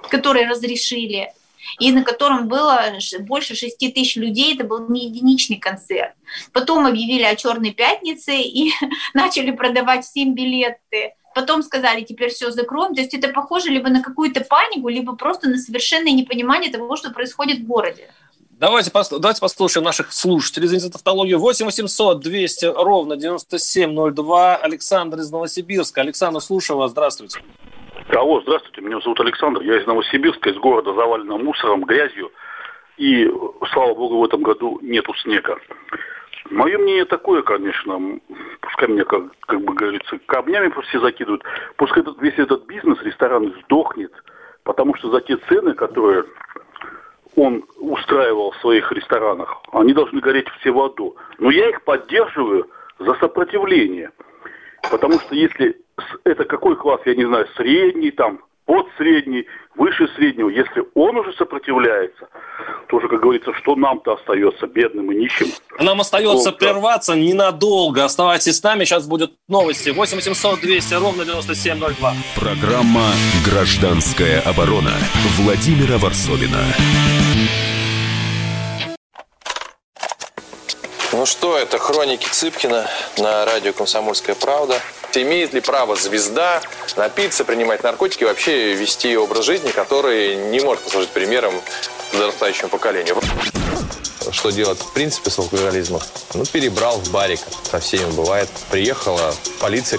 который 0.08 0.46
разрешили, 0.46 1.32
и 1.78 1.92
на 1.92 2.02
котором 2.02 2.48
было 2.48 2.92
больше 3.20 3.54
6 3.54 3.78
тысяч 3.78 4.16
людей, 4.16 4.54
это 4.54 4.64
был 4.64 4.88
не 4.88 5.06
единичный 5.06 5.56
концерт. 5.56 6.14
Потом 6.52 6.86
объявили 6.86 7.22
о 7.22 7.36
Черной 7.36 7.70
пятнице 7.70 8.36
и 8.36 8.72
начали 9.14 9.50
продавать 9.52 10.04
всем 10.04 10.34
билеты 10.34 11.14
потом 11.34 11.62
сказали, 11.62 12.02
теперь 12.02 12.30
все 12.30 12.50
закроем. 12.50 12.94
То 12.94 13.00
есть 13.00 13.14
это 13.14 13.28
похоже 13.28 13.70
либо 13.70 13.88
на 13.88 14.02
какую-то 14.02 14.42
панику, 14.42 14.88
либо 14.88 15.16
просто 15.16 15.48
на 15.48 15.58
совершенное 15.58 16.12
непонимание 16.12 16.70
того, 16.70 16.96
что 16.96 17.10
происходит 17.10 17.60
в 17.60 17.66
городе. 17.66 18.10
Давайте, 18.60 18.90
давайте 18.92 19.40
послушаем 19.40 19.84
наших 19.84 20.12
слушателей. 20.12 20.66
Извините 20.66 20.88
за 20.88 20.92
тавтологию. 20.92 21.38
8 21.38 21.64
800 21.64 22.20
200 22.20 22.66
ровно 22.66 23.16
9702. 23.16 24.56
Александр 24.56 25.18
из 25.18 25.30
Новосибирска. 25.30 26.02
Александр, 26.02 26.40
слушаю 26.40 26.76
вас. 26.76 26.90
Здравствуйте. 26.90 27.40
Алло, 28.14 28.42
здравствуйте. 28.42 28.82
Меня 28.82 29.00
зовут 29.00 29.18
Александр. 29.20 29.62
Я 29.62 29.80
из 29.80 29.86
Новосибирска, 29.86 30.50
из 30.50 30.58
города, 30.58 30.92
заваленного 30.92 31.38
мусором, 31.38 31.84
грязью. 31.84 32.30
И, 32.98 33.26
слава 33.72 33.94
богу, 33.94 34.18
в 34.18 34.24
этом 34.24 34.42
году 34.42 34.78
нету 34.82 35.14
снега. 35.22 35.56
Мое 36.50 36.78
мнение 36.78 37.04
такое, 37.04 37.42
конечно, 37.42 38.18
пускай 38.60 38.88
меня, 38.88 39.04
как, 39.04 39.24
как 39.46 39.60
бы 39.62 39.74
говорится, 39.74 40.18
камнями 40.26 40.72
все 40.88 41.00
закидывают, 41.00 41.44
пускай 41.76 42.02
этот, 42.02 42.20
весь 42.20 42.38
этот 42.38 42.66
бизнес, 42.66 43.00
ресторан 43.02 43.54
сдохнет, 43.64 44.12
потому 44.64 44.94
что 44.94 45.10
за 45.10 45.20
те 45.20 45.36
цены, 45.48 45.74
которые 45.74 46.24
он 47.36 47.64
устраивал 47.78 48.50
в 48.52 48.56
своих 48.56 48.90
ресторанах, 48.92 49.62
они 49.72 49.92
должны 49.92 50.20
гореть 50.20 50.48
все 50.60 50.70
в 50.70 50.80
аду. 50.80 51.16
Но 51.38 51.50
я 51.50 51.68
их 51.68 51.82
поддерживаю 51.82 52.68
за 52.98 53.14
сопротивление. 53.14 54.10
Потому 54.90 55.20
что 55.20 55.34
если 55.34 55.76
это 56.24 56.44
какой 56.44 56.76
класс, 56.76 57.00
я 57.04 57.14
не 57.14 57.24
знаю, 57.24 57.46
средний 57.56 58.10
там, 58.10 58.40
под 58.70 58.86
средний, 58.96 59.46
выше 59.74 60.06
среднего. 60.14 60.48
Если 60.48 60.84
он 60.94 61.16
уже 61.16 61.32
сопротивляется, 61.32 62.28
то 62.86 62.98
уже, 62.98 63.08
как 63.08 63.20
говорится, 63.20 63.52
что 63.54 63.74
нам-то 63.74 64.12
остается, 64.12 64.68
бедным 64.68 65.10
и 65.10 65.16
нищим? 65.16 65.48
Нам 65.80 66.00
остается 66.00 66.50
Долго. 66.50 66.58
прерваться 66.58 67.16
ненадолго. 67.16 68.04
Оставайтесь 68.04 68.58
с 68.58 68.62
нами, 68.62 68.84
сейчас 68.84 69.08
будут 69.08 69.32
новости. 69.48 69.90
8 69.90 70.16
800 70.18 70.60
200 70.60 70.94
ровно 70.94 71.24
9702. 71.24 72.14
Программа 72.36 73.10
«Гражданская 73.44 74.40
оборона» 74.42 74.92
Владимира 75.36 75.98
Варсовина. 75.98 76.62
Ну 81.12 81.26
что, 81.26 81.58
это 81.58 81.76
хроники 81.78 82.28
Цыпкина 82.28 82.86
на 83.18 83.44
радио 83.46 83.72
«Комсомольская 83.72 84.36
правда». 84.36 84.76
Имеет 85.14 85.52
ли 85.52 85.60
право 85.60 85.96
звезда 85.96 86.62
напиться, 86.96 87.44
принимать 87.44 87.82
наркотики 87.82 88.24
вообще 88.24 88.74
вести 88.74 89.16
образ 89.16 89.44
жизни, 89.44 89.70
который 89.70 90.36
не 90.36 90.60
может 90.60 90.84
послужить 90.84 91.10
примером 91.10 91.52
подрастающему 92.12 92.68
поколению? 92.68 93.16
Что 94.30 94.50
делать 94.50 94.78
в 94.78 94.92
принципе 94.92 95.30
с 95.30 95.38
алкоголизмом? 95.38 96.00
Ну, 96.34 96.44
перебрал 96.44 96.98
в 96.98 97.10
барик. 97.10 97.40
Со 97.70 97.80
всеми 97.80 98.10
бывает. 98.12 98.48
Приехала 98.70 99.34
полиция 99.60 99.98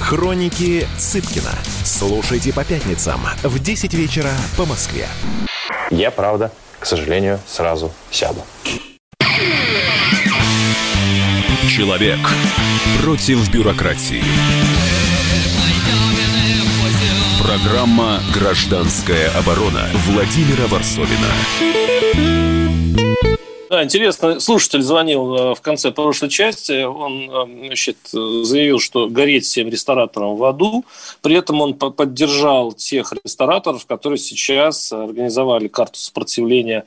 Хроники 0.00 0.86
Цыпкина. 0.98 1.50
Слушайте 1.84 2.52
по 2.52 2.64
пятницам 2.64 3.20
в 3.42 3.58
10 3.58 3.94
вечера 3.94 4.30
по 4.56 4.64
Москве. 4.64 5.08
Я, 5.90 6.10
правда, 6.10 6.52
к 6.78 6.86
сожалению, 6.86 7.40
сразу 7.46 7.92
сяду. 8.10 8.42
Человек 11.68 12.18
против 13.02 13.50
бюрократии. 13.50 14.22
Программа 17.42 18.20
«Гражданская 18.34 19.30
оборона» 19.30 19.88
Владимира 20.06 20.66
Варсовина. 20.66 22.65
Да, 23.68 23.82
интересно, 23.82 24.38
слушатель 24.38 24.82
звонил 24.82 25.34
э, 25.34 25.54
в 25.54 25.60
конце 25.60 25.90
прошлой 25.90 26.28
части, 26.28 26.84
он 26.84 27.28
э, 27.30 27.66
значит, 27.66 27.96
заявил, 28.10 28.78
что 28.78 29.08
гореть 29.08 29.44
всем 29.44 29.68
рестораторам 29.68 30.36
в 30.36 30.44
аду, 30.44 30.84
при 31.20 31.34
этом 31.36 31.60
он 31.60 31.74
поддержал 31.74 32.72
тех 32.72 33.12
рестораторов, 33.24 33.84
которые 33.86 34.18
сейчас 34.18 34.92
организовали 34.92 35.66
карту 35.66 35.98
сопротивления 35.98 36.84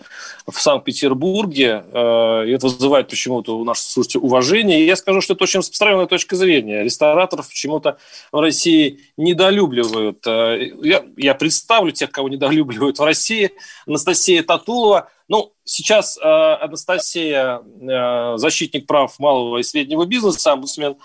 в 0.48 0.60
Санкт-Петербурге, 0.60 1.84
э, 1.92 2.46
и 2.48 2.52
это 2.52 2.68
вызывает 2.68 3.10
почему-то 3.10 3.58
у 3.58 3.66
наших 3.66 3.86
слушателей 3.86 4.24
уважение, 4.24 4.82
и 4.82 4.86
я 4.86 4.96
скажу, 4.96 5.20
что 5.20 5.34
это 5.34 5.44
очень 5.44 5.60
распространенная 5.60 6.06
точка 6.08 6.38
зрения. 6.38 6.84
Рестораторов 6.84 7.50
почему-то 7.50 7.98
в 8.32 8.40
России 8.40 9.02
недолюбливают. 9.18 10.26
Я, 10.26 11.04
я 11.18 11.36
представлю 11.36 11.92
тех, 11.92 12.10
кого 12.12 12.30
недолюбливают 12.30 13.00
в 13.00 13.04
России. 13.04 13.52
Анастасия 13.86 14.44
Татулова– 14.44 15.10
ну, 15.30 15.54
сейчас 15.64 16.18
э, 16.18 16.28
Анастасия, 16.28 17.62
э, 17.62 18.38
защитник 18.38 18.88
прав 18.88 19.18
малого 19.20 19.60
и 19.60 19.64
среднего 19.64 20.06
бизнеса, 20.06 20.54
омбудсмен, 20.54 20.94
э, 20.94 20.96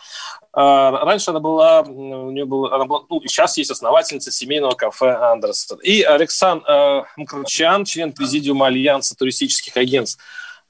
раньше 0.55 1.31
она 1.31 1.41
была, 1.41 1.83
у 1.83 2.31
нее 2.31 2.47
была, 2.47 2.75
она 2.75 2.87
была, 2.87 3.03
ну, 3.11 3.21
сейчас 3.27 3.59
есть 3.59 3.71
основательница 3.71 4.33
семейного 4.33 4.75
кафе 4.75 5.15
Андерсон. 5.15 5.79
И 5.81 6.01
Александр 6.01 6.65
э, 6.67 7.03
Мкрчан, 7.19 7.85
член 7.85 8.13
президиума 8.13 8.67
Альянса 8.67 9.15
туристических 9.15 9.77
агентств 9.77 10.19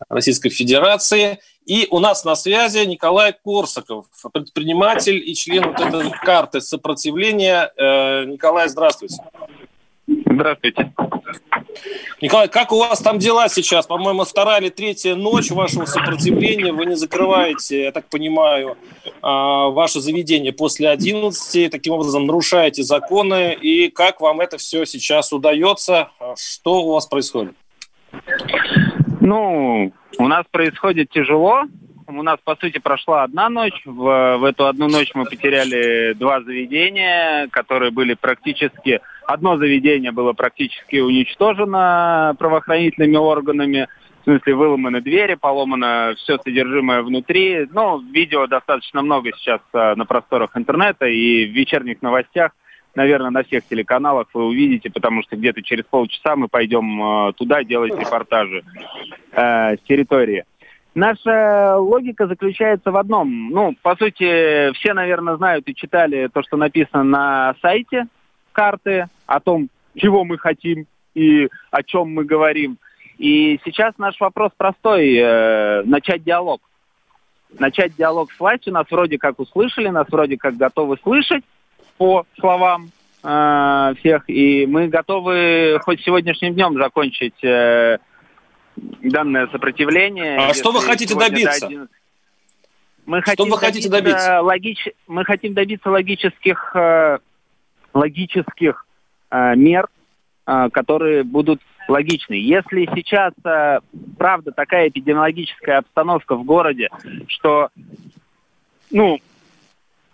Российской 0.09 0.51
Федерации. 0.51 1.39
И 1.65 1.87
у 1.91 2.01
нас 2.01 2.25
на 2.25 2.35
связи 2.35 2.85
Николай 2.85 3.33
Корсаков, 3.33 4.07
предприниматель 4.33 5.17
и 5.17 5.33
член 5.35 5.63
вот 5.69 5.81
этой 5.81 6.11
карты 6.11 6.61
сопротивления. 6.61 7.73
Э, 7.77 8.25
Николай, 8.25 8.69
здравствуйте. 8.69 9.23
Здравствуйте. 10.35 10.93
Николай, 12.21 12.49
как 12.49 12.73
у 12.73 12.79
вас 12.79 13.01
там 13.01 13.19
дела 13.19 13.49
сейчас? 13.49 13.87
По-моему, 13.87 14.25
вторая 14.25 14.61
или 14.61 14.69
третья 14.69 15.15
ночь 15.15 15.51
вашего 15.51 15.85
сопротивления. 15.85 16.73
Вы 16.73 16.87
не 16.87 16.97
закрываете, 16.97 17.85
я 17.85 17.93
так 17.93 18.09
понимаю, 18.09 18.77
а, 19.23 19.69
ваше 19.69 20.01
заведение 20.01 20.53
после 20.53 20.89
11. 20.89 21.71
Таким 21.71 21.95
образом, 21.95 22.27
нарушаете 22.27 22.83
законы. 22.83 23.55
И 23.55 23.91
как 23.91 24.21
вам 24.21 24.41
это 24.41 24.59
все 24.59 24.85
сейчас 24.85 25.33
удается? 25.33 26.11
Что 26.37 26.83
у 26.83 26.93
вас 26.93 27.07
происходит? 27.07 27.55
Ну, 29.21 29.93
у 30.19 30.29
нас 30.29 30.45
происходит 30.51 31.11
тяжело. 31.11 31.63
У 32.07 32.23
нас, 32.23 32.39
по 32.45 32.55
сути, 32.57 32.79
прошла 32.79 33.23
одна 33.23 33.49
ночь. 33.49 33.81
В, 33.85 34.37
в 34.39 34.45
эту 34.45 34.67
одну 34.67 34.89
ночь 34.89 35.11
мы 35.15 35.25
потеряли 35.25 36.13
два 36.15 36.43
заведения, 36.43 37.49
которые 37.49 37.91
были 37.91 38.15
практически... 38.15 39.01
Одно 39.27 39.57
заведение 39.57 40.13
было 40.13 40.35
практически 40.35 40.97
уничтожено 40.97 42.35
правоохранительными 42.39 43.17
органами. 43.17 43.89
В 44.21 44.25
смысле, 44.25 44.55
выломаны 44.55 45.01
двери, 45.01 45.35
поломано 45.35 46.15
все 46.19 46.39
содержимое 46.39 47.03
внутри. 47.03 47.67
Ну, 47.73 48.01
видео 48.01 48.47
достаточно 48.47 49.03
много 49.03 49.31
сейчас 49.37 49.61
а, 49.73 49.95
на 49.97 50.05
просторах 50.05 50.57
интернета 50.57 51.07
и 51.07 51.47
в 51.47 51.53
вечерних 51.53 52.03
новостях. 52.03 52.53
Наверное, 52.95 53.31
на 53.31 53.43
всех 53.43 53.65
телеканалах 53.67 54.29
вы 54.35 54.45
увидите, 54.47 54.91
потому 54.91 55.23
что 55.23 55.37
где-то 55.37 55.63
через 55.63 55.85
полчаса 55.85 56.37
мы 56.37 56.49
пойдем 56.49 57.03
а, 57.03 57.33
туда 57.33 57.65
делать 57.65 57.99
репортажи 57.99 58.63
э, 59.33 59.77
с 59.77 59.81
территории. 59.81 60.45
Наша 60.95 61.77
логика 61.77 62.29
заключается 62.29 62.93
в 62.93 62.97
одном. 62.97 63.51
Ну, 63.51 63.75
по 63.83 63.97
сути, 63.97 64.73
все, 64.75 64.95
наверное, 64.95 65.37
знают 65.37 65.69
и 65.69 65.75
читали 65.75 66.29
то, 66.33 66.43
что 66.43 66.57
написано 66.57 67.03
на 67.03 67.55
сайте 67.61 68.07
карты, 68.53 69.09
о 69.27 69.41
том, 69.41 69.69
чего 69.97 70.25
мы 70.25 70.39
хотим 70.39 70.87
и 71.15 71.49
о 71.73 71.83
чем 71.83 72.15
мы 72.15 72.25
говорим. 72.25 72.79
И 73.19 73.61
сейчас 73.65 73.95
наш 73.99 74.19
вопрос 74.21 74.53
простой. 74.57 75.15
Э, 75.17 75.83
начать 75.85 76.23
диалог. 76.23 76.61
Начать 77.59 77.97
диалог 77.97 78.33
с 78.33 78.39
властью. 78.39 78.73
Нас 78.73 78.87
вроде 78.91 79.19
как 79.19 79.41
услышали, 79.41 79.89
нас 79.89 80.07
вроде 80.09 80.37
как 80.37 80.57
готовы 80.57 80.97
слышать 81.03 81.45
по 81.99 82.25
словам 82.39 82.91
э, 83.25 83.95
всех. 83.99 84.29
И 84.29 84.67
мы 84.67 84.89
готовы 84.89 85.79
хоть 85.83 86.03
сегодняшним 86.03 86.55
днем 86.55 86.75
закончить 86.75 87.43
э, 87.43 87.99
данное 88.77 89.47
сопротивление. 89.49 90.37
А 90.39 90.55
что 90.55 90.73
вы 90.73 90.81
хотите 90.81 91.15
добиться? 91.15 91.89
Мы 93.07 93.21
что 93.21 93.31
хотим 93.31 93.51
вы 93.51 93.59
хотите 93.59 93.89
добиться? 93.89 94.41
Логич... 94.41 94.89
Мы 95.07 95.25
хотим 95.25 95.53
добиться 95.53 95.91
логических, 95.91 96.75
э, 96.75 97.19
логических 97.93 98.87
э, 99.31 99.57
мер, 99.57 99.89
э, 100.47 100.69
которые 100.73 101.23
будут 101.23 101.61
логичны. 101.87 102.35
Если 102.35 102.89
сейчас, 102.95 103.35
правда, 104.17 104.53
такая 104.53 104.89
эпидемиологическая 104.89 105.79
обстановка 105.79 106.35
в 106.35 106.45
городе, 106.45 106.89
что, 107.27 107.69
ну, 108.91 109.19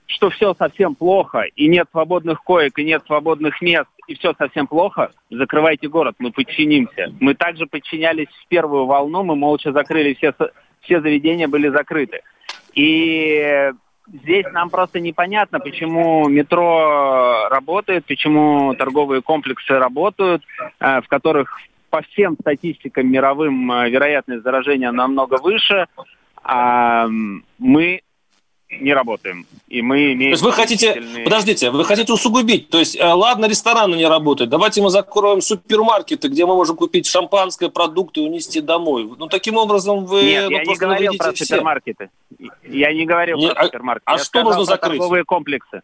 что 0.06 0.30
все 0.30 0.52
совсем 0.54 0.96
плохо, 0.96 1.42
и 1.54 1.68
нет 1.68 1.86
свободных 1.92 2.42
коек, 2.42 2.76
и 2.80 2.84
нет 2.84 3.04
свободных 3.06 3.62
мест, 3.62 3.89
и 4.10 4.14
все 4.16 4.34
совсем 4.36 4.66
плохо, 4.66 5.12
закрывайте 5.30 5.88
город, 5.88 6.16
мы 6.18 6.32
подчинимся. 6.32 7.14
Мы 7.20 7.34
также 7.34 7.66
подчинялись 7.66 8.26
в 8.26 8.48
первую 8.48 8.86
волну, 8.86 9.22
мы 9.22 9.36
молча 9.36 9.70
закрыли 9.70 10.14
все, 10.14 10.34
все 10.80 11.00
заведения 11.00 11.46
были 11.46 11.68
закрыты. 11.68 12.22
И 12.74 13.70
здесь 14.12 14.46
нам 14.52 14.68
просто 14.68 14.98
непонятно, 14.98 15.60
почему 15.60 16.28
метро 16.28 17.46
работает, 17.50 18.04
почему 18.06 18.74
торговые 18.74 19.22
комплексы 19.22 19.78
работают, 19.78 20.42
э, 20.80 21.00
в 21.02 21.06
которых 21.06 21.56
по 21.90 22.02
всем 22.02 22.36
статистикам 22.40 23.06
мировым 23.06 23.70
э, 23.70 23.90
вероятность 23.90 24.42
заражения 24.42 24.90
намного 24.90 25.38
выше. 25.40 25.86
А 26.42 27.06
мы 27.58 28.00
не 28.70 28.94
работаем. 28.94 29.46
И 29.68 29.82
мы 29.82 30.12
имеем... 30.12 30.32
То 30.32 30.34
есть 30.34 30.42
вы 30.42 30.52
хотите, 30.52 31.02
подождите, 31.24 31.70
вы 31.70 31.84
хотите 31.84 32.12
усугубить. 32.12 32.70
То 32.70 32.78
есть, 32.78 32.96
э, 32.96 33.04
ладно, 33.04 33.46
рестораны 33.46 33.96
не 33.96 34.06
работают, 34.06 34.50
давайте 34.50 34.80
мы 34.80 34.90
закроем 34.90 35.40
супермаркеты, 35.40 36.28
где 36.28 36.46
мы 36.46 36.54
можем 36.54 36.76
купить 36.76 37.06
шампанское, 37.06 37.68
продукты 37.68 38.20
и 38.20 38.24
унести 38.24 38.60
домой. 38.60 39.10
Ну, 39.18 39.26
таким 39.26 39.56
образом 39.56 40.04
вы... 40.04 40.22
Нет, 40.22 40.44
ну, 40.44 40.50
я 40.50 40.64
не 40.64 40.76
говорил 40.76 41.12
про 41.18 41.34
супермаркеты. 41.34 42.10
Я 42.62 42.92
не 42.92 43.04
говорил 43.06 43.38
не, 43.38 43.48
про 43.48 43.60
а, 43.60 43.64
супермаркеты. 43.64 44.04
А 44.06 44.12
я 44.12 44.18
что 44.18 44.42
нужно 44.42 44.64
закрыть? 44.64 44.98
торговые 44.98 45.24
комплексы. 45.24 45.82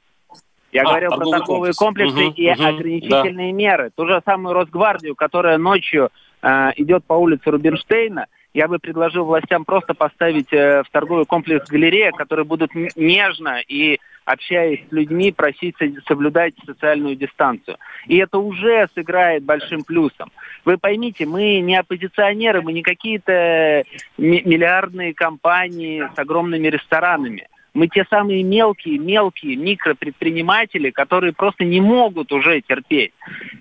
Я 0.73 0.83
а, 0.83 0.85
говорил 0.85 1.11
про 1.11 1.31
торговые 1.31 1.73
комплекс. 1.75 2.13
комплексы 2.13 2.29
угу, 2.29 2.35
и 2.37 2.51
угу, 2.51 2.69
ограничительные 2.69 3.53
да. 3.53 3.57
меры. 3.57 3.91
Ту 3.95 4.07
же 4.07 4.23
самую 4.25 4.55
Росгвардию, 4.55 5.15
которая 5.17 5.59
ночью 5.59 6.11
э, 6.47 6.73
идет 6.77 7.05
по 7.05 7.15
улице 7.15 7.51
Рубинштейна, 7.51 8.27
я 8.55 8.69
бы 8.69 8.79
предложил 8.79 9.25
властям 9.25 9.65
просто 9.65 9.95
поставить 9.95 10.53
э, 10.53 10.83
в 10.83 10.91
торговый 10.91 11.27
комплекс 11.27 11.69
галерея, 11.69 12.13
которые 12.13 12.47
будут 12.47 12.71
нежно 12.97 13.61
и 13.69 13.99
общаясь 14.25 14.81
с 14.89 14.93
людьми, 14.93 15.31
просить 15.31 15.77
соблюдать 16.07 16.55
социальную 16.65 17.17
дистанцию. 17.17 17.77
И 18.07 18.17
это 18.17 18.39
уже 18.39 18.89
сыграет 18.95 19.45
большим 19.45 19.85
плюсом. 19.85 20.33
Вы 20.65 20.79
поймите, 20.79 21.27
мы 21.27 21.61
не 21.61 21.77
оппозиционеры, 21.77 22.63
мы 22.63 22.73
не 22.73 22.83
какие-то 22.83 23.85
миллиардные 24.19 25.15
компании 25.15 26.09
с 26.15 26.19
огромными 26.19 26.67
ресторанами. 26.69 27.47
Мы 27.73 27.89
те 27.89 28.07
самые 28.09 28.43
мелкие, 28.43 28.99
мелкие 28.99 29.57
микропредприниматели, 29.57 30.91
которые 30.91 31.35
просто 31.35 31.65
не 31.65 31.83
могут 31.83 32.33
уже 32.33 32.63
терпеть, 32.63 33.13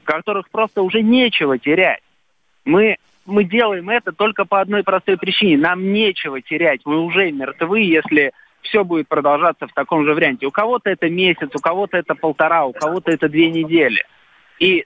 которых 0.05 0.49
просто 0.49 0.81
уже 0.81 1.01
нечего 1.03 1.59
терять. 1.59 1.99
Мы, 2.65 2.97
мы 3.25 3.43
делаем 3.43 3.89
это 3.89 4.11
только 4.11 4.45
по 4.45 4.59
одной 4.59 4.83
простой 4.83 5.17
причине. 5.17 5.57
Нам 5.57 5.93
нечего 5.93 6.41
терять. 6.41 6.81
Мы 6.85 6.99
уже 6.99 7.31
мертвы, 7.31 7.81
если 7.81 8.33
все 8.61 8.83
будет 8.83 9.07
продолжаться 9.07 9.67
в 9.67 9.73
таком 9.73 10.05
же 10.05 10.13
варианте. 10.13 10.47
У 10.47 10.51
кого-то 10.51 10.89
это 10.89 11.09
месяц, 11.09 11.49
у 11.53 11.59
кого-то 11.59 11.97
это 11.97 12.15
полтора, 12.15 12.65
у 12.65 12.73
кого-то 12.73 13.11
это 13.11 13.29
две 13.29 13.49
недели. 13.51 14.03
И 14.59 14.85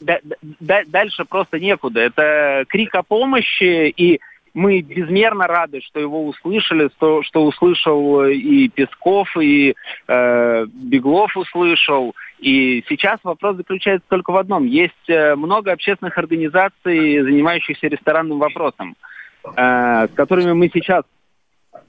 дальше 0.00 1.24
просто 1.24 1.60
некуда. 1.60 2.00
Это 2.00 2.64
крик 2.68 2.94
о 2.94 3.02
помощи, 3.02 3.88
и 3.88 4.20
мы 4.54 4.80
безмерно 4.80 5.46
рады, 5.46 5.80
что 5.80 6.00
его 6.00 6.26
услышали, 6.26 6.88
что, 6.96 7.22
что 7.22 7.44
услышал 7.44 8.24
и 8.24 8.68
Песков, 8.68 9.28
и 9.36 9.74
э, 10.06 10.66
Беглов 10.66 11.36
услышал. 11.36 12.14
И 12.38 12.84
сейчас 12.88 13.18
вопрос 13.22 13.56
заключается 13.56 14.06
только 14.08 14.30
в 14.30 14.36
одном. 14.36 14.64
Есть 14.66 15.08
э, 15.08 15.34
много 15.34 15.72
общественных 15.72 16.16
организаций, 16.18 17.20
занимающихся 17.20 17.88
ресторанным 17.88 18.38
вопросом, 18.38 18.96
э, 19.44 20.08
с 20.08 20.10
которыми 20.14 20.52
мы 20.52 20.70
сейчас 20.72 21.04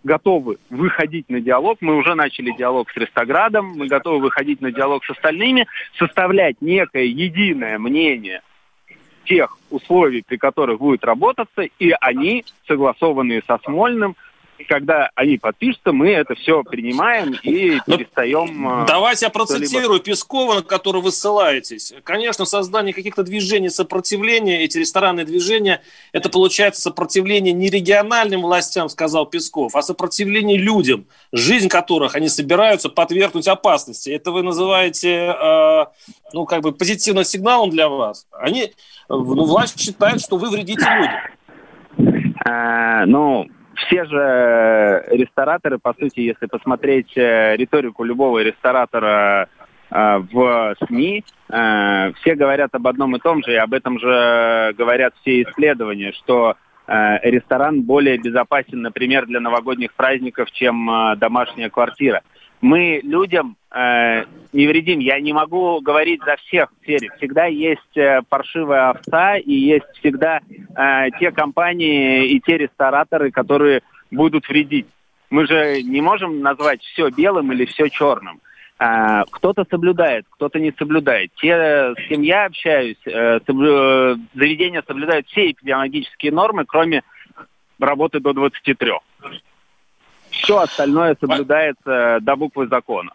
готовы 0.04 0.58
выходить 0.70 1.30
на 1.30 1.42
диалог. 1.42 1.78
Мы 1.82 1.96
уже 1.96 2.16
начали 2.16 2.52
диалог 2.58 2.90
с 2.92 2.98
Рестоградом, 2.98 3.74
мы 3.76 3.88
готовы 3.88 4.20
выходить 4.20 4.62
на 4.62 4.72
диалог 4.72 5.04
с 5.06 5.10
остальными, 5.10 5.68
составлять 5.98 6.62
некое 6.62 7.06
единое 7.06 7.78
мнение 7.80 8.42
тех 9.30 9.58
условий, 9.70 10.24
при 10.28 10.38
которых 10.38 10.80
будет 10.80 11.06
работаться, 11.06 11.62
и 11.62 11.94
они, 12.02 12.44
согласованные 12.68 13.44
со 13.48 13.60
Смольным, 13.64 14.16
когда 14.68 15.10
они 15.16 15.38
подпишутся, 15.38 15.92
мы 15.92 16.10
это 16.12 16.36
все 16.36 16.64
принимаем 16.64 17.36
и 17.44 17.80
ну, 17.88 17.98
перестаем... 17.98 18.68
А, 18.68 18.86
давайте 18.86 19.26
я 19.26 19.30
процитирую 19.30 20.00
Пескова, 20.00 20.56
на 20.56 20.62
который 20.62 21.02
вы 21.02 21.12
ссылаетесь. 21.12 21.94
Конечно, 22.04 22.46
создание 22.46 22.94
каких-то 22.94 23.24
движений 23.24 23.70
сопротивления, 23.70 24.64
эти 24.64 24.78
ресторанные 24.78 25.26
движения, 25.26 25.82
это 26.12 26.30
получается 26.30 26.82
сопротивление 26.82 27.54
не 27.54 27.70
региональным 27.70 28.42
властям, 28.42 28.90
сказал 28.90 29.26
Песков, 29.26 29.76
а 29.76 29.82
сопротивление 29.82 30.58
людям, 30.58 31.06
жизнь 31.32 31.70
которых 31.70 32.16
они 32.16 32.30
собираются 32.30 32.90
подвергнуть 32.90 33.48
опасности. 33.48 34.10
Это 34.10 34.32
вы 34.32 34.44
называете, 34.44 35.36
э, 35.40 35.86
ну, 36.34 36.46
как 36.46 36.62
бы 36.62 36.72
позитивным 36.72 37.24
сигналом 37.24 37.70
для 37.70 37.90
вас. 37.90 38.28
Они 38.32 38.74
ну, 39.08 39.46
власть 39.46 39.80
считает, 39.80 40.22
что 40.22 40.38
вы 40.38 40.50
вредите 40.50 40.86
людям. 40.86 42.36
А, 42.46 43.06
ну, 43.06 43.48
все 43.86 44.06
же 44.06 45.06
рестораторы, 45.12 45.80
по 45.80 45.94
сути, 45.94 46.22
если 46.22 46.46
посмотреть 46.46 47.16
э, 47.18 47.56
риторику 47.56 48.04
любого 48.04 48.40
ресторатора 48.40 49.50
э, 49.90 50.18
в 50.32 50.76
СМИ, 50.88 51.24
э, 51.50 52.12
все 52.14 52.36
говорят 52.36 52.74
об 52.74 52.88
одном 52.88 53.16
и 53.16 53.20
том 53.20 53.44
же, 53.44 53.54
и 53.54 53.58
об 53.58 53.74
этом 53.74 54.00
же 54.00 54.74
говорят 54.78 55.14
все 55.22 55.44
исследования, 55.44 56.12
что 56.14 56.56
ресторан 56.88 57.84
более 57.84 58.18
безопасен, 58.18 58.82
например, 58.82 59.28
для 59.28 59.40
новогодних 59.40 59.94
праздников, 59.94 60.50
чем 60.50 60.90
домашняя 61.18 61.70
квартира 61.70 62.24
мы 62.62 63.00
людям 63.04 63.56
э, 63.72 64.26
не 64.52 64.68
вредим. 64.68 65.00
Я 65.00 65.20
не 65.20 65.34
могу 65.34 65.80
говорить 65.82 66.22
за 66.26 66.36
всех 66.38 66.72
в 66.72 66.84
сфере. 66.84 67.10
Всегда 67.18 67.46
есть 67.46 67.98
э, 67.98 68.22
паршивая 68.28 68.90
овца 68.90 69.38
и 69.38 69.54
есть 69.54 69.86
всегда 70.00 70.40
э, 70.40 71.10
те 71.20 71.32
компании 71.32 72.28
и 72.28 72.40
те 72.42 72.58
рестораторы, 72.58 73.32
которые 73.32 73.82
будут 74.12 74.48
вредить. 74.50 74.88
Мы 75.30 75.46
же 75.48 75.84
не 75.84 76.02
можем 76.02 76.42
назвать 76.42 76.82
все 76.82 77.10
белым 77.10 77.52
или 77.54 77.66
все 77.66 77.90
черным. 77.90 78.42
Э, 78.80 79.24
кто-то 79.32 79.66
соблюдает, 79.70 80.26
кто-то 80.30 80.60
не 80.60 80.74
соблюдает. 80.78 81.32
Те, 81.36 81.94
с 81.96 82.08
кем 82.10 82.22
я 82.24 82.46
общаюсь, 82.46 82.98
э, 83.06 83.40
соблю... 83.46 84.18
заведения 84.34 84.84
соблюдают 84.86 85.28
все 85.28 85.52
эпидемиологические 85.52 86.34
нормы, 86.34 86.66
кроме 86.66 87.04
работы 87.80 88.20
до 88.20 88.34
23. 88.34 88.92
Все 90.44 90.58
остальное 90.58 91.16
соблюдается 91.20 92.20
до 92.22 92.36
буквы 92.36 92.68
закона. 92.68 93.12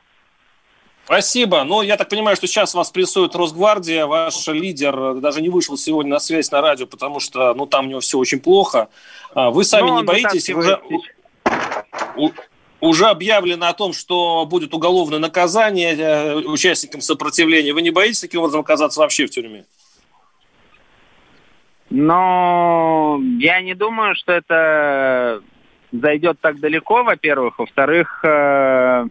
Спасибо. 1.04 1.64
Ну, 1.64 1.82
я 1.82 1.96
так 1.98 2.08
понимаю, 2.08 2.37
что 2.37 2.46
сейчас 2.46 2.74
вас 2.74 2.90
прессует 2.90 3.34
Росгвардия. 3.34 4.06
Ваш 4.06 4.46
лидер 4.48 5.14
даже 5.16 5.42
не 5.42 5.50
вышел 5.50 5.76
сегодня 5.76 6.12
на 6.12 6.18
связь 6.18 6.50
на 6.50 6.62
радио, 6.62 6.87
потому 6.87 7.20
что, 7.20 7.52
ну, 7.54 7.66
там 7.66 7.87
у 7.87 7.88
него 7.90 8.00
все 8.00 8.18
очень 8.18 8.40
плохо. 8.40 8.88
А 9.34 9.50
вы 9.50 9.64
сами 9.64 9.88
Но 9.88 9.94
ну, 9.94 10.00
не 10.00 10.06
боитесь? 10.06 10.48
Уже, 10.48 10.80
уже 12.80 13.06
объявлено 13.06 13.68
о 13.68 13.74
том, 13.74 13.92
что 13.92 14.46
будет 14.46 14.72
уголовное 14.72 15.18
наказание 15.18 15.94
э, 15.94 16.34
участникам 16.37 17.02
сопротивления. 17.02 17.74
Вы 17.74 17.82
не 17.82 17.90
боитесь 17.90 18.20
таким 18.20 18.40
образом 18.40 18.60
оказаться 18.60 19.00
вообще 19.00 19.26
в 19.26 19.30
тюрьме? 19.30 19.64
Но 21.90 23.20
я 23.38 23.60
не 23.60 23.74
думаю, 23.74 24.14
что 24.14 24.32
это 24.32 25.42
зайдет 26.00 26.38
так 26.40 26.61
далеко, 26.61 27.02
во-первых. 27.04 27.59
Во-вторых, 27.59 28.24
э, 28.24 29.07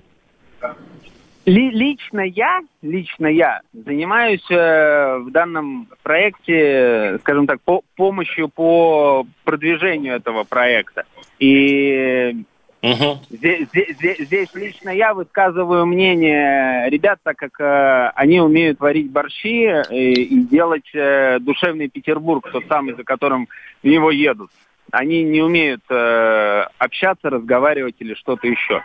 ли, 1.46 1.72
лично 1.72 2.22
я, 2.22 2.62
лично 2.82 3.28
я 3.28 3.62
занимаюсь 3.74 4.46
э, 4.50 5.18
в 5.18 5.32
данном 5.32 5.88
проекте, 6.04 7.18
скажем 7.22 7.48
так, 7.48 7.62
по, 7.62 7.82
помощью 7.96 8.50
по 8.50 9.26
продвижению 9.44 10.16
этого 10.16 10.44
проекта. 10.44 11.06
И 11.40 12.44
Угу. 12.84 13.20
Здесь, 13.30 13.70
здесь, 13.70 14.18
здесь 14.20 14.54
лично 14.54 14.90
я 14.90 15.14
высказываю 15.14 15.86
мнение 15.86 16.90
ребят, 16.90 17.18
так 17.24 17.38
как 17.38 17.58
э, 17.62 18.12
они 18.14 18.42
умеют 18.42 18.82
варить 18.82 19.10
борщи 19.10 19.72
и, 19.90 20.24
и 20.24 20.42
делать 20.42 20.94
э, 20.94 21.40
душевный 21.40 21.88
Петербург, 21.88 22.46
тот 22.52 22.66
самый, 22.68 22.94
за 22.94 23.06
которым 23.06 23.48
в 23.82 23.88
него 23.88 24.12
едут 24.12 24.52
они 24.94 25.24
не 25.24 25.42
умеют 25.42 25.82
э, 25.90 26.66
общаться, 26.78 27.32
разговаривать 27.32 27.96
или 27.98 28.14
что-то 28.14 28.48
еще. 28.48 28.82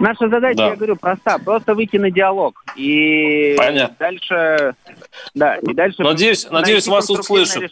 Наша 0.00 0.28
задача, 0.28 0.56
да. 0.56 0.68
я 0.70 0.76
говорю, 0.76 0.96
проста, 0.96 1.38
просто 1.38 1.74
выйти 1.76 1.98
на 1.98 2.10
диалог 2.10 2.64
и 2.74 3.54
Понятно. 3.56 3.96
дальше, 3.98 4.74
да, 5.34 5.56
и 5.56 5.72
дальше. 5.72 6.02
Надеюсь, 6.02 6.50
надеюсь, 6.50 6.88
вас 6.88 7.08
услышат. 7.08 7.70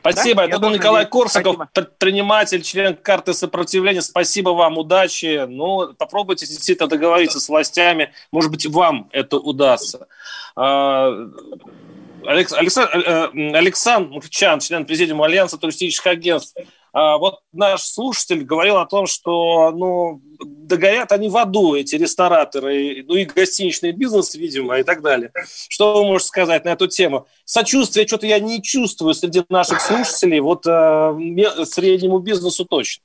Спасибо. 0.00 0.42
Да? 0.42 0.44
Это 0.48 0.58
был 0.58 0.70
Николай 0.70 1.04
надеюсь. 1.04 1.12
Корсаков, 1.12 1.54
Спасибо. 1.54 1.70
предприниматель, 1.72 2.62
член 2.62 2.96
карты 2.96 3.34
сопротивления. 3.34 4.02
Спасибо 4.02 4.50
вам, 4.50 4.78
удачи. 4.78 5.46
Ну, 5.46 5.94
попробуйте 5.94 6.46
действительно 6.46 6.88
договориться 6.88 7.38
с 7.38 7.48
властями. 7.48 8.12
Может 8.32 8.50
быть, 8.50 8.66
вам 8.66 9.08
это 9.12 9.38
удастся. 9.38 10.08
А, 12.28 12.32
Александр, 12.32 12.98
э, 12.98 13.30
э, 13.32 13.52
Александр 13.54 14.10
Мухчан, 14.10 14.60
член 14.60 14.84
президиума 14.84 15.24
Альянса 15.24 15.56
туристических 15.56 16.08
агентств, 16.08 16.54
а, 16.92 17.16
вот 17.16 17.40
наш 17.52 17.82
слушатель 17.82 18.44
говорил 18.44 18.76
о 18.76 18.84
том, 18.84 19.06
что 19.06 19.70
ну, 19.70 20.20
догорят 20.38 21.10
они 21.12 21.30
в 21.30 21.36
аду, 21.38 21.74
эти 21.74 21.96
рестораторы, 21.96 23.02
ну 23.08 23.14
и 23.14 23.24
гостиничный 23.24 23.92
бизнес, 23.92 24.34
видимо, 24.34 24.78
и 24.78 24.82
так 24.82 25.00
далее. 25.00 25.32
Что 25.70 25.94
вы 25.94 26.04
можете 26.04 26.28
сказать 26.28 26.66
на 26.66 26.70
эту 26.70 26.86
тему? 26.86 27.26
Сочувствие 27.46 28.06
что-то 28.06 28.26
я 28.26 28.40
не 28.40 28.62
чувствую 28.62 29.14
среди 29.14 29.42
наших 29.48 29.80
слушателей, 29.80 30.40
вот 30.40 30.66
э, 30.66 31.64
среднему 31.64 32.18
бизнесу 32.18 32.66
точно. 32.66 33.04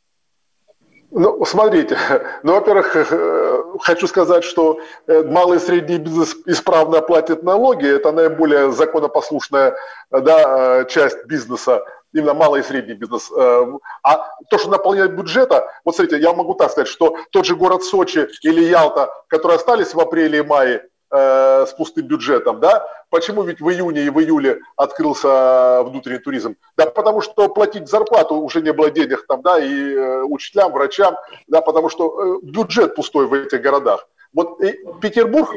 Ну, 1.15 1.45
смотрите, 1.45 1.95
ну, 2.43 2.53
во-первых, 2.53 2.95
э, 2.95 3.63
хочу 3.81 4.07
сказать, 4.07 4.43
что 4.43 4.79
э, 5.05 5.23
малый 5.23 5.57
и 5.57 5.61
средний 5.61 5.99
бизнес 5.99 6.35
исправно 6.47 7.01
платит 7.01 7.43
налоги, 7.43 7.87
это 7.87 8.11
наиболее 8.11 8.71
законопослушная 8.71 9.75
да, 10.09 10.85
часть 10.85 11.25
бизнеса, 11.25 11.83
именно 12.13 12.33
малый 12.33 12.61
и 12.61 12.63
средний 12.63 12.95
бизнес. 12.95 13.31
А 13.31 14.27
то, 14.49 14.57
что 14.57 14.69
наполняет 14.69 15.15
бюджета, 15.15 15.71
вот 15.85 15.95
смотрите, 15.95 16.21
я 16.21 16.33
могу 16.33 16.55
так 16.55 16.71
сказать, 16.71 16.87
что 16.87 17.15
тот 17.31 17.45
же 17.45 17.55
город 17.55 17.83
Сочи 17.83 18.27
или 18.41 18.63
Ялта, 18.63 19.11
которые 19.27 19.57
остались 19.57 19.93
в 19.93 19.99
апреле 19.99 20.39
и 20.39 20.43
мае, 20.43 20.83
э, 21.13 21.65
с 21.67 21.73
пустым 21.73 22.07
бюджетом, 22.07 22.59
да? 22.59 22.85
Почему 23.09 23.43
ведь 23.43 23.61
в 23.61 23.69
июне 23.69 24.03
и 24.03 24.09
в 24.09 24.19
июле 24.19 24.61
открылся 24.75 25.83
внутренний 25.83 26.19
туризм? 26.19 26.55
Да 26.75 26.87
потому 26.87 27.21
что 27.21 27.47
платить 27.49 27.87
зарплату 27.87 28.35
уже 28.35 28.61
не 28.61 28.73
было 28.73 28.89
денег 28.89 29.25
там, 29.27 29.41
да, 29.41 29.59
и 29.59 29.93
э, 29.93 30.23
учителям, 30.23 30.73
врачам, 30.73 31.15
да, 31.47 31.61
потому 31.61 31.89
что 31.89 32.37
э, 32.37 32.39
бюджет 32.41 32.95
пустой 32.95 33.27
в 33.27 33.33
этих 33.33 33.61
городах. 33.61 34.07
Вот 34.33 34.59
и 34.61 34.79
Петербург 34.99 35.51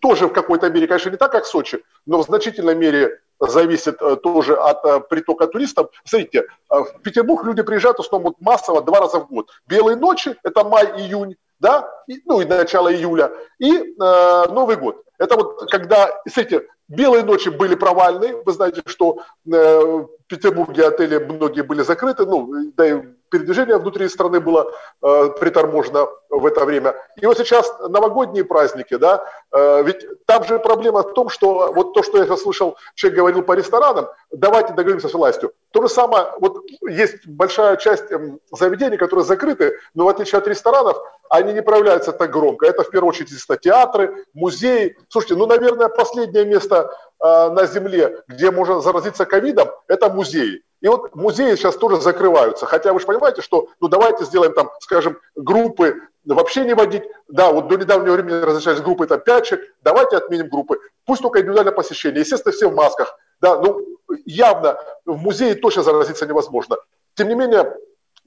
тоже 0.00 0.26
в 0.26 0.32
какой-то 0.32 0.68
мере, 0.70 0.86
конечно, 0.86 1.10
не 1.10 1.16
так, 1.16 1.32
как 1.32 1.46
Сочи, 1.46 1.82
но 2.06 2.18
в 2.18 2.24
значительной 2.24 2.74
мере 2.74 3.20
зависит 3.40 3.98
тоже 4.22 4.56
от 4.56 5.08
притока 5.08 5.46
туристов. 5.46 5.90
Смотрите, 6.04 6.46
в 6.68 7.00
Петербург 7.02 7.44
люди 7.44 7.62
приезжают 7.62 7.98
в 7.98 8.00
основном 8.00 8.34
массово 8.40 8.82
два 8.82 9.00
раза 9.00 9.20
в 9.20 9.28
год. 9.28 9.50
Белые 9.68 9.96
ночи– 9.96 10.36
это 10.42 10.64
май-июнь, 10.64 11.36
да, 11.60 11.88
и, 12.06 12.20
ну 12.24 12.40
и 12.40 12.44
начало 12.44 12.92
июля, 12.92 13.32
и 13.58 13.72
э, 13.72 14.44
Новый 14.50 14.76
год. 14.76 15.02
Это 15.18 15.36
вот 15.36 15.70
когда, 15.70 16.10
смотрите, 16.28 16.66
белые 16.88 17.24
ночи 17.24 17.48
были 17.48 17.74
провальные, 17.74 18.42
вы 18.42 18.52
знаете, 18.52 18.82
что 18.86 19.18
э, 19.46 19.50
в 19.50 20.08
Петербурге 20.28 20.86
отели 20.86 21.18
многие 21.18 21.62
были 21.62 21.82
закрыты, 21.82 22.24
ну, 22.24 22.72
да 22.76 22.86
и 22.86 23.02
передвижение 23.30 23.78
внутри 23.78 24.08
страны 24.08 24.40
было 24.40 24.72
э, 25.02 25.28
приторможено 25.40 26.08
в 26.30 26.46
это 26.46 26.64
время. 26.64 26.94
И 27.16 27.26
вот 27.26 27.38
сейчас 27.38 27.72
новогодние 27.88 28.44
праздники, 28.44 28.96
да, 28.96 29.24
э, 29.52 29.82
ведь 29.82 30.06
там 30.26 30.44
же 30.44 30.58
проблема 30.58 31.02
в 31.02 31.14
том, 31.14 31.28
что 31.28 31.72
вот 31.72 31.94
то, 31.94 32.02
что 32.02 32.22
я 32.22 32.36
слышал, 32.36 32.76
человек 32.94 33.18
говорил 33.18 33.42
по 33.42 33.52
ресторанам, 33.52 34.08
давайте 34.30 34.72
договоримся 34.72 35.08
с 35.08 35.14
властью. 35.14 35.52
То 35.70 35.82
же 35.82 35.88
самое, 35.88 36.26
вот 36.40 36.62
есть 36.88 37.26
большая 37.26 37.76
часть 37.76 38.10
э, 38.10 38.38
заведений, 38.52 38.96
которые 38.96 39.24
закрыты, 39.24 39.78
но 39.94 40.04
в 40.04 40.08
отличие 40.08 40.38
от 40.38 40.48
ресторанов, 40.48 40.98
они 41.30 41.52
не 41.52 41.62
проявляются 41.62 42.12
так 42.12 42.30
громко. 42.30 42.66
Это 42.66 42.82
в 42.82 42.90
первую 42.90 43.10
очередь, 43.10 43.30
естественно, 43.30 43.58
театры, 43.58 44.24
музеи. 44.34 44.96
Слушайте, 45.08 45.36
ну, 45.36 45.46
наверное, 45.46 45.88
последнее 45.88 46.44
место 46.44 46.90
э, 47.20 47.50
на 47.50 47.66
Земле, 47.66 48.22
где 48.28 48.50
можно 48.50 48.80
заразиться 48.80 49.24
ковидом, 49.24 49.68
это 49.88 50.08
музеи. 50.08 50.62
И 50.80 50.88
вот 50.88 51.14
музеи 51.14 51.54
сейчас 51.56 51.76
тоже 51.76 52.00
закрываются. 52.00 52.66
Хотя 52.66 52.92
вы 52.92 53.00
же 53.00 53.06
понимаете, 53.06 53.42
что 53.42 53.68
ну 53.80 53.88
давайте 53.88 54.24
сделаем 54.24 54.54
там, 54.54 54.70
скажем, 54.80 55.18
группы 55.34 56.00
вообще 56.24 56.64
не 56.64 56.74
водить. 56.74 57.02
Да, 57.28 57.50
вот 57.50 57.68
до 57.68 57.76
недавнего 57.76 58.14
времени 58.14 58.40
разрешались 58.40 58.80
группы 58.80 59.06
там 59.06 59.20
5 59.20 59.44
человек. 59.44 59.74
Давайте 59.82 60.16
отменим 60.16 60.48
группы. 60.48 60.78
Пусть 61.04 61.22
только 61.22 61.40
индивидуальное 61.40 61.72
посещение. 61.72 62.20
Естественно, 62.20 62.52
все 62.52 62.68
в 62.68 62.74
масках. 62.74 63.18
Да, 63.40 63.60
ну 63.60 63.80
явно 64.24 64.78
в 65.04 65.16
музее 65.16 65.54
точно 65.54 65.82
заразиться 65.82 66.26
невозможно. 66.26 66.76
Тем 67.14 67.28
не 67.28 67.34
менее, 67.34 67.74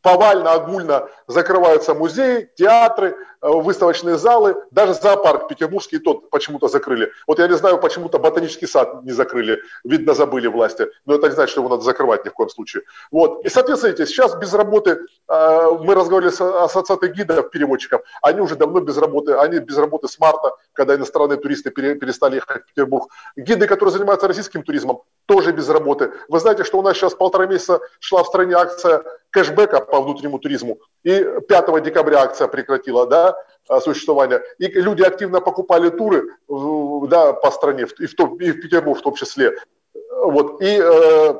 повально, 0.01 0.53
огульно 0.53 1.09
закрываются 1.27 1.93
музеи, 1.93 2.49
театры, 2.55 3.15
э, 3.41 3.47
выставочные 3.47 4.17
залы, 4.17 4.55
даже 4.71 4.93
зоопарк 4.93 5.47
петербургский 5.47 5.99
тот 5.99 6.29
почему-то 6.29 6.67
закрыли. 6.67 7.11
Вот 7.27 7.39
я 7.39 7.47
не 7.47 7.55
знаю, 7.55 7.77
почему-то 7.77 8.19
ботанический 8.19 8.67
сад 8.67 9.03
не 9.03 9.11
закрыли, 9.11 9.61
видно, 9.83 10.13
забыли 10.13 10.47
власти, 10.47 10.87
но 11.05 11.15
это 11.15 11.27
не 11.27 11.33
значит, 11.33 11.51
что 11.51 11.61
его 11.61 11.69
надо 11.69 11.83
закрывать 11.83 12.25
ни 12.25 12.29
в 12.29 12.33
коем 12.33 12.49
случае. 12.49 12.83
Вот. 13.11 13.45
И, 13.45 13.49
соответственно, 13.49 13.95
сейчас 14.05 14.35
без 14.35 14.53
работы, 14.53 14.99
э, 15.27 15.67
мы 15.79 15.95
разговаривали 15.95 16.33
с 16.33 16.41
ассоциацией 16.41 17.13
гидов, 17.13 17.51
переводчиков, 17.51 18.01
они 18.21 18.41
уже 18.41 18.55
давно 18.55 18.79
без 18.79 18.97
работы, 18.97 19.33
они 19.33 19.59
без 19.59 19.77
работы 19.77 20.07
с 20.07 20.19
марта, 20.19 20.55
когда 20.73 20.95
иностранные 20.95 21.37
туристы 21.37 21.69
перестали 21.71 22.35
ехать 22.35 22.63
в 22.63 22.65
Петербург. 22.67 23.09
Гиды, 23.35 23.67
которые 23.67 23.93
занимаются 23.93 24.27
российским 24.27 24.63
туризмом, 24.63 25.01
тоже 25.25 25.51
без 25.51 25.69
работы. 25.69 26.11
Вы 26.27 26.39
знаете, 26.39 26.63
что 26.63 26.79
у 26.79 26.81
нас 26.81 26.97
сейчас 26.97 27.13
полтора 27.13 27.45
месяца 27.45 27.79
шла 27.99 28.23
в 28.23 28.27
стране 28.27 28.55
акция 28.55 29.03
кэшбэка 29.29 29.81
по 29.81 30.01
внутреннему 30.01 30.39
туризму, 30.39 30.79
и 31.03 31.25
5 31.47 31.83
декабря 31.83 32.21
акция 32.21 32.47
прекратила 32.47 33.07
да, 33.07 33.35
а, 33.67 33.79
существование, 33.79 34.41
и 34.57 34.67
люди 34.67 35.03
активно 35.03 35.41
покупали 35.41 35.89
туры 35.89 36.35
да, 36.47 37.33
по 37.33 37.51
стране, 37.51 37.83
и 37.83 37.85
в, 37.85 38.41
и 38.41 38.51
в 38.51 38.61
Петербург 38.61 38.99
в 38.99 39.03
том 39.03 39.15
числе. 39.15 39.55
Вот, 40.23 40.61
и 40.61 40.79
э, 40.81 41.33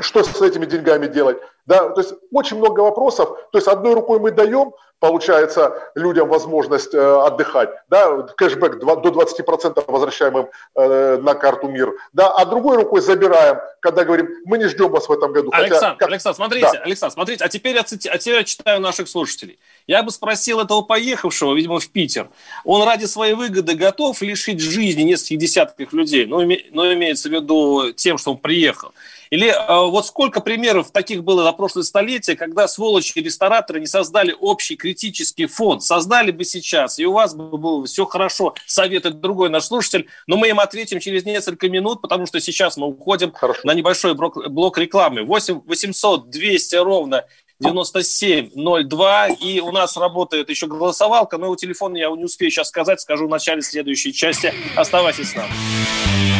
что 0.00 0.24
с 0.24 0.42
этими 0.42 0.66
деньгами 0.66 1.06
делать? 1.06 1.38
Да, 1.66 1.90
то 1.90 2.00
есть 2.00 2.14
очень 2.32 2.58
много 2.58 2.80
вопросов. 2.80 3.28
То 3.52 3.58
есть 3.58 3.68
одной 3.68 3.94
рукой 3.94 4.18
мы 4.18 4.32
даем, 4.32 4.72
получается, 4.98 5.92
людям 5.94 6.28
возможность 6.28 6.92
э, 6.92 6.98
отдыхать, 6.98 7.70
да, 7.88 8.22
кэшбэк 8.36 8.80
2, 8.80 8.96
до 8.96 9.08
20% 9.10 9.84
возвращаем 9.86 10.38
им 10.38 10.48
э, 10.74 11.16
на 11.18 11.34
карту 11.34 11.68
МИР, 11.68 11.94
да, 12.12 12.30
а 12.30 12.44
другой 12.44 12.76
рукой 12.76 13.00
забираем, 13.00 13.58
когда 13.80 14.04
говорим, 14.04 14.28
мы 14.44 14.58
не 14.58 14.66
ждем 14.66 14.90
вас 14.90 15.08
в 15.08 15.12
этом 15.12 15.32
году. 15.32 15.50
Александр, 15.52 15.86
Хотя, 15.86 15.94
как... 15.96 16.08
Александр, 16.08 16.36
смотрите, 16.36 16.70
да. 16.72 16.80
Александр, 16.80 17.14
смотрите, 17.14 17.44
а 17.44 17.48
теперь, 17.48 17.76
я 17.76 17.82
цити... 17.84 18.08
а 18.08 18.18
теперь 18.18 18.34
я 18.34 18.44
читаю 18.44 18.80
наших 18.80 19.08
слушателей. 19.08 19.58
Я 19.86 20.02
бы 20.02 20.10
спросил 20.10 20.58
этого 20.60 20.82
поехавшего, 20.82 21.54
видимо, 21.54 21.78
в 21.78 21.88
Питер, 21.88 22.28
он 22.64 22.86
ради 22.86 23.04
своей 23.04 23.34
выгоды 23.34 23.74
готов 23.74 24.20
лишить 24.22 24.60
жизни 24.60 25.02
нескольких 25.02 25.38
десятков 25.38 25.92
людей, 25.92 26.26
ну, 26.26 26.42
име... 26.42 26.64
ну 26.72 26.92
имеется 26.92 27.28
в 27.28 27.32
виду 27.32 27.92
тем, 27.92 28.18
что 28.18 28.32
он 28.32 28.38
приехал. 28.38 28.92
Или 29.30 29.48
э, 29.48 29.86
вот 29.88 30.06
сколько 30.06 30.40
примеров 30.40 30.90
таких 30.90 31.22
было 31.22 31.44
за 31.44 31.52
прошлое 31.52 31.84
столетие, 31.84 32.36
когда 32.36 32.66
сволочи 32.66 33.18
рестораторы 33.18 33.80
не 33.80 33.86
создали 33.86 34.34
общий 34.38 34.76
критический 34.76 35.46
фонд. 35.46 35.82
Создали 35.84 36.32
бы 36.32 36.44
сейчас, 36.44 36.98
и 36.98 37.06
у 37.06 37.12
вас 37.12 37.34
бы 37.34 37.56
было 37.56 37.86
все 37.86 38.06
хорошо, 38.06 38.54
советует 38.66 39.20
другой 39.20 39.48
наш 39.48 39.64
слушатель, 39.64 40.08
но 40.26 40.36
мы 40.36 40.48
им 40.48 40.58
ответим 40.58 40.98
через 40.98 41.24
несколько 41.24 41.68
минут, 41.68 42.02
потому 42.02 42.26
что 42.26 42.40
сейчас 42.40 42.76
мы 42.76 42.88
уходим 42.88 43.32
хорошо. 43.32 43.60
на 43.62 43.72
небольшой 43.72 44.14
блок, 44.14 44.48
блок 44.48 44.78
рекламы. 44.78 45.22
8 45.22 45.62
800 45.64 46.28
200 46.28 46.76
ровно 46.76 47.24
9702, 47.60 49.28
и 49.28 49.60
у 49.60 49.70
нас 49.70 49.96
работает 49.96 50.50
еще 50.50 50.66
голосовалка, 50.66 51.38
но 51.38 51.46
его 51.46 51.56
телефон 51.56 51.94
я 51.94 52.10
не 52.10 52.24
успею 52.24 52.50
сейчас 52.50 52.68
сказать, 52.68 53.00
скажу 53.00 53.26
в 53.26 53.30
начале 53.30 53.62
следующей 53.62 54.12
части. 54.12 54.52
Оставайтесь 54.76 55.30
с 55.30 55.34
нами. 55.36 56.39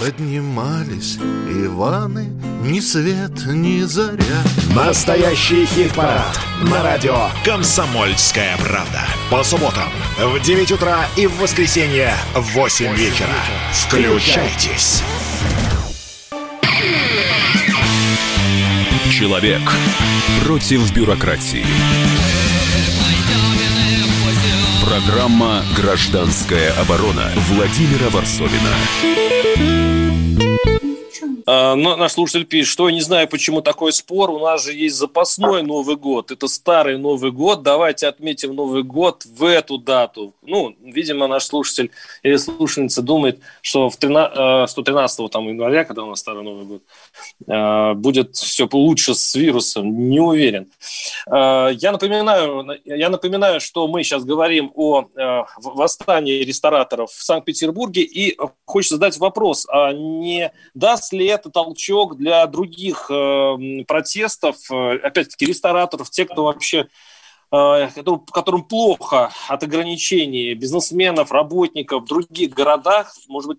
Поднимались 0.00 1.16
Иваны, 1.50 2.28
ни 2.62 2.78
свет, 2.78 3.46
ни 3.46 3.82
заря. 3.82 4.42
Настоящий 4.72 5.66
хит-парад 5.66 6.38
на 6.62 6.84
радио 6.84 7.28
«Комсомольская 7.44 8.56
правда». 8.58 9.02
По 9.28 9.42
субботам 9.42 9.88
в 10.16 10.40
9 10.40 10.70
утра 10.70 11.06
и 11.16 11.26
в 11.26 11.36
воскресенье 11.38 12.14
в 12.32 12.42
8 12.52 12.94
вечера. 12.94 13.34
Включайтесь. 13.72 15.02
Человек 19.10 19.62
против 20.44 20.92
бюрократии. 20.92 21.66
Программа 24.84 25.64
«Гражданская 25.76 26.72
оборона» 26.80 27.32
Владимира 27.48 28.10
Варсовина. 28.10 29.17
А, 31.50 31.76
но 31.76 31.96
наш 31.96 32.12
слушатель 32.12 32.44
пишет, 32.44 32.70
что 32.70 32.90
я 32.90 32.94
не 32.94 33.00
знаю, 33.00 33.26
почему 33.26 33.62
такой 33.62 33.94
спор. 33.94 34.28
У 34.28 34.38
нас 34.38 34.64
же 34.64 34.74
есть 34.74 34.96
запасной 34.96 35.62
Новый 35.62 35.96
год. 35.96 36.30
Это 36.30 36.46
старый 36.46 36.98
Новый 36.98 37.32
год. 37.32 37.62
Давайте 37.62 38.06
отметим 38.06 38.54
Новый 38.54 38.82
год 38.82 39.24
в 39.24 39.44
эту 39.44 39.78
дату. 39.78 40.34
Ну, 40.42 40.76
видимо, 40.82 41.26
наш 41.26 41.44
слушатель 41.44 41.90
или 42.22 42.36
слушательница 42.36 43.00
думает, 43.00 43.40
что 43.62 43.88
в 43.88 43.96
13, 43.96 44.70
113 44.70 45.20
э, 45.20 45.28
там, 45.30 45.48
января, 45.48 45.84
когда 45.86 46.02
у 46.02 46.10
нас 46.10 46.20
старый 46.20 46.42
Новый 46.42 46.66
год, 46.66 46.82
э, 47.46 47.94
будет 47.94 48.36
все 48.36 48.68
лучше 48.70 49.14
с 49.14 49.34
вирусом. 49.34 50.10
Не 50.10 50.20
уверен. 50.20 50.70
Я 51.26 51.92
напоминаю, 51.92 52.78
я 52.84 53.08
напоминаю, 53.08 53.60
что 53.60 53.88
мы 53.88 54.02
сейчас 54.02 54.24
говорим 54.24 54.70
о 54.74 55.06
восстании 55.56 56.44
рестораторов 56.44 57.10
в 57.10 57.22
Санкт-Петербурге. 57.22 58.02
И 58.02 58.36
хочется 58.66 58.96
задать 58.96 59.16
вопрос, 59.16 59.66
а 59.70 59.92
не 59.94 60.52
даст 60.74 61.14
ли 61.14 61.37
это 61.40 61.50
толчок 61.50 62.16
для 62.16 62.46
других 62.46 63.10
э, 63.10 63.84
протестов, 63.86 64.56
э, 64.70 64.98
опять-таки 64.98 65.46
рестораторов, 65.46 66.10
те, 66.10 66.24
кто 66.24 66.44
вообще 66.44 66.88
э, 67.52 67.88
которым 68.32 68.64
плохо 68.64 69.30
от 69.48 69.62
ограничений 69.62 70.54
бизнесменов, 70.54 71.32
работников 71.32 72.02
в 72.02 72.06
других 72.06 72.50
городах, 72.50 73.14
может 73.28 73.48
быть, 73.48 73.58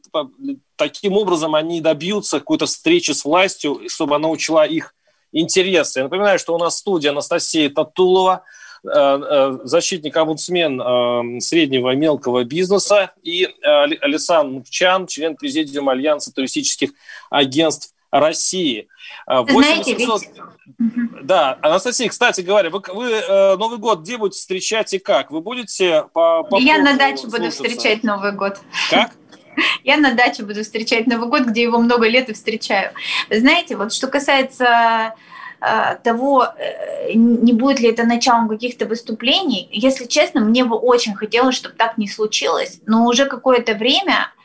таким 0.75 1.13
образом 1.13 1.55
они 1.55 1.81
добьются 1.81 2.39
какой-то 2.39 2.65
встречи 2.65 3.11
с 3.11 3.25
властью, 3.25 3.81
чтобы 3.87 4.15
она 4.15 4.29
учла 4.29 4.65
их 4.65 4.95
интересы. 5.31 5.99
Я 5.99 6.03
напоминаю, 6.05 6.39
что 6.39 6.55
у 6.55 6.57
нас 6.57 6.77
студия 6.77 7.11
Анастасия 7.11 7.69
Татулова– 7.69 8.43
Э, 8.83 8.89
э, 8.93 9.57
защитник-омбудсмен 9.65 10.81
э, 10.81 11.39
среднего 11.41 11.91
и 11.91 11.97
мелкого 11.97 12.45
бизнеса, 12.45 13.11
и 13.23 13.47
Александр 13.61 14.53
Мукчан, 14.53 15.05
член 15.05 15.35
президиума 15.35 15.91
Альянса 15.91 16.33
туристических 16.33 16.91
агентств 17.29 17.93
России. 18.09 18.87
Знаете, 19.27 19.95
800... 19.95 20.21
ведь... 20.21 21.23
Да, 21.23 21.59
Анастасия, 21.61 22.09
кстати 22.09 22.41
говоря, 22.41 22.69
вы, 22.69 22.81
вы 22.93 23.57
Новый 23.57 23.77
год 23.77 23.99
где 23.99 24.17
будете 24.17 24.39
встречать 24.39 24.93
и 24.93 24.99
как? 24.99 25.29
Вы 25.29 25.41
будете 25.41 26.05
по, 26.13 26.43
по 26.43 26.57
Я 26.57 26.79
на 26.79 26.97
даче 26.97 27.17
слушаться? 27.17 27.37
буду 27.37 27.51
встречать 27.51 28.03
Новый 28.03 28.31
год. 28.31 28.59
Как? 28.89 29.11
Я 29.83 29.97
на 29.97 30.13
даче 30.13 30.43
буду 30.43 30.63
встречать 30.63 31.05
Новый 31.05 31.27
год, 31.29 31.41
где 31.43 31.63
его 31.63 31.79
много 31.79 32.07
лет 32.07 32.29
и 32.29 32.33
встречаю. 32.33 32.93
знаете, 33.29 33.75
вот 33.75 33.93
что 33.93 34.07
касается 34.07 35.13
того, 36.03 36.45
э, 36.57 37.13
не 37.13 37.53
будет 37.53 37.79
ли 37.79 37.89
это 37.89 38.05
началом 38.05 38.47
каких-то 38.47 38.85
выступлений. 38.85 39.67
Если 39.71 40.05
честно, 40.05 40.41
мне 40.41 40.63
бы 40.63 40.77
очень 40.77 41.15
хотелось, 41.15 41.55
чтобы 41.55 41.75
так 41.75 41.97
не 41.97 42.07
случилось, 42.07 42.79
но 42.85 43.05
уже 43.05 43.25
какое-то 43.25 43.73
время 43.73 44.31
э, 44.37 44.38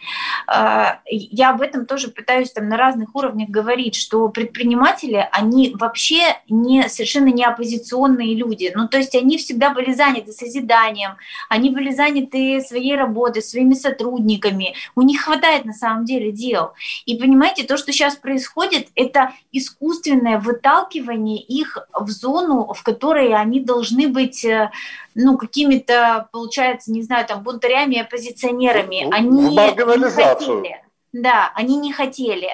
я 1.07 1.51
об 1.51 1.61
этом 1.61 1.87
тоже 1.87 2.09
пытаюсь 2.09 2.53
там 2.53 2.69
на 2.69 2.77
разных 2.77 3.15
уровнях 3.15 3.49
говорить, 3.49 3.95
что 3.95 4.29
предприниматели, 4.29 5.29
они 5.33 5.75
вообще 5.75 6.37
не, 6.49 6.89
совершенно 6.89 7.29
не 7.29 7.45
оппозиционные 7.45 8.35
люди. 8.35 8.73
Ну, 8.75 8.89
то 8.89 8.99
есть 8.99 9.15
они 9.15 9.39
всегда 9.39 9.71
были 9.71 9.93
заняты 9.93 10.33
созиданием, 10.33 11.17
они 11.49 11.71
были 11.71 11.91
заняты 11.91 12.61
своей 12.61 12.97
работой, 12.97 13.43
своими 13.43 13.75
сотрудниками. 13.75 14.75
У 14.95 15.03
них 15.03 15.23
хватает 15.23 15.65
на 15.65 15.73
самом 15.73 16.05
деле 16.05 16.33
дел. 16.33 16.73
И 17.07 17.17
понимаете, 17.17 17.65
то, 17.65 17.77
что 17.77 17.93
сейчас 17.93 18.17
происходит, 18.17 18.89
это 18.95 19.33
искусственное 19.53 20.39
выталкивание 20.39 21.39
их 21.39 21.79
в 21.93 22.11
зону, 22.11 22.73
в 22.73 22.83
которой 22.83 23.35
они 23.35 23.61
должны 23.61 24.09
быть 24.09 24.45
э, 24.45 24.71
ну, 25.15 25.39
какими-то, 25.39 26.29
получается, 26.33 26.93
не 26.93 27.03
знаю, 27.03 27.27
там, 27.27 27.43
бунтарями, 27.43 27.99
оппозиционерами. 27.99 29.09
Они 29.13 29.29
в 29.29 29.55
маргинализацию. 29.55 30.61
Не 30.61 30.69
хотели. 30.69 30.84
Да, 31.15 31.53
они 31.55 31.77
не 31.77 31.93
хотели. 31.93 32.49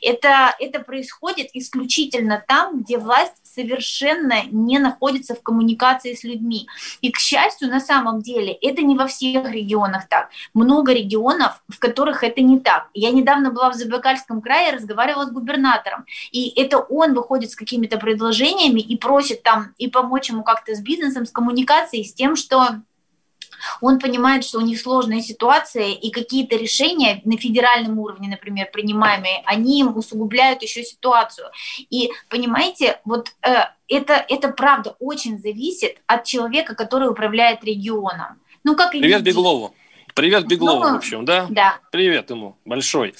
Это, 0.00 0.56
это 0.58 0.80
происходит 0.80 1.50
исключительно 1.52 2.42
там, 2.48 2.80
где 2.80 2.96
власть 2.96 3.34
совершенно 3.44 4.42
не 4.50 4.78
находится 4.78 5.34
в 5.34 5.42
коммуникации 5.42 6.14
с 6.14 6.24
людьми. 6.24 6.66
И, 7.02 7.12
к 7.12 7.18
счастью, 7.18 7.68
на 7.68 7.78
самом 7.78 8.22
деле, 8.22 8.54
это 8.54 8.80
не 8.80 8.96
во 8.96 9.06
всех 9.06 9.50
регионах 9.50 10.08
так. 10.08 10.30
Много 10.54 10.94
регионов, 10.94 11.62
в 11.68 11.78
которых 11.78 12.24
это 12.24 12.40
не 12.40 12.58
так. 12.58 12.88
Я 12.94 13.10
недавно 13.10 13.50
была 13.50 13.68
в 13.68 13.74
Забайкальском 13.74 14.40
крае, 14.40 14.72
разговаривала 14.72 15.26
с 15.26 15.30
губернатором, 15.30 16.06
и 16.32 16.48
это 16.58 16.78
он 16.78 17.12
выходит 17.12 17.50
с 17.50 17.56
какими-то 17.56 17.98
предложениями 17.98 18.80
и 18.80 18.96
просит 18.96 19.42
там 19.42 19.74
и 19.76 19.88
помочь 19.88 20.30
ему 20.30 20.42
как-то 20.42 20.74
с 20.74 20.80
бизнесом, 20.80 21.26
с 21.26 21.30
коммуникацией, 21.30 22.04
с 22.06 22.14
тем, 22.14 22.34
что 22.34 22.80
он 23.80 23.98
понимает, 23.98 24.44
что 24.44 24.58
у 24.58 24.62
них 24.62 24.80
сложная 24.80 25.20
ситуация, 25.20 25.88
и 25.88 26.10
какие-то 26.10 26.56
решения 26.56 27.20
на 27.24 27.36
федеральном 27.36 27.98
уровне, 27.98 28.28
например, 28.28 28.68
принимаемые, 28.72 29.42
они 29.44 29.80
им 29.80 29.96
усугубляют 29.96 30.62
еще 30.62 30.82
ситуацию. 30.82 31.48
И 31.90 32.10
понимаете, 32.28 33.00
вот 33.04 33.32
э, 33.42 33.54
это, 33.88 34.24
это 34.28 34.48
правда 34.48 34.96
очень 34.98 35.38
зависит 35.38 35.98
от 36.06 36.24
человека, 36.24 36.74
который 36.74 37.08
управляет 37.08 37.64
регионом. 37.64 38.40
Ну, 38.64 38.74
как 38.74 38.94
и 38.94 39.00
Привет. 39.00 39.22
Беглову. 39.22 39.74
Привет 40.16 40.46
Беглову, 40.46 40.82
ну, 40.82 40.94
в 40.94 40.96
общем, 40.96 41.24
да? 41.26 41.46
Да. 41.50 41.78
Привет 41.92 42.30
ему 42.30 42.56
большой. 42.64 43.14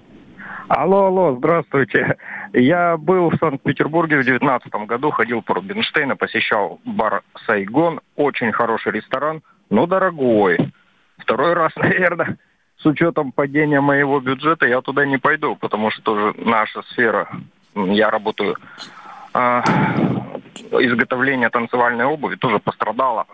Алло, 0.69 1.07
алло, 1.07 1.37
здравствуйте. 1.39 2.17
Я 2.53 2.97
был 2.99 3.31
в 3.31 3.39
Санкт-Петербурге 3.39 4.17
в 4.17 4.25
2019 4.25 4.73
году, 4.87 5.11
ходил 5.11 5.43
по 5.43 5.55
Рубинштейну, 5.55 6.17
посещал 6.17 6.79
бар 6.85 7.23
«Сайгон». 7.47 8.01
Очень 8.17 8.53
хороший 8.53 8.93
ресторан, 8.93 9.43
но 9.71 9.87
дорогой. 9.87 10.59
Второй 11.19 11.55
раз, 11.55 11.73
наверное, 11.77 12.39
с 12.81 12.87
учетом 12.87 13.33
падения 13.33 13.81
моего 13.81 14.21
бюджета 14.21 14.67
я 14.67 14.81
туда 14.81 15.05
не 15.05 15.19
пойду, 15.19 15.57
потому 15.57 15.91
что 15.91 16.03
тоже 16.03 16.35
наша 16.39 16.83
сфера, 16.91 17.29
я 17.75 18.11
работаю 18.11 18.57
э, 19.35 19.63
изготовление 20.71 21.51
танцевальной 21.51 22.05
обуви 22.05 22.37
тоже 22.37 22.59
пострадала 22.61 23.27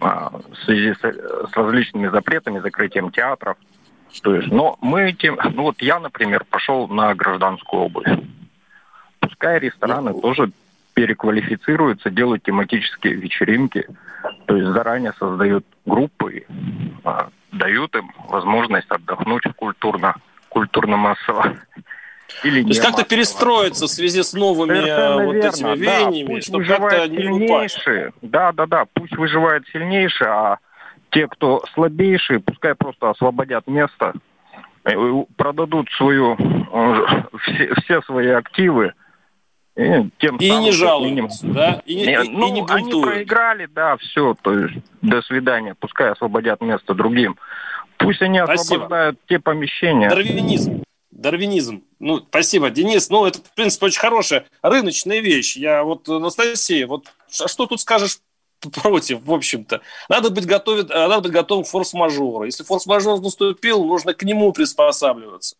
э, 0.00 0.04
в 0.04 0.56
связи 0.64 0.94
с, 0.94 1.00
с 1.00 1.56
различными 1.56 2.08
запретами, 2.08 2.60
закрытием 2.60 3.10
театров. 3.10 3.56
То 4.22 4.34
есть, 4.34 4.48
но 4.48 4.78
мы 4.80 5.12
тем, 5.12 5.38
ну 5.54 5.62
вот 5.64 5.82
я, 5.82 5.98
например, 5.98 6.44
пошел 6.48 6.88
на 6.88 7.14
гражданскую 7.14 7.82
обувь. 7.82 8.06
Пускай 9.20 9.58
рестораны 9.58 10.18
тоже 10.20 10.50
переквалифицируются, 10.94 12.10
делают 12.10 12.42
тематические 12.42 13.14
вечеринки, 13.14 13.86
то 14.46 14.56
есть 14.56 14.68
заранее 14.72 15.12
создают 15.18 15.64
группы, 15.84 16.44
а, 17.04 17.28
дают 17.52 17.94
им 17.96 18.12
возможность 18.28 18.90
отдохнуть 18.90 19.44
культурно, 19.56 20.16
культурно-массово. 20.48 21.56
Или 22.44 22.62
То 22.62 22.68
есть 22.68 22.82
как-то 22.82 23.04
перестроиться 23.04 23.86
в 23.86 23.90
связи 23.90 24.22
с 24.22 24.34
новыми 24.34 24.74
Совершенно 24.74 25.24
вот 25.24 25.32
верно, 25.32 25.48
этими 25.48 25.76
веяниями, 25.76 26.34
да, 26.34 26.40
чтобы 26.42 26.64
как-то 26.66 27.08
не 27.08 27.44
упасть. 27.46 27.80
Да, 28.20 28.52
да, 28.52 28.66
да, 28.66 28.84
пусть 28.92 29.16
выживает 29.16 29.64
сильнейший, 29.72 30.26
а 30.26 30.58
те, 31.10 31.26
кто 31.26 31.64
слабейшие, 31.72 32.40
пускай 32.40 32.74
просто 32.74 33.10
освободят 33.10 33.66
место, 33.66 34.12
э, 34.84 34.94
продадут 35.36 35.88
свою, 35.92 36.36
э, 36.36 37.22
все, 37.42 37.74
все 37.82 38.02
свои 38.02 38.28
активы, 38.28 38.92
и, 39.78 40.10
тем 40.18 40.36
и 40.36 40.50
не 40.50 40.72
жалуются, 40.72 41.46
да? 41.46 41.82
И, 41.86 41.94
не, 41.94 42.12
и, 42.12 42.28
ну, 42.28 42.48
и 42.48 42.50
не 42.50 42.64
они 42.68 43.02
проиграли, 43.02 43.66
да, 43.66 43.96
все, 43.96 44.34
то 44.42 44.52
есть 44.52 44.76
до 45.00 45.22
свидания, 45.22 45.74
пускай 45.78 46.10
освободят 46.10 46.60
место 46.60 46.94
другим. 46.94 47.38
Пусть 47.96 48.22
они 48.22 48.38
Спасибо. 48.38 48.62
освобождают 48.62 49.18
те 49.28 49.38
помещения. 49.38 50.08
Дарвинизм. 50.08 50.82
Дарвинизм. 51.10 51.82
Ну, 51.98 52.18
спасибо, 52.18 52.70
Денис. 52.70 53.10
Ну, 53.10 53.26
это, 53.26 53.40
в 53.40 53.54
принципе, 53.54 53.86
очень 53.86 53.98
хорошая 53.98 54.46
рыночная 54.62 55.18
вещь. 55.18 55.56
Я 55.56 55.82
вот, 55.82 56.08
Анастасия, 56.08 56.86
вот 56.86 57.06
а 57.40 57.48
что 57.48 57.66
тут 57.66 57.80
скажешь 57.80 58.18
против, 58.82 59.22
в 59.24 59.32
общем-то. 59.32 59.80
Надо 60.08 60.30
быть, 60.30 60.46
готовить, 60.46 60.88
надо 60.88 61.22
быть 61.22 61.32
готовым 61.32 61.64
к 61.64 61.68
форс-мажору. 61.68 62.44
Если 62.44 62.62
форс-мажор 62.62 63.20
наступил, 63.20 63.84
нужно 63.84 64.14
к 64.14 64.22
нему 64.22 64.52
приспосабливаться. 64.52 65.56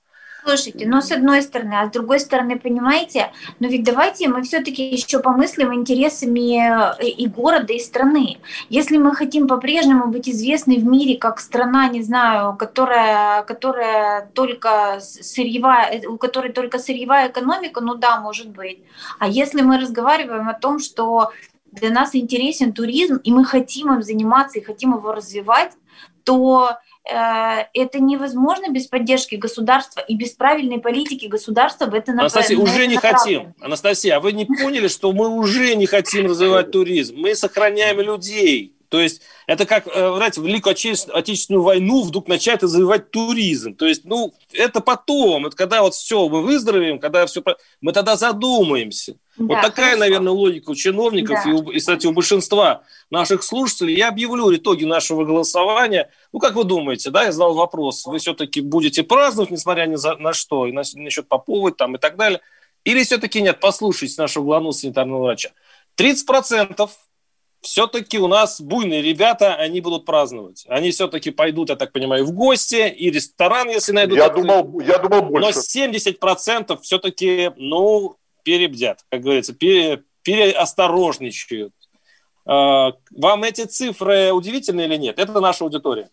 Слушайте, 0.48 0.86
ну 0.88 1.02
с 1.02 1.12
одной 1.12 1.42
стороны, 1.42 1.74
а 1.74 1.86
с 1.86 1.90
другой 1.90 2.20
стороны, 2.20 2.58
понимаете, 2.58 3.32
ну 3.60 3.68
ведь 3.68 3.84
давайте 3.84 4.28
мы 4.28 4.40
все-таки 4.40 4.82
еще 4.82 5.18
помыслим 5.18 5.74
интересами 5.74 6.94
э, 7.02 7.06
и 7.06 7.26
города, 7.26 7.74
и 7.74 7.78
страны. 7.78 8.38
Если 8.70 8.96
мы 8.96 9.14
хотим 9.14 9.46
по-прежнему 9.46 10.06
быть 10.06 10.26
известны 10.26 10.78
в 10.78 10.86
мире 10.86 11.18
как 11.18 11.40
страна, 11.40 11.90
не 11.90 12.02
знаю, 12.02 12.56
которая, 12.56 13.42
которая 13.42 14.30
только 14.32 15.00
сырьевая, 15.00 16.00
э, 16.00 16.06
у 16.06 16.16
которой 16.16 16.50
только 16.50 16.78
сырьевая 16.78 17.28
экономика, 17.28 17.82
ну 17.82 17.96
да, 17.96 18.18
может 18.18 18.48
быть. 18.48 18.78
А 19.18 19.28
если 19.28 19.60
мы 19.60 19.78
разговариваем 19.78 20.48
о 20.48 20.54
том, 20.54 20.78
что 20.78 21.30
для 21.72 21.90
нас 21.90 22.14
интересен 22.14 22.72
туризм, 22.72 23.16
и 23.16 23.30
мы 23.32 23.44
хотим 23.44 23.92
им 23.92 24.02
заниматься 24.02 24.58
и 24.58 24.64
хотим 24.64 24.94
его 24.94 25.12
развивать, 25.12 25.72
то 26.24 26.78
это 27.10 28.00
невозможно 28.00 28.70
без 28.70 28.86
поддержки 28.86 29.36
государства 29.36 30.00
и 30.00 30.14
без 30.14 30.32
правильной 30.32 30.78
политики 30.78 31.26
государства 31.26 31.86
в 31.86 31.94
это 31.94 32.12
Анастасия, 32.12 32.58
уже 32.58 32.86
не 32.86 32.96
хотим. 32.96 33.54
Анастасия, 33.60 34.16
а 34.16 34.20
вы 34.20 34.32
не 34.32 34.44
поняли, 34.44 34.88
что 34.88 35.12
мы 35.12 35.28
уже 35.28 35.74
не 35.74 35.86
хотим 35.86 36.26
развивать 36.26 36.70
туризм? 36.70 37.16
Мы 37.16 37.34
сохраняем 37.34 38.00
людей. 38.00 38.74
То 38.88 39.00
есть 39.00 39.22
это 39.46 39.66
как, 39.66 39.86
э, 39.86 40.14
знаете, 40.16 40.40
Великую 40.40 40.72
Отечественную 40.72 41.62
войну 41.62 42.02
вдруг 42.02 42.26
начать 42.26 42.62
развивать 42.62 43.10
туризм. 43.10 43.74
То 43.74 43.86
есть, 43.86 44.04
ну, 44.04 44.32
это 44.52 44.80
потом, 44.80 45.46
это 45.46 45.56
когда 45.56 45.82
вот 45.82 45.94
все, 45.94 46.28
мы 46.28 46.42
выздоровеем, 46.42 46.98
когда 46.98 47.26
все, 47.26 47.42
мы 47.80 47.92
тогда 47.92 48.16
задумаемся. 48.16 49.16
Да, 49.38 49.54
вот 49.54 49.62
такая, 49.62 49.94
хорошо. 49.94 50.00
наверное, 50.00 50.32
логика 50.32 50.70
у 50.70 50.74
чиновников 50.74 51.38
да. 51.44 51.50
и, 51.50 51.52
у, 51.52 51.70
и, 51.70 51.78
кстати, 51.78 52.06
у 52.06 52.12
большинства 52.12 52.82
наших 53.10 53.42
слушателей. 53.42 53.96
Я 53.96 54.08
объявлю 54.08 54.54
итоги 54.54 54.84
нашего 54.84 55.24
голосования. 55.24 56.10
Ну, 56.32 56.40
как 56.40 56.54
вы 56.54 56.64
думаете, 56.64 57.10
да, 57.10 57.24
я 57.24 57.32
задал 57.32 57.54
вопрос, 57.54 58.04
вы 58.06 58.18
все-таки 58.18 58.60
будете 58.60 59.02
праздновать, 59.02 59.50
несмотря 59.50 59.86
ни 59.86 59.94
за, 59.94 60.16
на 60.16 60.32
что, 60.32 60.66
и 60.66 60.72
на, 60.72 60.82
насчет 60.94 61.28
Поповой 61.28 61.72
там 61.72 61.94
и 61.96 61.98
так 61.98 62.16
далее, 62.16 62.40
или 62.84 63.02
все-таки 63.04 63.40
нет, 63.40 63.60
послушайте 63.60 64.20
нашего 64.20 64.44
главного 64.44 64.72
санитарного 64.72 65.22
врача. 65.22 65.50
30% 65.98 66.88
все-таки 67.60 68.18
у 68.18 68.28
нас 68.28 68.60
буйные 68.60 69.02
ребята, 69.02 69.54
они 69.54 69.80
будут 69.80 70.04
праздновать. 70.04 70.64
Они 70.68 70.90
все-таки 70.90 71.30
пойдут, 71.30 71.70
я 71.70 71.76
так 71.76 71.92
понимаю, 71.92 72.24
в 72.24 72.32
гости 72.32 72.88
и 72.88 73.10
ресторан, 73.10 73.68
если 73.68 73.92
найдут. 73.92 74.18
Я, 74.18 74.28
думал, 74.28 74.80
я 74.80 74.98
думал 74.98 75.22
больше. 75.22 75.58
Но 75.76 75.86
70% 75.86 76.80
все-таки, 76.82 77.50
ну, 77.56 78.16
перебдят, 78.48 79.04
как 79.10 79.20
говорится, 79.20 79.52
пере, 79.52 80.04
переосторожничают. 80.22 81.74
А, 82.46 82.92
вам 83.10 83.44
эти 83.44 83.66
цифры 83.66 84.32
удивительны 84.32 84.82
или 84.86 84.96
нет? 84.96 85.18
Это 85.18 85.38
наша 85.38 85.64
аудитория. 85.64 86.08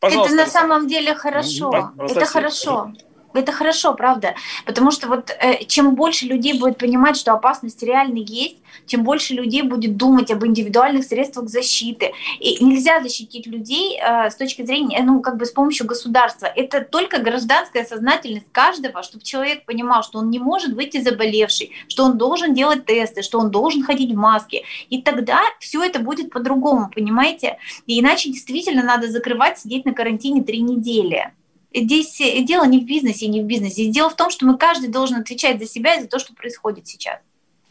Пожалуйста, 0.00 0.34
Это 0.34 0.44
на 0.44 0.46
самом 0.46 0.88
деле 0.88 1.14
хорошо. 1.14 1.92
Это 1.98 2.26
хорошо. 2.26 2.92
Это 3.38 3.52
хорошо, 3.52 3.94
правда. 3.94 4.34
Потому 4.66 4.90
что 4.90 5.06
вот 5.06 5.30
э, 5.30 5.64
чем 5.66 5.94
больше 5.94 6.26
людей 6.26 6.58
будет 6.58 6.76
понимать, 6.76 7.16
что 7.16 7.32
опасность 7.32 7.80
реально 7.84 8.18
есть, 8.18 8.56
тем 8.86 9.04
больше 9.04 9.32
людей 9.32 9.62
будет 9.62 9.96
думать 9.96 10.32
об 10.32 10.44
индивидуальных 10.44 11.04
средствах 11.04 11.48
защиты. 11.48 12.10
И 12.40 12.64
нельзя 12.64 13.00
защитить 13.00 13.46
людей 13.46 13.96
э, 13.96 14.28
с 14.28 14.34
точки 14.34 14.66
зрения, 14.66 15.04
ну, 15.04 15.20
как 15.20 15.36
бы 15.36 15.46
с 15.46 15.52
помощью 15.52 15.86
государства. 15.86 16.46
Это 16.46 16.80
только 16.80 17.18
гражданская 17.18 17.84
сознательность 17.84 18.50
каждого, 18.50 19.04
чтобы 19.04 19.22
человек 19.22 19.64
понимал, 19.64 20.02
что 20.02 20.18
он 20.18 20.30
не 20.30 20.40
может 20.40 20.72
выйти 20.72 21.00
заболевший, 21.00 21.70
что 21.86 22.02
он 22.02 22.18
должен 22.18 22.54
делать 22.54 22.86
тесты, 22.86 23.22
что 23.22 23.38
он 23.38 23.52
должен 23.52 23.84
ходить 23.84 24.10
в 24.10 24.16
маске. 24.16 24.64
И 24.90 25.00
тогда 25.00 25.42
все 25.60 25.84
это 25.84 26.00
будет 26.00 26.30
по-другому, 26.30 26.90
понимаете? 26.92 27.58
И 27.86 28.00
иначе 28.00 28.30
действительно 28.30 28.82
надо 28.82 29.06
закрывать, 29.06 29.60
сидеть 29.60 29.84
на 29.84 29.94
карантине 29.94 30.42
три 30.42 30.60
недели 30.60 31.32
здесь 31.74 32.20
э, 32.20 32.40
дело 32.42 32.64
не 32.64 32.80
в 32.80 32.84
бизнесе, 32.84 33.26
не 33.28 33.42
в 33.42 33.44
бизнесе. 33.44 33.86
Дело 33.86 34.10
в 34.10 34.16
том, 34.16 34.30
что 34.30 34.46
мы 34.46 34.56
каждый 34.56 34.88
должен 34.88 35.20
отвечать 35.20 35.58
за 35.58 35.66
себя 35.66 35.94
и 35.94 36.02
за 36.02 36.08
то, 36.08 36.18
что 36.18 36.34
происходит 36.34 36.86
сейчас. 36.86 37.18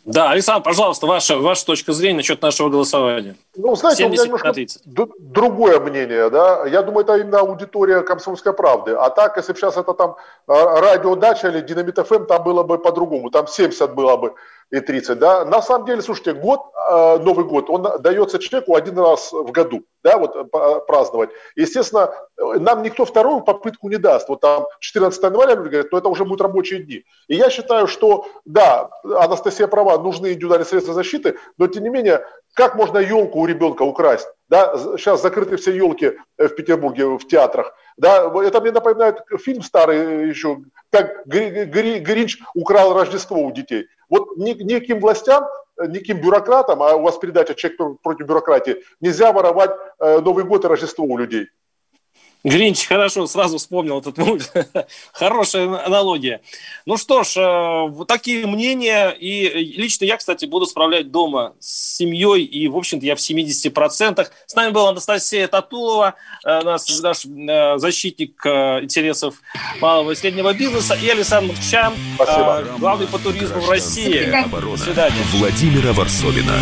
Да, 0.08 0.32
Александр, 0.32 0.64
пожалуйста, 0.64 1.06
ваша, 1.06 1.38
ваша 1.38 1.66
точка 1.66 1.92
зрения 1.92 2.18
насчет 2.18 2.42
нашего 2.42 2.70
голосования. 2.70 3.36
Ну, 3.58 3.76
знаете, 3.76 4.04
70 4.04 4.26
у 4.30 4.32
меня 4.32 4.54
немножко 4.54 5.14
другое 5.20 5.82
мнение, 5.82 6.30
да. 6.30 6.66
Я 6.66 6.82
думаю, 6.82 7.04
это 7.04 7.18
именно 7.18 7.40
аудитория 7.40 8.02
«Комсомольской 8.02 8.54
правды». 8.54 8.94
А 8.94 9.10
так, 9.10 9.36
если 9.36 9.52
бы 9.52 9.60
сейчас 9.60 9.76
это 9.76 9.94
там 9.94 10.16
а, 10.48 10.80
радиодача 10.80 11.50
или 11.50 11.60
Динамит 11.60 11.98
ФМ, 11.98 12.26
там 12.26 12.42
было 12.42 12.64
бы 12.64 12.78
по-другому. 12.78 13.30
Там 13.32 13.48
70 13.48 13.96
было 13.96 14.16
бы 14.16 14.34
и 14.72 14.80
30, 14.80 15.18
да. 15.18 15.46
На 15.46 15.62
самом 15.62 15.86
деле, 15.86 16.02
слушайте, 16.02 16.34
год, 16.34 16.62
а, 16.90 17.18
Новый 17.20 17.46
год, 17.46 17.70
он 17.70 17.86
дается 18.02 18.40
человеку 18.40 18.76
один 18.76 18.98
раз 19.00 19.32
в 19.32 19.52
году, 19.52 19.84
да, 20.04 20.18
вот 20.18 20.36
э, 20.36 20.80
праздновать. 20.88 21.30
Естественно, 21.56 22.12
нам 22.38 22.84
никто 22.84 23.06
вторую 23.06 23.42
попытку 23.42 23.90
не 23.90 23.98
даст. 23.98 24.28
Вот 24.30 24.42
там 24.42 24.66
14 24.80 25.22
января 25.24 25.56
люди 25.56 25.70
говорят, 25.70 25.92
но 25.92 25.98
это 25.98 26.10
уже 26.10 26.26
будут 26.26 26.42
рабочие 26.42 26.84
дни. 26.84 27.04
И 27.28 27.36
я 27.36 27.50
считаю, 27.50 27.88
что, 27.88 28.28
да, 28.46 28.90
Анастасия 29.04 29.68
права, 29.68 29.98
нужны 29.98 30.34
индивидуальные 30.34 30.66
средства 30.66 30.94
защиты, 30.94 31.38
но 31.58 31.68
тем 31.68 31.84
не 31.84 31.90
менее, 31.90 32.26
как 32.58 32.76
можно 32.76 32.98
елку 32.98 33.40
у 33.40 33.46
ребенка 33.46 33.84
украсть? 33.84 34.28
Да, 34.50 34.76
сейчас 34.98 35.22
закрыты 35.22 35.58
все 35.58 35.76
елки 35.76 36.14
э, 36.38 36.48
в 36.48 36.56
Петербурге 36.56 37.06
в 37.06 37.28
театрах. 37.28 37.74
Да, 37.98 38.32
это 38.44 38.62
мне 38.62 38.72
напоминает 38.72 39.22
фильм 39.40 39.62
старый 39.62 40.28
еще, 40.28 40.58
как 40.92 41.26
Гринч 41.28 42.40
украл 42.56 42.94
Рождество 42.94 43.38
у 43.38 43.52
детей. 43.52 43.86
Вот 44.10 44.38
никаким 44.38 45.00
властям, 45.00 45.46
никаким 45.80 46.20
бюрократам, 46.20 46.82
а 46.82 46.96
у 46.96 47.04
вас 47.04 47.18
передача 47.20 47.54
«Человек 47.54 48.02
против 48.02 48.26
бюрократии», 48.26 48.84
нельзя 49.02 49.32
воровать 49.32 49.72
э, 50.00 50.20
Новый 50.20 50.44
год 50.44 50.66
и 50.66 50.68
Рождество 50.68 51.06
у 51.06 51.16
людей. 51.16 51.50
Гринч, 52.48 52.88
хорошо, 52.88 53.28
сразу 53.28 53.58
вспомнил 53.58 54.00
этот 54.00 54.18
мульт. 54.18 54.50
Хорошая 55.12 55.86
аналогия. 55.86 56.40
Ну 56.86 56.96
что 56.96 57.24
ж, 57.24 57.36
э, 57.36 58.06
такие 58.08 58.48
мнения. 58.48 59.10
И 59.10 59.50
лично 59.76 60.06
я, 60.06 60.16
кстати, 60.16 60.46
буду 60.46 60.66
справлять 60.66 61.12
дома 61.12 61.56
с 61.60 61.98
семьей. 61.98 62.46
И, 62.46 62.70
в 62.70 62.78
общем-то, 62.78 63.06
я 63.06 63.18
в 63.18 63.20
70%. 63.20 64.28
С 64.46 64.56
нами 64.56 64.72
была 64.72 64.92
Анастасия 64.92 65.50
Татулова, 65.50 66.16
э, 66.46 66.62
наш, 66.62 66.88
наш 67.02 67.26
э, 67.26 67.78
защитник 67.80 68.38
интересов 68.46 69.36
малого 69.82 70.12
и 70.12 70.16
среднего 70.16 70.54
бизнеса. 70.54 70.94
И 70.96 71.10
Александр 71.10 71.54
Чам, 71.70 71.96
главный 72.80 73.08
по 73.08 73.20
туризму 73.20 73.60
в 73.60 73.70
России. 73.70 74.34
До 74.50 74.78
свидания. 74.78 75.24
Владимира 75.34 75.92
Варсовина. 75.92 76.54